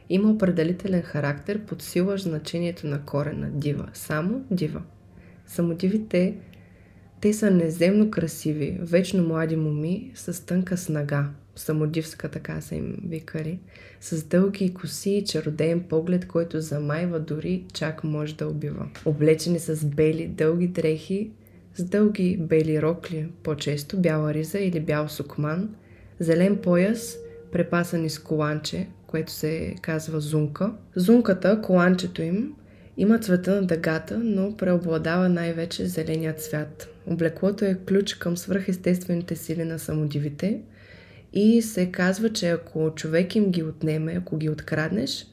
има 0.09 0.31
определителен 0.31 1.01
характер, 1.01 1.59
подсилващ 1.67 2.23
значението 2.23 2.87
на 2.87 3.01
корена 3.01 3.49
дива. 3.51 3.89
Само 3.93 4.45
дива. 4.51 4.81
Самодивите 5.47 6.35
те 7.21 7.33
са 7.33 7.51
неземно 7.51 8.11
красиви, 8.11 8.77
вечно 8.81 9.27
млади 9.27 9.55
моми 9.55 10.11
с 10.15 10.45
тънка 10.45 10.77
снага, 10.77 11.29
самодивска, 11.59 12.29
така 12.29 12.61
са 12.61 12.75
им 12.75 12.95
викали, 13.07 13.59
с 14.01 14.23
дълги 14.23 14.73
коси 14.73 15.11
и 15.11 15.25
чародеен 15.25 15.83
поглед, 15.83 16.27
който 16.27 16.61
замайва 16.61 17.19
дори 17.19 17.65
чак 17.73 18.03
може 18.03 18.35
да 18.35 18.47
убива. 18.47 18.87
Облечени 19.05 19.59
с 19.59 19.85
бели, 19.85 20.27
дълги 20.27 20.67
дрехи, 20.67 21.31
с 21.75 21.83
дълги 21.83 22.37
бели 22.37 22.81
рокли, 22.81 23.27
по-често 23.43 23.97
бяла 23.97 24.33
риза 24.33 24.59
или 24.59 24.79
бял 24.79 25.09
сукман, 25.09 25.75
зелен 26.19 26.57
пояс, 26.57 27.17
препасани 27.51 28.09
с 28.09 28.19
коланче, 28.19 28.87
което 29.07 29.31
се 29.31 29.75
казва 29.81 30.19
зунка. 30.19 30.73
Зунката, 30.95 31.61
коланчето 31.61 32.21
им, 32.21 32.53
Има 32.99 33.19
цвета 33.19 33.55
на 33.55 33.67
дъгата, 33.67 34.19
но 34.19 34.57
преобладава 34.57 35.29
най-вече 35.29 35.85
зеленият 35.85 36.41
цвят. 36.41 36.89
Облеклото 37.05 37.65
е 37.65 37.77
ключ 37.87 38.13
към 38.13 38.37
свръхестествените 38.37 39.35
сили 39.35 39.63
на 39.63 39.79
самодивите 39.79 40.61
и 41.37 41.61
се 41.61 41.91
казва, 41.91 42.33
че 42.33 42.49
ако 42.49 42.91
човек 42.95 43.35
им 43.35 43.51
ги 43.51 43.63
отнеме, 43.63 44.13
ако 44.13 44.37
ги 44.37 44.49
откраднеш, 44.49 45.27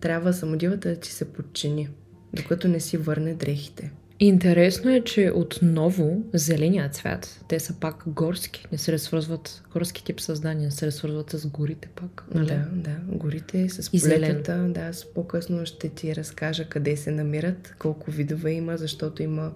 трябва 0.00 0.32
самодивата 0.32 0.88
да 0.88 0.96
ти 0.96 1.10
се 1.12 1.24
подчини, 1.24 1.88
докато 2.32 2.68
не 2.68 2.80
си 2.80 2.96
върне 2.96 3.34
дрехите. 3.34 3.92
Интересно 4.20 4.90
е, 4.90 5.00
че 5.00 5.32
отново 5.34 6.24
зеления 6.34 6.88
цвят, 6.88 7.44
те 7.48 7.60
са 7.60 7.80
пак 7.80 8.02
горски, 8.06 8.66
не 8.72 8.78
се 8.78 8.92
разсвързват, 8.92 9.62
горски 9.72 10.04
тип 10.04 10.20
създания, 10.20 10.64
не 10.64 10.70
се 10.70 10.86
разсвързват 10.86 11.30
с 11.30 11.46
горите 11.46 11.88
пак. 11.94 12.24
Нали? 12.34 12.46
Да, 12.46 12.68
да. 12.72 12.96
Горите 13.08 13.68
с 13.68 13.90
полетата, 13.90 14.68
да, 14.68 14.92
с 14.92 15.14
по-късно 15.14 15.66
ще 15.66 15.88
ти 15.88 16.16
разкажа 16.16 16.64
къде 16.64 16.96
се 16.96 17.10
намират, 17.10 17.74
колко 17.78 18.10
видове 18.10 18.50
има, 18.50 18.76
защото 18.76 19.22
има 19.22 19.52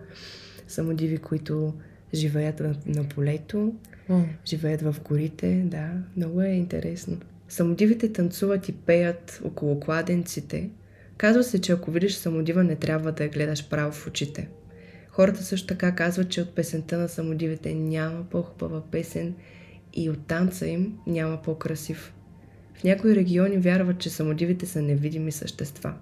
самодиви, 0.69 1.19
които 1.19 1.75
живеят 2.15 2.61
на, 2.61 2.75
на 2.87 3.09
полето, 3.09 3.75
Живеят 4.47 4.83
в 4.83 4.97
горите, 5.05 5.63
да, 5.67 5.91
много 6.17 6.43
е 6.43 6.49
интересно. 6.49 7.19
Самодивите 7.49 8.13
танцуват 8.13 8.69
и 8.69 8.73
пеят 8.73 9.41
около 9.45 9.81
кладенците. 9.81 10.71
Казва 11.17 11.45
се, 11.45 11.61
че 11.61 11.73
ако 11.73 11.91
видиш 11.91 12.15
самодива, 12.15 12.65
не 12.65 12.77
трябва 12.77 13.13
да 13.13 13.25
я 13.25 13.31
гледаш 13.31 13.69
право 13.69 13.93
в 13.93 14.07
очите. 14.07 14.49
Хората 15.09 15.43
също 15.43 15.67
така 15.67 15.95
казват, 15.95 16.29
че 16.29 16.43
от 16.43 16.55
песента 16.55 16.99
на 16.99 17.09
самодивите 17.09 17.75
няма 17.75 18.25
по-хубава 18.31 18.83
песен 18.91 19.35
и 19.95 20.11
от 20.11 20.27
танца 20.27 20.67
им 20.67 20.99
няма 21.07 21.43
по-красив. 21.43 22.13
В 22.75 22.85
някои 22.85 23.17
региони 23.17 23.59
вярват, 23.59 23.99
че 23.99 24.11
самодивите 24.11 24.67
са 24.67 24.83
невидими 24.83 25.33
същества. 25.33 25.95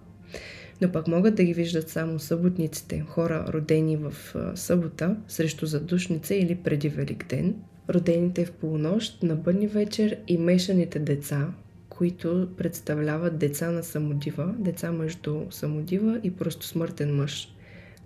Но 0.81 0.93
пък 0.93 1.09
могат 1.09 1.35
да 1.35 1.45
ги 1.45 1.55
виждат 1.55 1.89
само 1.89 2.19
съботниците, 2.19 3.01
хора 3.01 3.45
родени 3.49 3.97
в 3.97 4.15
събота, 4.55 5.17
срещу 5.29 5.67
задушница 5.67 6.35
или 6.35 6.55
преди 6.55 6.89
Великден, 6.89 7.55
родените 7.91 8.45
в 8.45 8.53
полунощ, 8.53 9.23
на 9.23 9.37
бъдни 9.37 9.67
вечер 9.67 10.17
и 10.29 10.39
мешаните 10.39 10.99
деца, 10.99 11.49
които 11.89 12.49
представляват 12.57 13.39
деца 13.39 13.71
на 13.71 13.83
самодива, 13.83 14.55
деца 14.59 14.93
между 14.93 15.43
самодива 15.51 16.21
и 16.23 16.31
просто 16.31 16.67
смъртен 16.67 17.17
мъж. 17.17 17.55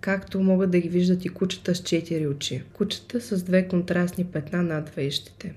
Както 0.01 0.41
могат 0.41 0.71
да 0.71 0.79
ги 0.79 0.89
виждат 0.89 1.25
и 1.25 1.29
кучета 1.29 1.75
с 1.75 1.83
четири 1.83 2.27
очи. 2.27 2.63
Кучета 2.73 3.21
с 3.21 3.43
две 3.43 3.67
контрастни 3.67 4.25
петна 4.25 4.63
над 4.63 4.89
вещите. 4.89 5.53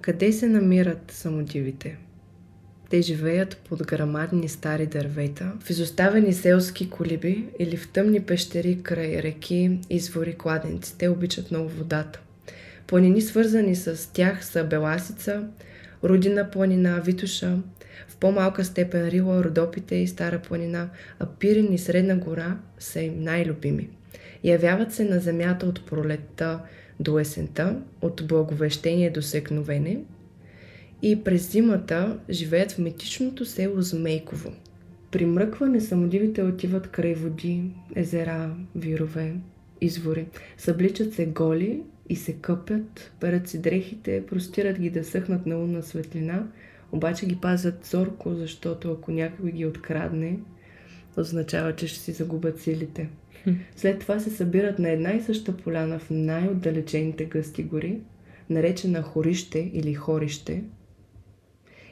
Къде 0.00 0.32
се 0.32 0.48
намират 0.48 1.10
самодивите? 1.10 1.98
Те 2.90 3.02
живеят 3.02 3.56
под 3.56 3.86
грамадни 3.86 4.48
стари 4.48 4.86
дървета, 4.86 5.52
в 5.60 5.70
изоставени 5.70 6.32
селски 6.32 6.90
колиби 6.90 7.44
или 7.58 7.76
в 7.76 7.92
тъмни 7.92 8.20
пещери 8.20 8.82
край 8.82 9.22
реки, 9.22 9.78
извори, 9.90 10.34
кладенци. 10.34 10.98
Те 10.98 11.08
обичат 11.08 11.50
много 11.50 11.68
водата. 11.68 12.20
Планини 12.92 13.20
свързани 13.20 13.76
с 13.76 14.12
тях 14.12 14.44
са 14.44 14.64
Беласица, 14.64 15.44
Рудина 16.04 16.50
планина, 16.50 17.00
Витуша, 17.00 17.58
в 18.08 18.16
по-малка 18.16 18.64
степен 18.64 19.08
Рила, 19.08 19.44
Родопите 19.44 19.94
и 19.94 20.06
Стара 20.06 20.38
планина, 20.38 20.90
а 21.18 21.26
Пирин 21.26 21.72
и 21.72 21.78
Средна 21.78 22.16
гора 22.16 22.58
са 22.78 23.00
им 23.00 23.22
най-любими. 23.22 23.88
Явяват 24.44 24.92
се 24.92 25.04
на 25.04 25.20
земята 25.20 25.66
от 25.66 25.86
пролетта 25.86 26.60
до 27.00 27.18
есента, 27.18 27.76
от 28.02 28.26
благовещение 28.28 29.10
до 29.10 29.22
секновене 29.22 29.98
и 31.02 31.24
през 31.24 31.52
зимата 31.52 32.18
живеят 32.30 32.72
в 32.72 32.78
митичното 32.78 33.44
село 33.44 33.82
Змейково. 33.82 34.52
При 35.10 35.26
мръкване 35.26 35.80
самодивите 35.80 36.42
отиват 36.42 36.90
край 36.90 37.14
води, 37.14 37.62
езера, 37.96 38.54
вирове, 38.76 39.34
извори. 39.80 40.26
Събличат 40.58 41.14
се 41.14 41.26
голи 41.26 41.82
и 42.08 42.16
се 42.16 42.32
къпят, 42.32 43.12
перат 43.20 43.48
си 43.48 43.58
дрехите, 43.62 44.26
простират 44.26 44.78
ги 44.78 44.90
да 44.90 45.04
съхнат 45.04 45.46
на 45.46 45.56
лунна 45.56 45.82
светлина, 45.82 46.46
обаче 46.92 47.26
ги 47.26 47.36
пазят 47.36 47.86
зорко, 47.86 48.34
защото 48.34 48.92
ако 48.92 49.12
някой 49.12 49.52
ги 49.52 49.66
открадне, 49.66 50.38
означава, 51.16 51.76
че 51.76 51.86
ще 51.86 51.98
си 51.98 52.12
загубят 52.12 52.60
силите. 52.60 53.08
След 53.76 53.98
това 53.98 54.18
се 54.18 54.30
събират 54.30 54.78
на 54.78 54.90
една 54.90 55.12
и 55.12 55.20
съща 55.20 55.56
поляна 55.56 55.98
в 55.98 56.10
най-отдалечените 56.10 57.24
гъсти 57.24 57.62
гори, 57.62 58.00
наречена 58.50 59.02
хорище 59.02 59.70
или 59.72 59.94
хорище, 59.94 60.64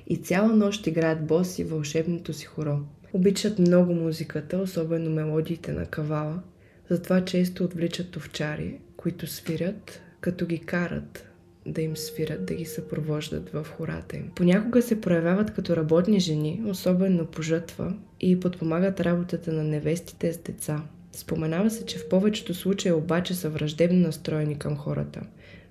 и 0.07 0.17
цяла 0.17 0.49
нощ 0.49 0.87
играят 0.87 1.27
боси 1.27 1.65
вълшебното 1.65 2.33
си 2.33 2.47
хоро. 2.47 2.79
Обичат 3.13 3.59
много 3.59 3.95
музиката, 3.95 4.59
особено 4.59 5.11
мелодиите 5.11 5.73
на 5.73 5.87
кавала, 5.87 6.43
затова 6.91 7.25
често 7.25 7.65
отвличат 7.65 8.17
овчари, 8.17 8.79
които 9.01 9.27
свирят, 9.27 10.03
като 10.21 10.47
ги 10.47 10.59
карат 10.59 11.27
да 11.67 11.83
им 11.83 11.97
свират, 11.97 12.47
да 12.47 12.55
ги 12.55 12.65
съпровождат 12.65 13.51
в 13.51 13.67
хората 13.77 14.17
им. 14.17 14.31
Понякога 14.35 14.83
се 14.83 15.01
проявяват 15.01 15.55
като 15.55 15.77
работни 15.77 16.21
жени, 16.21 16.63
особено 16.67 17.27
по 17.27 17.43
жътва, 17.43 17.95
и 18.21 18.41
подпомагат 18.41 19.01
работата 19.01 19.53
на 19.53 19.65
невестите 19.65 20.33
с 20.33 20.39
деца. 20.39 20.83
Споменава 21.13 21.71
се, 21.71 21.87
че 21.87 21.99
в 21.99 22.09
повечето 22.09 22.55
случаи 22.55 22.93
обаче 22.93 23.35
са 23.35 23.51
враждебно 23.51 23.99
настроени 23.99 24.59
към 24.59 24.77
хората. 24.77 25.21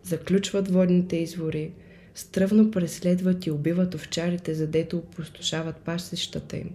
Заключват 0.03 0.71
водните 0.71 1.17
извори, 1.17 1.71
стръвно 2.15 2.71
преследват 2.71 3.45
и 3.45 3.51
убиват 3.51 3.95
овчарите, 3.95 4.53
задето 4.53 4.97
опустошават 4.97 5.75
пасищата 5.75 6.57
им, 6.57 6.69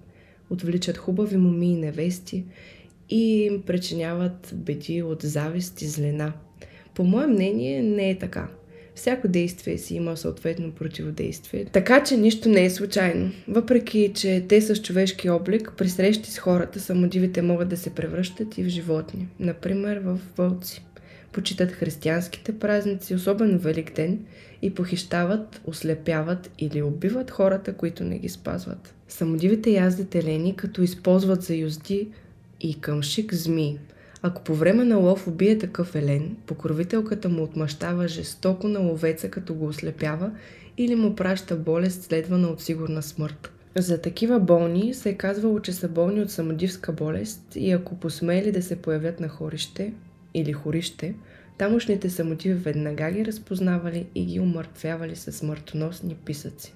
отвличат 0.50 0.96
хубави 0.96 1.36
моми 1.36 1.72
и 1.72 1.76
невести 1.76 2.44
и 3.10 3.44
им 3.44 3.62
причиняват 3.62 4.52
беди 4.54 5.02
от 5.02 5.22
завист 5.22 5.82
и 5.82 5.86
злена. 5.86 6.32
По 6.94 7.04
мое 7.04 7.26
мнение 7.26 7.82
не 7.82 8.10
е 8.10 8.18
така. 8.18 8.48
Всяко 8.94 9.28
действие 9.28 9.78
си 9.78 9.94
има 9.94 10.16
съответно 10.16 10.72
противодействие. 10.72 11.64
Така 11.64 12.04
че 12.04 12.16
нищо 12.16 12.48
не 12.48 12.64
е 12.64 12.70
случайно. 12.70 13.32
Въпреки, 13.48 14.12
че 14.14 14.44
те 14.48 14.60
с 14.60 14.82
човешки 14.82 15.30
облик, 15.30 15.72
при 15.76 15.88
срещи 15.88 16.30
с 16.30 16.38
хората, 16.38 16.80
самодивите 16.80 17.42
могат 17.42 17.68
да 17.68 17.76
се 17.76 17.90
превръщат 17.90 18.58
и 18.58 18.64
в 18.64 18.68
животни. 18.68 19.28
Например, 19.40 19.96
в 20.04 20.18
вълци. 20.36 20.84
Почитат 21.32 21.72
християнските 21.72 22.58
празници, 22.58 23.14
особено 23.14 23.58
Великден, 23.58 24.18
и 24.62 24.74
похищават, 24.74 25.60
ослепяват 25.64 26.50
или 26.58 26.82
убиват 26.82 27.30
хората, 27.30 27.72
които 27.72 28.04
не 28.04 28.18
ги 28.18 28.28
спазват. 28.28 28.94
Самодивите 29.08 29.70
яздят 29.70 30.14
елени, 30.14 30.56
като 30.56 30.82
използват 30.82 31.42
за 31.42 31.54
юзди 31.54 32.08
и 32.64 32.74
къмшик 32.74 33.34
змии. 33.34 33.78
Ако 34.22 34.44
по 34.44 34.54
време 34.54 34.84
на 34.84 34.96
лов 34.96 35.28
убие 35.28 35.58
такъв 35.58 35.94
елен, 35.94 36.36
покровителката 36.46 37.28
му 37.28 37.42
отмъщава 37.42 38.08
жестоко 38.08 38.68
на 38.68 38.80
ловеца, 38.80 39.30
като 39.30 39.54
го 39.54 39.66
ослепява 39.66 40.30
или 40.78 40.94
му 40.94 41.14
праща 41.16 41.56
болест, 41.56 42.02
следвана 42.02 42.48
от 42.48 42.60
сигурна 42.60 43.02
смърт. 43.02 43.52
За 43.76 44.00
такива 44.00 44.40
болни 44.40 44.94
се 44.94 45.10
е 45.10 45.14
казвало, 45.14 45.60
че 45.60 45.72
са 45.72 45.88
болни 45.88 46.20
от 46.20 46.30
самодивска 46.30 46.92
болест 46.92 47.42
и 47.54 47.70
ако 47.70 47.96
посмели 47.96 48.52
да 48.52 48.62
се 48.62 48.76
появят 48.76 49.20
на 49.20 49.28
хорище 49.28 49.92
или 50.34 50.52
хорище, 50.52 51.14
тамошните 51.58 52.10
самодиви 52.10 52.54
веднага 52.54 53.10
ги 53.10 53.24
разпознавали 53.24 54.06
и 54.14 54.24
ги 54.24 54.40
умъртвявали 54.40 55.16
с 55.16 55.32
смъртоносни 55.32 56.14
писъци. 56.14 56.74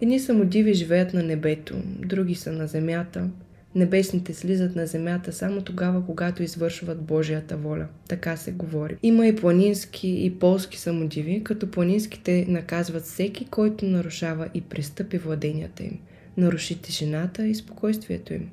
Едни 0.00 0.20
самодиви 0.20 0.74
живеят 0.74 1.14
на 1.14 1.22
небето, 1.22 1.74
други 1.84 2.34
са 2.34 2.52
на 2.52 2.66
земята. 2.66 3.28
Небесните 3.76 4.34
слизат 4.34 4.76
на 4.76 4.86
земята 4.86 5.32
само 5.32 5.62
тогава, 5.62 6.06
когато 6.06 6.42
извършват 6.42 7.02
Божията 7.02 7.56
воля. 7.56 7.86
Така 8.08 8.36
се 8.36 8.52
говори. 8.52 8.96
Има 9.02 9.26
и 9.26 9.36
планински 9.36 10.08
и 10.08 10.38
полски 10.38 10.78
самодиви, 10.78 11.44
като 11.44 11.70
планинските 11.70 12.46
наказват 12.48 13.02
всеки, 13.02 13.44
който 13.44 13.84
нарушава 13.84 14.48
и 14.54 14.60
пристъпи 14.60 15.18
владенията 15.18 15.82
им. 15.82 15.98
Наруши 16.36 16.82
тишината 16.82 17.46
и 17.46 17.54
спокойствието 17.54 18.34
им. 18.34 18.50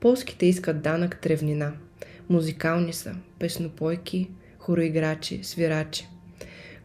Полските 0.00 0.46
искат 0.46 0.82
данък 0.82 1.20
тревнина. 1.20 1.72
Музикални 2.28 2.92
са, 2.92 3.14
песнопойки, 3.38 4.30
хороиграчи, 4.58 5.40
свирачи. 5.42 6.08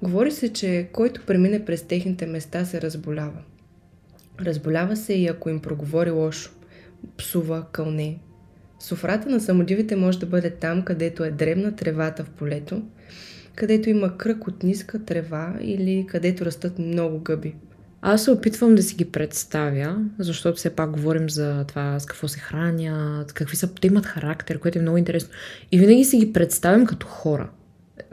Говори 0.01 0.31
се, 0.31 0.53
че 0.53 0.87
който 0.93 1.25
премине 1.25 1.65
през 1.65 1.83
техните 1.83 2.25
места 2.25 2.65
се 2.65 2.81
разболява. 2.81 3.41
Разболява 4.41 4.97
се 4.97 5.13
и 5.13 5.27
ако 5.27 5.49
им 5.49 5.59
проговори 5.59 6.11
лошо. 6.11 6.51
Псува, 7.17 7.65
кълне. 7.71 8.19
Софрата 8.79 9.29
на 9.29 9.39
самодивите 9.39 9.95
може 9.95 10.19
да 10.19 10.25
бъде 10.25 10.49
там, 10.49 10.81
където 10.81 11.23
е 11.23 11.31
дребна 11.31 11.75
тревата 11.75 12.23
в 12.23 12.29
полето, 12.29 12.81
където 13.55 13.89
има 13.89 14.17
кръг 14.17 14.47
от 14.47 14.63
ниска 14.63 15.05
трева 15.05 15.55
или 15.61 16.05
където 16.09 16.45
растат 16.45 16.79
много 16.79 17.19
гъби. 17.19 17.55
Аз 18.01 18.23
се 18.23 18.31
опитвам 18.31 18.75
да 18.75 18.83
си 18.83 18.95
ги 18.95 19.05
представя, 19.05 20.05
защото 20.19 20.57
все 20.57 20.69
пак 20.69 20.91
говорим 20.91 21.29
за 21.29 21.65
това 21.67 21.99
с 21.99 22.05
какво 22.05 22.27
се 22.27 22.39
хранят, 22.39 23.33
какви 23.33 23.55
са, 23.57 23.73
те 23.75 23.87
имат 23.87 24.05
характер, 24.05 24.59
което 24.59 24.79
е 24.79 24.81
много 24.81 24.97
интересно. 24.97 25.29
И 25.71 25.79
винаги 25.79 26.03
си 26.03 26.17
ги 26.17 26.33
представям 26.33 26.85
като 26.85 27.07
хора. 27.07 27.49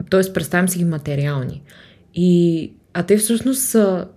Тоест, 0.09 0.33
представям 0.33 0.69
си 0.69 0.77
ги 0.77 0.85
материални. 0.85 1.63
И, 2.15 2.71
а 2.93 3.03
те 3.03 3.17
всъщност 3.17 3.61
са 3.61 4.07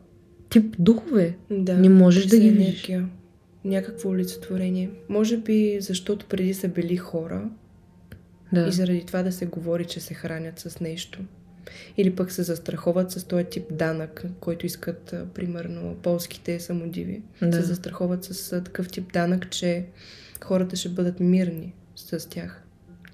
тип 0.49 0.77
духове. 0.79 1.37
Да, 1.51 1.75
Не 1.75 1.89
можеш 1.89 2.27
да 2.27 2.39
ги 2.39 2.51
видиш. 2.51 2.89
енергия. 2.89 3.09
Някакво 3.65 4.09
олицетворение. 4.09 4.91
Може 5.09 5.37
би 5.37 5.77
защото 5.81 6.27
преди 6.27 6.55
са 6.55 6.69
били 6.69 6.97
хора 6.97 7.51
Да. 8.53 8.67
и 8.69 8.73
заради 8.73 9.05
това 9.07 9.23
да 9.23 9.33
се 9.33 9.47
говори, 9.47 9.85
че 9.85 10.01
се 10.01 10.15
хранят 10.15 10.59
с 10.59 10.81
нещо. 10.81 11.21
Или 11.97 12.17
пък 12.17 12.33
се 12.33 12.43
застраховат 12.43 13.11
с 13.11 13.25
този 13.25 13.45
тип 13.45 13.65
данък, 13.73 14.25
който 14.41 14.67
искат, 14.67 15.15
примерно, 15.35 15.97
полските 16.03 16.61
самодиви. 16.61 17.23
Да. 17.43 17.53
Се 17.57 17.63
застраховат 17.63 18.25
с 18.25 18.63
такъв 18.65 18.89
тип 18.89 19.13
данък, 19.13 19.51
че 19.51 19.85
хората 20.45 20.77
ще 20.77 20.89
бъдат 20.89 21.21
мирни 21.21 21.75
с 21.97 22.29
тях. 22.29 22.63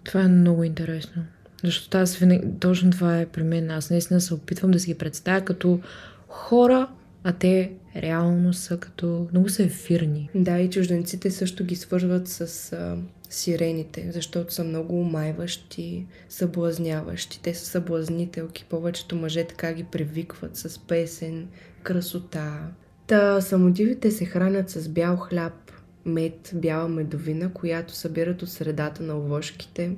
Това 0.04 0.22
е 0.22 0.28
много 0.28 0.64
интересно. 0.64 1.22
Защото 1.64 1.98
аз 1.98 2.16
винаги, 2.16 2.46
точно 2.60 2.90
това 2.90 3.20
е 3.20 3.26
при 3.26 3.42
мен. 3.42 3.70
Аз 3.70 3.90
наистина 3.90 4.20
се 4.20 4.34
опитвам 4.34 4.70
да 4.70 4.80
си 4.80 4.86
ги 4.86 4.98
представя 4.98 5.40
като 5.40 5.80
хора, 6.28 6.88
а 7.28 7.32
те 7.32 7.72
реално 7.96 8.52
са 8.52 8.76
като 8.76 9.28
много 9.32 9.48
са 9.48 9.62
ефирни. 9.62 10.30
Да, 10.34 10.58
и 10.58 10.70
чужденците 10.70 11.30
също 11.30 11.64
ги 11.64 11.76
свързват 11.76 12.28
с 12.28 12.72
а, 12.72 12.96
сирените, 13.30 14.10
защото 14.12 14.54
са 14.54 14.64
много 14.64 15.00
умайващи, 15.00 16.06
съблазняващи. 16.28 17.42
Те 17.42 17.54
са 17.54 17.66
съблазнителки. 17.66 18.64
Повечето 18.70 19.16
мъже 19.16 19.44
така 19.44 19.72
ги 19.72 19.84
привикват 19.84 20.56
с 20.56 20.78
песен, 20.78 21.48
красота. 21.82 22.60
Та 23.06 23.40
самодивите 23.40 24.10
се 24.10 24.24
хранят 24.24 24.70
с 24.70 24.88
бял 24.88 25.16
хляб, 25.16 25.72
мед, 26.04 26.50
бяла 26.54 26.88
медовина, 26.88 27.52
която 27.52 27.94
събират 27.94 28.42
от 28.42 28.48
средата 28.48 29.02
на 29.02 29.18
овошките, 29.18 29.96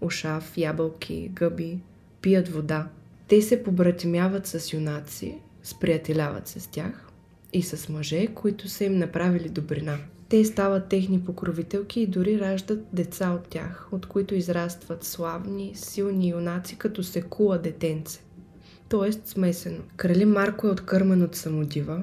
ушав, 0.00 0.52
ябълки, 0.56 1.30
гъби, 1.34 1.78
пият 2.22 2.48
вода. 2.48 2.88
Те 3.28 3.42
се 3.42 3.62
побратимяват 3.62 4.46
с 4.46 4.72
юнаци, 4.72 5.38
сприятеляват 5.68 6.48
се 6.48 6.60
с 6.60 6.66
тях 6.66 7.08
и 7.52 7.62
с 7.62 7.88
мъже, 7.88 8.26
които 8.26 8.68
са 8.68 8.84
им 8.84 8.98
направили 8.98 9.48
добрина. 9.48 9.98
Те 10.28 10.44
стават 10.44 10.88
техни 10.88 11.20
покровителки 11.24 12.00
и 12.00 12.06
дори 12.06 12.40
раждат 12.40 12.86
деца 12.92 13.30
от 13.30 13.48
тях, 13.48 13.88
от 13.92 14.06
които 14.06 14.34
израстват 14.34 15.04
славни, 15.04 15.72
силни 15.74 16.28
юнаци, 16.28 16.76
като 16.76 17.02
секула 17.02 17.58
детенце. 17.58 18.20
Тоест 18.88 19.26
смесено. 19.26 19.78
Крали 19.96 20.24
Марко 20.24 20.66
е 20.66 20.70
откърмен 20.70 21.22
от 21.22 21.36
самодива 21.36 22.02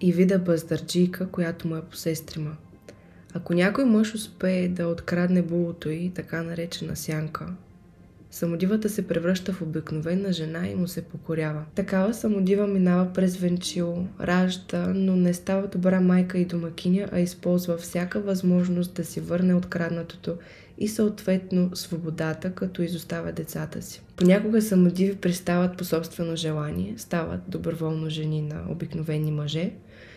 и 0.00 0.12
вида 0.12 0.38
бъздърджийка, 0.38 1.30
която 1.30 1.68
му 1.68 1.76
е 1.76 1.82
посестрима. 1.82 2.56
Ако 3.34 3.54
някой 3.54 3.84
мъж 3.84 4.14
успее 4.14 4.68
да 4.68 4.86
открадне 4.86 5.42
булото 5.42 5.88
и 5.90 6.10
така 6.14 6.42
наречена 6.42 6.96
сянка, 6.96 7.46
самодивата 8.36 8.88
се 8.88 9.06
превръща 9.06 9.52
в 9.52 9.62
обикновена 9.62 10.32
жена 10.32 10.68
и 10.68 10.74
му 10.74 10.88
се 10.88 11.02
покорява. 11.02 11.64
Такава 11.74 12.14
самодива 12.14 12.66
минава 12.66 13.12
през 13.12 13.36
венчил, 13.36 14.06
ражда, 14.20 14.92
но 14.94 15.16
не 15.16 15.34
става 15.34 15.66
добра 15.66 16.00
майка 16.00 16.38
и 16.38 16.44
домакиня, 16.44 17.08
а 17.12 17.20
използва 17.20 17.76
всяка 17.76 18.20
възможност 18.20 18.94
да 18.94 19.04
си 19.04 19.20
върне 19.20 19.54
откраднатото 19.54 20.36
и 20.78 20.88
съответно 20.88 21.70
свободата, 21.74 22.52
като 22.52 22.82
изоставя 22.82 23.32
децата 23.32 23.82
си. 23.82 24.02
Понякога 24.16 24.62
самодиви 24.62 25.16
пристават 25.16 25.76
по 25.76 25.84
собствено 25.84 26.36
желание, 26.36 26.94
стават 26.96 27.40
доброволно 27.48 28.10
жени 28.10 28.42
на 28.42 28.62
обикновени 28.70 29.30
мъже, 29.30 29.70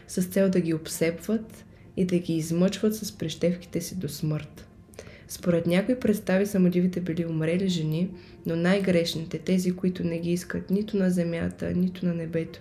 с 0.07 0.23
цел 0.23 0.49
да 0.49 0.59
ги 0.59 0.73
обсепват 0.73 1.65
и 1.97 2.05
да 2.05 2.19
ги 2.19 2.33
измъчват 2.33 2.95
с 2.95 3.17
прищевките 3.17 3.81
си 3.81 3.95
до 3.95 4.09
смърт. 4.09 4.68
Според 5.29 5.67
някои 5.67 5.99
представи 5.99 6.45
самодивите 6.45 7.01
били 7.01 7.25
умрели 7.25 7.67
жени, 7.67 8.09
но 8.45 8.55
най-грешните, 8.55 9.39
тези, 9.39 9.75
които 9.75 10.03
не 10.03 10.19
ги 10.19 10.31
искат 10.31 10.69
нито 10.69 10.97
на 10.97 11.09
земята, 11.09 11.71
нито 11.71 12.05
на 12.05 12.13
небето. 12.13 12.59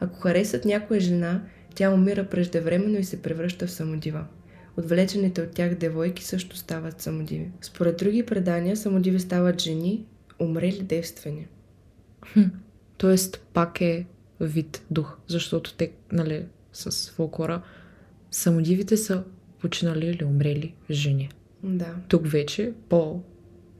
Ако 0.00 0.20
харесат 0.20 0.64
някоя 0.64 1.00
жена, 1.00 1.42
тя 1.74 1.90
умира 1.90 2.28
преждевременно 2.28 2.98
и 2.98 3.04
се 3.04 3.22
превръща 3.22 3.66
в 3.66 3.70
самодива. 3.70 4.24
Отвлечените 4.76 5.42
от 5.42 5.50
тях 5.50 5.74
девойки 5.74 6.24
също 6.24 6.56
стават 6.56 7.00
самодиви. 7.00 7.50
Според 7.60 7.96
други 7.96 8.26
предания, 8.26 8.76
самодиви 8.76 9.20
стават 9.20 9.60
жени, 9.60 10.06
умрели 10.38 10.82
девствени. 10.82 11.46
Тоест 12.96 13.46
пак 13.52 13.80
е 13.80 14.06
вид 14.40 14.82
дух, 14.90 15.18
защото 15.28 15.74
те, 15.74 15.92
нали, 16.12 16.44
с 16.72 17.10
фолклора, 17.10 17.62
самодивите 18.30 18.96
са 18.96 19.24
починали 19.60 20.06
или 20.06 20.24
умрели 20.24 20.74
жени. 20.90 21.28
Да. 21.62 21.94
Тук 22.08 22.26
вече 22.26 22.72
по 22.88 23.20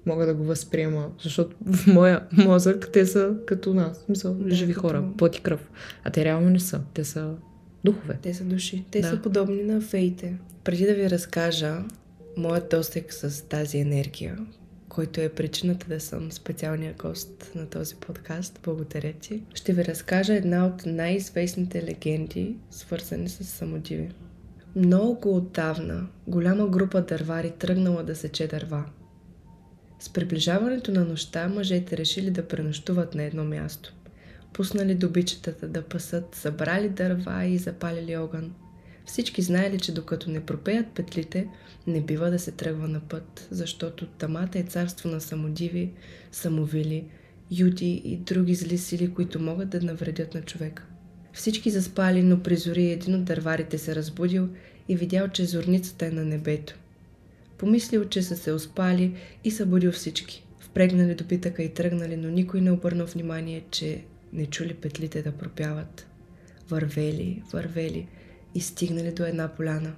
мога 0.06 0.26
да 0.26 0.34
го 0.34 0.44
възприема, 0.44 1.10
защото 1.22 1.56
в 1.66 1.86
моя 1.86 2.26
мозък 2.32 2.88
те 2.92 3.06
са 3.06 3.34
като 3.46 3.74
нас, 3.74 3.98
в 3.98 4.04
смисъл, 4.04 4.34
Да, 4.34 4.54
живи 4.54 4.74
като- 4.74 4.86
хора, 4.88 5.04
плът 5.18 5.36
и 5.36 5.40
кръв. 5.40 5.70
А 6.04 6.10
те 6.10 6.24
реално 6.24 6.50
не 6.50 6.60
са, 6.60 6.80
те 6.94 7.04
са 7.04 7.34
духове. 7.84 8.18
Те 8.22 8.34
са 8.34 8.44
души. 8.44 8.84
Те 8.90 9.00
Да. 9.00 9.08
са 9.08 9.22
подобни 9.22 9.62
на 9.62 9.80
феите. 9.80 10.34
Преди 10.64 10.86
да 10.86 10.94
ви 10.94 11.10
разкажа 11.10 11.76
моят 12.36 12.68
досек 12.70 13.12
с 13.12 13.48
тази 13.48 13.78
енергия, 13.78 14.38
който 14.88 15.20
е 15.20 15.28
причината 15.28 15.86
да 15.88 16.00
съм 16.00 16.32
специалния 16.32 16.94
гост 16.98 17.52
на 17.54 17.66
този 17.66 17.94
подкаст, 17.96 18.60
благодаря 18.62 19.12
ти, 19.12 19.42
ще 19.54 19.72
ви 19.72 19.84
разкажа 19.84 20.34
една 20.34 20.66
от 20.66 20.86
най-известните 20.86 21.82
легенди, 21.82 22.56
свързани 22.70 23.28
с 23.28 23.44
самодиви. 23.44 24.08
Много 24.76 25.36
отдавна 25.36 26.06
голяма 26.26 26.68
група 26.68 27.02
дървари 27.02 27.50
тръгнала 27.58 28.02
да 28.02 28.16
сече 28.16 28.46
дърва. 28.46 28.84
С 29.98 30.08
приближаването 30.08 30.92
на 30.92 31.04
нощта 31.04 31.48
мъжете 31.48 31.96
решили 31.96 32.30
да 32.30 32.48
пренощуват 32.48 33.14
на 33.14 33.22
едно 33.22 33.44
място. 33.44 33.94
Пуснали 34.52 34.94
добичетата 34.94 35.68
да 35.68 35.82
пасат, 35.82 36.34
събрали 36.34 36.88
дърва 36.88 37.44
и 37.44 37.58
запалили 37.58 38.16
огън. 38.16 38.52
Всички 39.04 39.42
знаели, 39.42 39.80
че 39.80 39.94
докато 39.94 40.30
не 40.30 40.46
пропеят 40.46 40.86
петлите, 40.94 41.48
не 41.86 42.00
бива 42.00 42.30
да 42.30 42.38
се 42.38 42.52
тръгва 42.52 42.88
на 42.88 43.00
път, 43.00 43.48
защото 43.50 44.06
тамата 44.06 44.58
е 44.58 44.62
царство 44.62 45.08
на 45.08 45.20
самодиви, 45.20 45.92
самовили, 46.32 47.04
юди 47.50 48.02
и 48.04 48.16
други 48.16 48.54
зли 48.54 48.78
сили, 48.78 49.14
които 49.14 49.40
могат 49.40 49.68
да 49.68 49.80
навредят 49.80 50.34
на 50.34 50.42
човека. 50.42 50.84
Всички 51.32 51.70
заспали, 51.70 52.22
но 52.22 52.42
при 52.42 52.56
зори 52.56 52.90
един 52.90 53.14
от 53.14 53.24
дърварите 53.24 53.78
се 53.78 53.94
разбудил 53.94 54.48
и 54.88 54.96
видял, 54.96 55.28
че 55.28 55.44
зорницата 55.44 56.06
е 56.06 56.10
на 56.10 56.24
небето. 56.24 56.78
Помислил, 57.58 58.08
че 58.08 58.22
са 58.22 58.36
се 58.36 58.52
успали 58.52 59.14
и 59.44 59.50
събудил 59.50 59.92
всички. 59.92 60.44
Впрегнали 60.60 61.14
добитъка 61.14 61.62
и 61.62 61.74
тръгнали, 61.74 62.16
но 62.16 62.28
никой 62.28 62.60
не 62.60 62.70
обърнал 62.70 63.06
внимание, 63.06 63.64
че 63.70 64.02
не 64.32 64.46
чули 64.46 64.74
петлите 64.74 65.22
да 65.22 65.32
пропяват. 65.32 66.06
Вървели, 66.68 67.42
вървели 67.52 68.08
и 68.54 68.60
стигнали 68.60 69.12
до 69.12 69.24
една 69.24 69.48
поляна. 69.48 69.92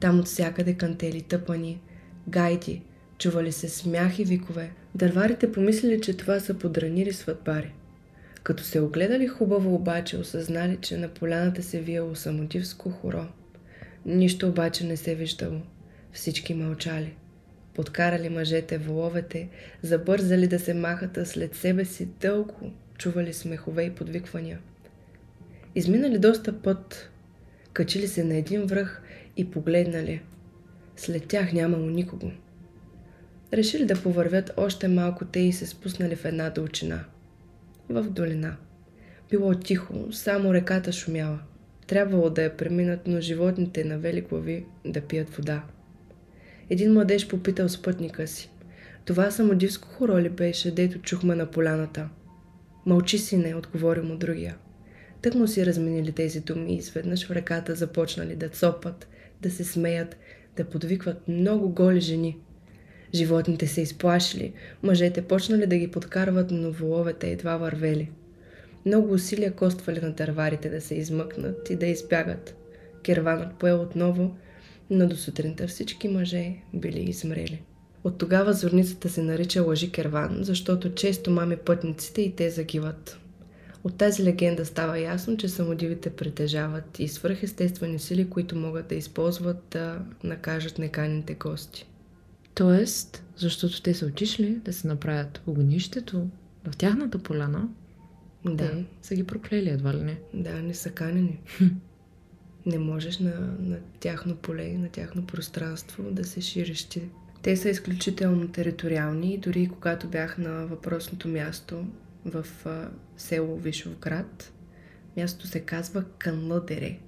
Там 0.00 0.20
от 0.20 0.26
всякъде 0.26 0.74
кантели 0.74 1.22
тъпани, 1.22 1.80
гайди, 2.28 2.82
чували 3.18 3.52
се 3.52 3.68
смях 3.68 4.18
и 4.18 4.24
викове. 4.24 4.72
Дърварите 4.94 5.52
помислили, 5.52 6.00
че 6.00 6.16
това 6.16 6.40
са 6.40 6.54
подранили 6.54 7.12
сватбари. 7.12 7.72
Като 8.42 8.62
се 8.62 8.80
огледали 8.80 9.26
хубаво 9.26 9.74
обаче, 9.74 10.16
осъзнали, 10.16 10.78
че 10.80 10.96
на 10.96 11.08
поляната 11.08 11.62
се 11.62 11.80
виело 11.80 12.14
самотивско 12.14 12.90
хоро. 12.90 13.26
Нищо 14.06 14.48
обаче 14.48 14.86
не 14.86 14.96
се 14.96 15.14
виждало. 15.14 15.60
Всички 16.12 16.54
мълчали. 16.54 17.14
Подкарали 17.74 18.28
мъжете 18.28 18.78
воловете, 18.78 19.48
забързали 19.82 20.46
да 20.46 20.58
се 20.58 20.74
махат, 20.74 21.18
след 21.24 21.54
себе 21.54 21.84
си 21.84 22.08
дълго 22.20 22.72
чували 22.98 23.32
смехове 23.32 23.82
и 23.82 23.94
подвиквания. 23.94 24.58
Изминали 25.74 26.18
доста 26.18 26.62
път, 26.62 27.10
качили 27.72 28.08
се 28.08 28.24
на 28.24 28.34
един 28.34 28.66
връх 28.66 29.02
и 29.36 29.50
погледнали. 29.50 30.22
След 30.96 31.26
тях 31.28 31.52
нямало 31.52 31.86
никого. 31.86 32.30
Решили 33.52 33.86
да 33.86 34.02
повървят 34.02 34.50
още 34.56 34.88
малко 34.88 35.24
те 35.24 35.40
и 35.40 35.52
се 35.52 35.66
спуснали 35.66 36.16
в 36.16 36.24
една 36.24 36.50
дълчина. 36.50 37.04
В 37.88 38.10
долина. 38.10 38.56
Било 39.30 39.54
тихо, 39.54 40.12
само 40.12 40.54
реката 40.54 40.92
шумяла. 40.92 41.38
Трябвало 41.86 42.30
да 42.30 42.42
я 42.42 42.56
преминат, 42.56 43.00
но 43.06 43.20
животните 43.20 43.84
навели 43.84 44.20
глави 44.20 44.66
да 44.84 45.00
пият 45.00 45.30
вода. 45.30 45.64
Един 46.70 46.92
младеж 46.92 47.28
попитал 47.28 47.68
спътника 47.68 48.26
си. 48.26 48.50
Това 49.04 49.30
самодивско 49.30 49.88
хоро 49.88 50.18
ли 50.18 50.28
беше, 50.28 50.74
дето 50.74 50.98
чухме 50.98 51.34
на 51.34 51.46
поляната? 51.46 52.08
Мълчи 52.86 53.18
си 53.18 53.36
не, 53.36 53.54
отговори 53.54 54.00
му 54.00 54.16
другия. 54.16 54.56
Тък 55.22 55.34
му 55.34 55.46
си 55.46 55.66
разменили 55.66 56.12
тези 56.12 56.40
думи 56.40 56.72
и 56.72 56.76
изведнъж 56.76 57.26
в 57.26 57.30
реката 57.30 57.74
започнали 57.74 58.36
да 58.36 58.48
цопат, 58.48 59.08
да 59.42 59.50
се 59.50 59.64
смеят, 59.64 60.16
да 60.56 60.64
подвикват 60.64 61.28
много 61.28 61.68
голи 61.68 62.00
жени. 62.00 62.38
Животните 63.14 63.66
се 63.66 63.80
изплашили, 63.80 64.52
мъжете 64.82 65.22
почнали 65.22 65.66
да 65.66 65.76
ги 65.76 65.90
подкарват, 65.90 66.50
но 66.50 66.72
воловете 66.72 67.30
едва 67.30 67.56
вървели. 67.56 68.10
Много 68.86 69.14
усилия 69.14 69.52
коствали 69.52 70.00
на 70.00 70.12
дърварите 70.12 70.68
да 70.68 70.80
се 70.80 70.94
измъкнат 70.94 71.70
и 71.70 71.76
да 71.76 71.86
избягат. 71.86 72.56
Керванът 73.02 73.54
поел 73.54 73.82
отново, 73.82 74.36
но 74.90 75.08
до 75.08 75.16
сутринта 75.16 75.66
всички 75.66 76.08
мъже 76.08 76.54
били 76.74 77.00
измрели. 77.00 77.62
От 78.04 78.18
тогава 78.18 78.52
зорницата 78.52 79.08
се 79.08 79.22
нарича 79.22 79.62
Лъжи 79.62 79.92
Керван, 79.92 80.38
защото 80.40 80.94
често 80.94 81.30
мами 81.30 81.56
пътниците 81.56 82.22
и 82.22 82.36
те 82.36 82.50
загиват. 82.50 83.18
От 83.84 83.96
тази 83.96 84.24
легенда 84.24 84.66
става 84.66 84.98
ясно, 84.98 85.36
че 85.36 85.48
самодивите 85.48 86.10
притежават 86.10 86.98
и 86.98 87.08
свръхестествени 87.08 87.98
сили, 87.98 88.30
които 88.30 88.56
могат 88.56 88.88
да 88.88 88.94
използват 88.94 89.58
да 89.70 89.98
накажат 90.24 90.78
неканите 90.78 91.34
гости. 91.34 91.86
Тоест, 92.54 93.24
защото 93.36 93.82
те 93.82 93.94
са 93.94 94.06
отишли 94.06 94.54
да 94.64 94.72
се 94.72 94.88
направят 94.88 95.42
огнището 95.46 96.26
в 96.64 96.76
тяхната 96.76 97.18
поляна, 97.18 97.68
Да, 98.44 98.56
те 98.56 98.84
са 99.02 99.14
ги 99.14 99.24
проклели 99.24 99.68
едва 99.70 99.94
ли 99.94 100.02
не. 100.02 100.18
да, 100.34 100.62
не 100.62 100.74
са 100.74 100.90
канени. 100.90 101.40
Не 102.66 102.78
можеш 102.78 103.18
на, 103.18 103.34
на 103.60 103.78
тяхно 104.00 104.36
поле, 104.36 104.78
на 104.78 104.88
тяхно 104.88 105.26
пространство 105.26 106.02
да 106.10 106.24
се 106.24 106.40
шириш 106.40 106.84
ти. 106.84 107.02
Те 107.42 107.56
са 107.56 107.68
изключително 107.68 108.48
териториални 108.48 109.34
и 109.34 109.38
дори 109.38 109.68
когато 109.68 110.08
бях 110.08 110.38
на 110.38 110.66
въпросното 110.66 111.28
място 111.28 111.86
в 112.24 112.46
а, 112.66 112.88
село 113.16 113.56
Вишовград, 113.56 114.52
мястото 115.16 115.46
се 115.46 115.60
казва 115.60 116.04
Канлъдере, 116.18 116.98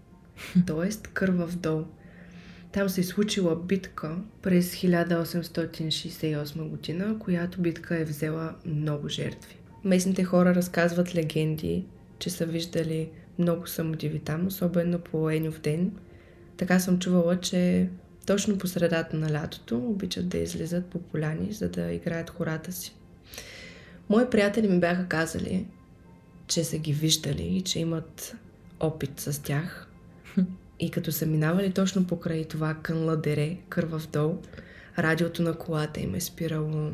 т.е. 0.66 0.90
Кървав 1.12 1.56
дол. 1.56 1.84
Там 2.74 2.88
се 2.88 3.00
е 3.00 3.04
случила 3.04 3.56
битка 3.56 4.16
през 4.42 4.74
1868 4.74 6.68
година, 6.68 7.18
която 7.18 7.60
битка 7.60 7.98
е 7.98 8.04
взела 8.04 8.54
много 8.66 9.08
жертви. 9.08 9.56
Местните 9.84 10.24
хора 10.24 10.54
разказват 10.54 11.14
легенди, 11.14 11.84
че 12.18 12.30
са 12.30 12.46
виждали 12.46 13.10
много 13.38 13.66
самодиви 13.66 14.18
там, 14.18 14.46
особено 14.46 14.98
по 14.98 15.30
Енюв 15.30 15.60
ден. 15.60 15.92
Така 16.56 16.80
съм 16.80 16.98
чувала, 16.98 17.40
че 17.40 17.88
точно 18.26 18.58
по 18.58 18.66
средата 18.66 19.16
на 19.16 19.32
лятото 19.32 19.78
обичат 19.78 20.28
да 20.28 20.38
излизат 20.38 20.86
по 20.86 20.98
поляни, 20.98 21.52
за 21.52 21.68
да 21.68 21.92
играят 21.92 22.30
хората 22.30 22.72
си. 22.72 22.94
Мои 24.08 24.30
приятели 24.30 24.68
ми 24.68 24.80
бяха 24.80 25.08
казали, 25.08 25.66
че 26.46 26.64
са 26.64 26.78
ги 26.78 26.92
виждали 26.92 27.42
и 27.42 27.62
че 27.62 27.78
имат 27.78 28.36
опит 28.80 29.20
с 29.20 29.42
тях. 29.42 29.88
И 30.80 30.90
като 30.90 31.12
са 31.12 31.26
минавали 31.26 31.72
точно 31.72 32.06
покрай 32.06 32.44
това 32.44 32.74
кънладере, 32.82 33.56
кървав 33.68 34.06
дол, 34.10 34.38
радиото 34.98 35.42
на 35.42 35.54
колата 35.54 36.00
им 36.00 36.14
е 36.14 36.20
спирало, 36.20 36.90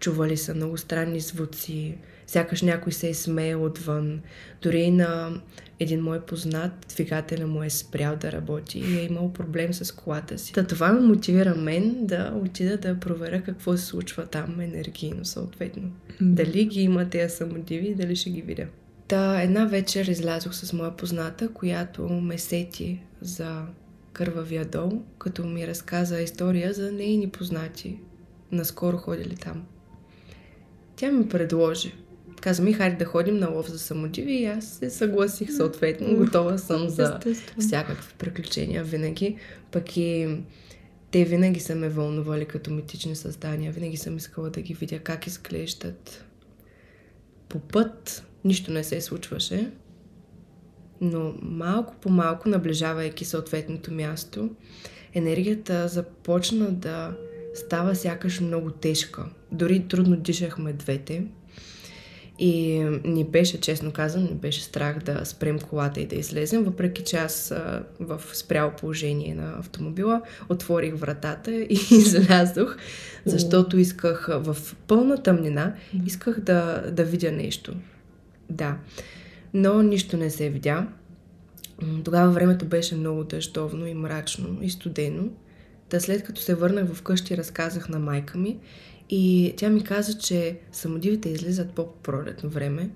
чували 0.00 0.36
са 0.36 0.54
много 0.54 0.78
странни 0.78 1.20
звуци, 1.20 1.98
сякаш 2.26 2.62
някой 2.62 2.92
се 2.92 3.08
е 3.08 3.14
смеял 3.14 3.64
отвън. 3.64 4.20
Дори 4.62 4.80
и 4.80 4.90
на 4.90 5.40
един 5.80 6.00
мой 6.00 6.20
познат, 6.20 6.86
двигателя 6.88 7.46
му 7.46 7.62
е 7.62 7.70
спрял 7.70 8.16
да 8.16 8.32
работи 8.32 8.78
и 8.78 8.98
е 8.98 9.02
имал 9.02 9.32
проблем 9.32 9.74
с 9.74 9.92
колата 9.92 10.38
си. 10.38 10.52
Та 10.52 10.66
това 10.66 10.92
ме 10.92 11.00
мотивира 11.00 11.54
мен 11.54 12.06
да 12.06 12.32
отида 12.44 12.76
да 12.76 13.00
проверя 13.00 13.42
какво 13.42 13.76
се 13.76 13.84
случва 13.84 14.26
там 14.26 14.60
енергийно 14.60 15.24
съответно. 15.24 15.90
Дали 16.20 16.64
ги 16.64 16.82
има 16.82 17.10
тези 17.10 17.36
самодиви 17.36 17.88
и 17.88 17.94
дали 17.94 18.16
ще 18.16 18.30
ги 18.30 18.42
видя. 18.42 18.66
Та 19.08 19.42
една 19.42 19.64
вечер 19.64 20.06
излязох 20.06 20.54
с 20.54 20.72
моя 20.72 20.96
позната, 20.96 21.48
която 21.48 22.08
ме 22.08 22.38
сети 22.38 23.00
за 23.22 23.62
кървавия 24.12 24.64
дол, 24.64 25.02
като 25.18 25.44
ми 25.44 25.66
разказа 25.66 26.20
история 26.20 26.72
за 26.72 26.92
нейни 26.92 27.30
познати. 27.30 27.98
Наскоро 28.52 28.96
ходили 28.96 29.36
там. 29.36 29.64
Тя 30.96 31.12
ми 31.12 31.28
предложи. 31.28 31.94
Каза 32.40 32.62
ми, 32.62 32.72
хайде 32.72 32.96
да 32.96 33.04
ходим 33.04 33.36
на 33.36 33.48
лов 33.48 33.70
за 33.70 33.78
самодиви 33.78 34.32
и 34.32 34.46
аз 34.46 34.64
се 34.64 34.90
съгласих 34.90 35.56
съответно. 35.56 36.16
Готова 36.16 36.58
съм 36.58 36.88
за 36.88 37.20
всякакви 37.58 38.14
приключения 38.18 38.84
винаги. 38.84 39.36
Пък 39.70 39.96
и 39.96 40.36
те 41.10 41.24
винаги 41.24 41.60
са 41.60 41.74
ме 41.74 41.88
вълнували 41.88 42.44
като 42.44 42.70
митични 42.70 43.16
създания. 43.16 43.72
Винаги 43.72 43.96
съм 43.96 44.16
искала 44.16 44.50
да 44.50 44.60
ги 44.60 44.74
видя 44.74 44.98
как 44.98 45.26
изглеждат. 45.26 46.24
По 47.48 47.60
път 47.60 48.24
нищо 48.44 48.72
не 48.72 48.84
се 48.84 49.00
случваше, 49.00 49.70
но 51.02 51.34
малко 51.42 51.94
по 52.00 52.10
малко, 52.10 52.48
наближавайки 52.48 53.24
съответното 53.24 53.92
място, 53.92 54.50
енергията 55.14 55.88
започна 55.88 56.70
да 56.70 57.12
става 57.54 57.94
сякаш 57.94 58.40
много 58.40 58.70
тежка. 58.70 59.24
Дори 59.52 59.88
трудно 59.88 60.16
дишахме 60.16 60.72
двете. 60.72 61.24
И 62.38 62.78
ни 63.04 63.24
беше, 63.24 63.60
честно 63.60 63.92
казано, 63.92 64.28
ни 64.28 64.34
беше 64.34 64.62
страх 64.62 64.98
да 64.98 65.24
спрем 65.24 65.58
колата 65.58 66.00
и 66.00 66.06
да 66.06 66.16
излезем, 66.16 66.64
въпреки 66.64 67.04
че 67.04 67.16
аз 67.16 67.50
а, 67.50 67.82
в 68.00 68.20
спряло 68.32 68.70
положение 68.70 69.34
на 69.34 69.58
автомобила 69.58 70.22
отворих 70.48 70.94
вратата 70.94 71.54
и 71.54 71.74
излязох, 71.90 72.76
защото 73.24 73.78
исках 73.78 74.28
в 74.32 74.56
пълна 74.86 75.22
тъмнина, 75.22 75.74
исках 76.06 76.40
да, 76.40 76.84
да 76.92 77.04
видя 77.04 77.32
нещо. 77.32 77.74
Да, 78.50 78.76
но 79.54 79.82
нищо 79.82 80.16
не 80.16 80.30
се 80.30 80.50
видя. 80.50 80.88
Тогава 82.04 82.32
времето 82.32 82.64
беше 82.66 82.96
много 82.96 83.24
дъждовно 83.24 83.86
и 83.86 83.94
мрачно 83.94 84.58
и 84.62 84.70
студено. 84.70 85.28
Та 85.88 86.00
след 86.00 86.24
като 86.24 86.40
се 86.40 86.54
върнах 86.54 86.92
вкъщи, 86.92 87.36
разказах 87.36 87.88
на 87.88 87.98
майка 87.98 88.38
ми 88.38 88.58
и 89.10 89.54
тя 89.56 89.70
ми 89.70 89.84
каза, 89.84 90.18
че 90.18 90.58
самодивите 90.72 91.28
излизат 91.28 91.72
по-пролетно 91.72 92.50
време 92.50 92.90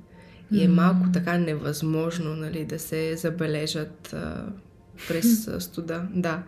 и 0.52 0.64
е 0.64 0.68
малко 0.68 1.07
така 1.12 1.38
невъзможно 1.38 2.36
нали, 2.36 2.64
да 2.64 2.78
се 2.78 3.16
забележат 3.16 4.12
а, 4.12 4.46
през 5.09 5.48
студа. 5.59 6.09
Да. 6.14 6.42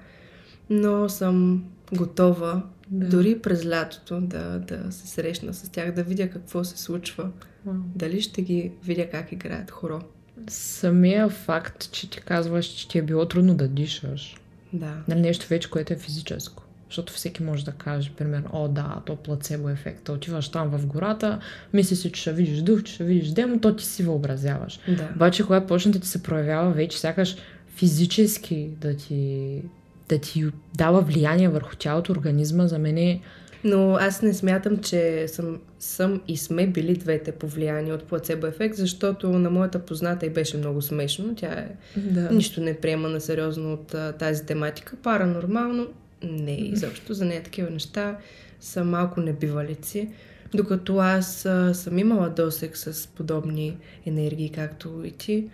Но 0.70 1.08
съм 1.08 1.64
готова 1.92 2.62
Да. 2.90 3.08
дори 3.08 3.38
през 3.38 3.66
лятото 3.66 4.20
да, 4.20 4.58
да 4.58 4.92
се 4.92 5.06
срещна 5.06 5.54
с 5.54 5.68
тях, 5.68 5.92
да 5.92 6.02
видя 6.02 6.30
какво 6.30 6.64
се 6.64 6.78
случва. 6.78 7.30
Вау. 7.66 7.74
Дали 7.94 8.20
ще 8.20 8.42
ги 8.42 8.72
видя 8.84 9.10
как 9.10 9.32
играят 9.32 9.70
хоро. 9.70 10.00
Самия 10.48 11.28
факт, 11.28 11.90
че 11.92 12.10
ти 12.10 12.20
казваш, 12.20 12.66
че 12.66 12.88
ти 12.88 12.98
е 12.98 13.02
било 13.02 13.26
трудно 13.28 13.54
да 13.54 13.68
дишаш, 13.68 14.36
Да. 14.72 14.92
нали 15.08 15.20
нещо 15.20 15.46
вече, 15.48 15.70
което 15.70 15.92
е 15.92 15.96
физическо. 15.96 16.62
Защото 16.88 17.12
всеки 17.12 17.42
може 17.42 17.64
да 17.64 17.72
каже, 17.72 18.12
примерно, 18.16 18.48
о 18.52 18.68
да, 18.68 19.02
то 19.06 19.16
плацебо 19.16 19.68
ефекта. 19.68 20.12
Отиваш 20.12 20.48
там 20.48 20.68
в 20.68 20.86
гората, 20.86 21.40
мислиш 21.72 21.98
си, 21.98 22.12
че 22.12 22.20
ще 22.20 22.32
видиш 22.32 22.58
дух, 22.58 22.82
че 22.82 22.94
ще 22.94 23.04
видиш 23.04 23.28
демо, 23.28 23.60
то 23.60 23.76
ти 23.76 23.84
си 23.84 24.02
въобразяваш. 24.02 24.80
Да. 24.88 25.08
Обаче, 25.14 25.46
когато 25.46 25.66
почне 25.66 25.92
да 25.92 26.00
ти 26.00 26.08
се 26.08 26.22
проявява 26.22 26.70
вече 26.70 26.98
сякаш 26.98 27.36
физически 27.76 28.68
да 28.80 28.96
ти, 28.96 29.62
да 30.08 30.18
ти 30.18 30.44
дава 30.76 31.00
влияние 31.00 31.48
върху 31.48 31.76
тялото, 31.76 32.12
организма, 32.12 32.66
за 32.66 32.78
мен 32.78 32.98
е... 32.98 33.20
Но 33.64 33.94
аз 33.94 34.22
не 34.22 34.34
смятам, 34.34 34.76
че 34.76 35.28
съм, 35.28 35.58
съм 35.78 36.20
и 36.28 36.36
сме 36.36 36.66
били 36.66 36.94
двете 36.94 37.32
повлияни 37.32 37.92
от 37.92 38.02
плацебо 38.02 38.46
ефект, 38.46 38.76
защото 38.76 39.28
на 39.30 39.50
моята 39.50 39.78
позната 39.78 40.26
и 40.26 40.30
беше 40.30 40.56
много 40.56 40.82
смешно. 40.82 41.34
Тя 41.36 41.52
е 41.52 41.68
Да. 41.96 42.30
нищо 42.30 42.60
не 42.60 42.76
приема 42.76 43.08
на 43.08 43.20
сериозно 43.20 43.72
от 43.72 43.94
а, 43.94 44.12
тази 44.12 44.46
тематика. 44.46 44.96
Паранормално 45.02 45.86
не, 46.22 46.52
изобщо 46.52 47.14
за 47.14 47.24
нея 47.24 47.42
такива 47.42 47.70
неща 47.70 48.16
са 48.60 48.84
малко 48.84 49.20
небивалици. 49.20 50.10
Докато 50.54 50.96
аз 50.96 51.46
а, 51.46 51.74
съм 51.74 51.98
имала 51.98 52.28
досек 52.30 52.76
с 52.76 53.08
подобни 53.08 53.76
енергии, 54.06 54.50
както 54.50 55.02
и 55.04 55.10
ти. 55.10 55.48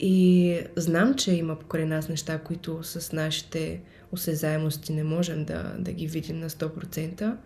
И 0.00 0.58
знам, 0.76 1.14
че 1.14 1.34
има 1.34 1.58
покрай 1.58 1.84
нас 1.84 2.08
неща, 2.08 2.38
които 2.38 2.82
с 2.82 3.12
нашите 3.12 3.80
осезаемости 4.12 4.92
не 4.92 5.04
можем 5.04 5.44
да, 5.44 5.74
да 5.78 5.92
ги 5.92 6.06
видим 6.06 6.40
на 6.40 6.50
100%. 6.50 7.36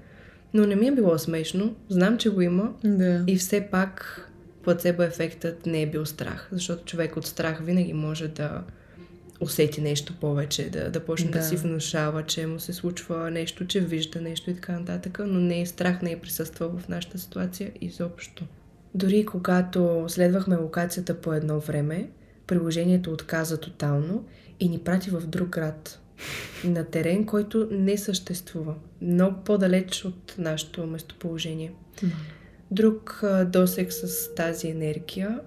Но 0.55 0.67
не 0.67 0.77
ми 0.77 0.87
е 0.87 0.95
било 0.95 1.19
смешно. 1.19 1.75
Знам, 1.89 2.19
че 2.19 2.31
го 2.31 2.41
има. 2.41 2.73
Да. 2.85 3.25
И 3.27 3.37
все 3.37 3.69
пак 3.71 4.27
плацебо 4.63 5.03
ефектът 5.03 5.67
не 5.67 5.83
е 5.83 5.91
бил 5.91 6.07
страх, 6.07 6.49
защото 6.53 6.85
човек 6.85 7.17
от 7.17 7.27
страх 7.27 7.61
винаги 7.63 7.93
може 7.93 8.29
да 8.29 8.63
усети 9.41 9.81
нещо 9.81 10.15
повече, 10.21 10.71
да, 10.71 10.91
да 10.91 11.01
почне 11.01 11.31
да. 11.31 11.39
Да. 11.39 11.45
си 11.45 11.57
внушава, 11.57 12.23
че 12.27 12.47
му 12.47 12.61
се 12.61 12.73
случва 12.73 13.31
нещо, 13.31 13.67
че 13.67 13.81
вижда 13.81 14.21
нещо 14.21 14.51
и 14.51 14.55
така 14.55 14.79
нататък, 14.79 15.21
но 15.27 15.41
не 15.41 15.61
е 15.61 15.67
страх, 15.67 16.03
не 16.03 16.13
е 16.13 16.21
присъствал 16.21 16.79
в 16.79 16.89
нашата 16.89 17.19
ситуация 17.19 17.73
изобщо. 17.81 18.45
Дори 18.95 19.27
когато 19.27 20.05
следвахме 20.09 20.57
локацията 20.57 21.15
по 21.15 21.33
едно 21.33 21.61
време, 21.61 22.11
приложението 22.51 23.13
отказа 23.13 23.61
тотално 23.61 24.25
и 24.61 24.69
ни 24.69 24.79
прати 24.79 25.11
в 25.11 25.21
друг 25.27 25.49
град. 25.49 26.01
На 26.65 26.85
терен, 26.85 27.27
който 27.27 27.69
не 27.71 27.99
съществува. 27.99 28.75
Много 29.03 29.45
по-далеч 29.45 30.05
от 30.05 30.35
нашето 30.39 30.87
местоположение. 30.87 31.73
Друг 32.71 33.23
досек 33.47 33.93
с 33.93 34.35
тази 34.35 34.69
енергия 34.69 35.41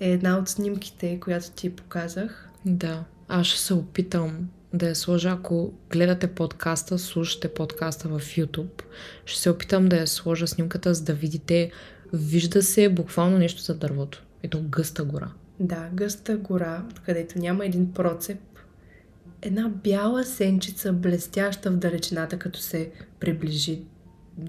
е 0.00 0.10
една 0.10 0.38
от 0.38 0.48
снимките, 0.48 1.20
която 1.20 1.50
ти 1.50 1.70
показах. 1.70 2.48
Да. 2.66 3.04
Аз 3.28 3.46
ще 3.46 3.60
се 3.60 3.74
опитам 3.74 4.48
да 4.74 4.88
я 4.88 4.96
сложа, 4.96 5.30
ако 5.30 5.72
гледате 5.90 6.26
подкаста, 6.26 6.98
слушате 6.98 7.48
подкаста 7.48 8.08
в 8.08 8.20
YouTube, 8.20 8.82
ще 9.26 9.40
се 9.40 9.50
опитам 9.50 9.88
да 9.88 9.96
я 9.96 10.06
сложа 10.06 10.46
снимката, 10.46 10.94
за 10.94 11.04
да 11.04 11.14
видите, 11.14 11.70
вижда 12.12 12.62
се 12.62 12.88
буквално 12.88 13.38
нещо 13.38 13.62
за 13.62 13.74
дървото. 13.74 14.22
Ето 14.42 14.62
гъста 14.62 15.04
гора. 15.04 15.28
Да, 15.62 15.88
гъста 15.94 16.36
гора, 16.36 16.84
където 17.06 17.38
няма 17.38 17.66
един 17.66 17.92
процеп. 17.92 18.38
Една 19.42 19.68
бяла 19.68 20.24
сенчица, 20.24 20.92
блестяща 20.92 21.70
в 21.70 21.76
далечината, 21.76 22.38
като 22.38 22.58
се 22.60 22.90
приближи 23.20 23.82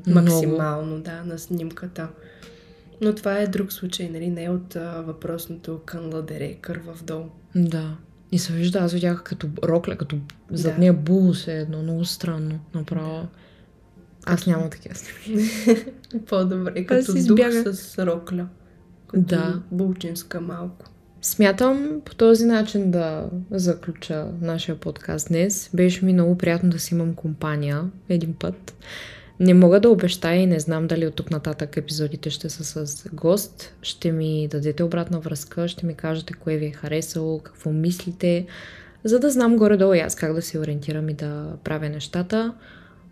Много. 0.07 0.21
максимално 0.29 0.99
да, 1.01 1.23
на 1.23 1.39
снимката. 1.39 2.09
Но 3.01 3.15
това 3.15 3.37
е 3.37 3.47
друг 3.47 3.71
случай, 3.73 4.09
нали? 4.09 4.29
Не 4.29 4.49
от 4.49 4.75
а, 4.75 5.01
въпросното 5.01 5.81
канладере, 5.85 6.53
кърва 6.53 6.93
долу. 7.03 7.25
Да. 7.55 7.97
И 8.31 8.39
се 8.39 8.53
вижда, 8.53 8.79
аз 8.79 8.93
видях 8.93 9.23
като 9.23 9.49
рокля, 9.63 9.95
като 9.95 10.17
зад 10.51 10.73
Да. 10.73 10.79
нея 10.79 10.93
булус 10.93 11.47
е 11.47 11.59
едно, 11.59 11.83
много 11.83 12.05
странно, 12.05 12.59
направо. 12.75 13.27
Аз 14.25 14.47
нямам 14.47 14.69
такива 14.69 14.95
снимки. 14.95 15.51
По-добре, 16.27 16.85
като 16.85 17.13
дух 17.25 17.39
с 17.71 18.05
рокля. 18.05 18.47
Като 19.07 19.23
Да. 19.23 19.61
булчинска 19.71 20.41
малко. 20.41 20.85
Смятам 21.25 22.01
по 22.05 22.15
този 22.15 22.45
начин 22.45 22.91
да 22.91 23.29
заключа 23.51 24.27
нашия 24.41 24.75
подкаст 24.75 25.27
днес. 25.27 25.69
Беше 25.73 26.05
ми 26.05 26.13
много 26.13 26.37
приятно 26.37 26.69
да 26.69 26.79
си 26.79 26.93
имам 26.93 27.15
компания 27.15 27.83
един 28.09 28.33
път. 28.33 28.75
Не 29.39 29.53
мога 29.53 29.79
да 29.79 29.89
обещая 29.89 30.41
и 30.41 30.45
не 30.45 30.59
знам 30.59 30.87
дали 30.87 31.07
от 31.07 31.15
тук 31.15 31.31
нататък 31.31 31.77
епизодите 31.77 32.29
ще 32.29 32.49
са 32.49 32.85
с 32.85 33.05
гост. 33.13 33.73
Ще 33.81 34.11
ми 34.11 34.47
дадете 34.51 34.83
обратна 34.83 35.19
връзка, 35.19 35.67
ще 35.67 35.85
ми 35.85 35.95
кажете 35.95 36.33
кое 36.33 36.57
ви 36.57 36.65
е 36.65 36.71
харесало, 36.71 37.39
какво 37.39 37.71
мислите, 37.71 38.45
за 39.03 39.19
да 39.19 39.29
знам 39.29 39.57
горе-долу 39.57 39.93
и 39.93 39.99
аз 39.99 40.15
как 40.15 40.33
да 40.33 40.41
се 40.41 40.59
ориентирам 40.59 41.09
и 41.09 41.13
да 41.13 41.53
правя 41.63 41.89
нещата. 41.89 42.53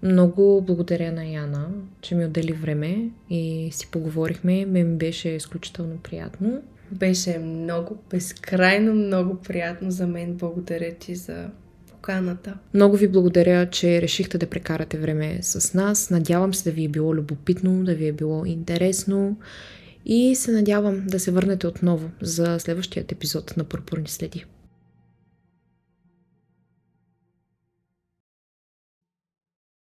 Много 0.03 0.63
благодаря 0.67 1.11
на 1.11 1.25
Яна, 1.25 1.67
че 2.01 2.15
ми 2.15 2.25
отдели 2.25 2.53
време 2.53 3.09
и 3.29 3.69
си 3.71 3.87
поговорихме. 3.91 4.65
Ме 4.65 4.83
ми 4.83 4.97
беше 4.97 5.29
изключително 5.29 5.97
приятно. 5.97 6.61
Беше 6.91 7.39
много, 7.39 7.97
безкрайно 8.09 8.93
много 8.93 9.35
приятно 9.35 9.91
за 9.91 10.07
мен. 10.07 10.33
Благодаря 10.33 10.93
ти 10.93 11.15
за 11.15 11.49
поканата. 11.89 12.57
Много 12.73 12.97
ви 12.97 13.07
благодаря, 13.07 13.69
че 13.69 14.01
решихте 14.01 14.37
да 14.37 14.49
прекарате 14.49 14.97
време 14.97 15.39
с 15.41 15.73
нас. 15.73 16.09
Надявам 16.09 16.53
се 16.53 16.69
да 16.69 16.75
ви 16.75 16.85
е 16.85 16.89
било 16.89 17.15
любопитно, 17.15 17.83
да 17.83 17.95
ви 17.95 18.07
е 18.07 18.11
било 18.11 18.45
интересно 18.45 19.37
и 20.05 20.35
се 20.35 20.51
надявам 20.51 21.03
да 21.07 21.19
се 21.19 21.31
върнете 21.31 21.67
отново 21.67 22.09
за 22.21 22.59
следващият 22.59 23.11
епизод 23.11 23.57
на 23.57 23.63
Пурпурни 23.63 24.07
следи. 24.07 24.45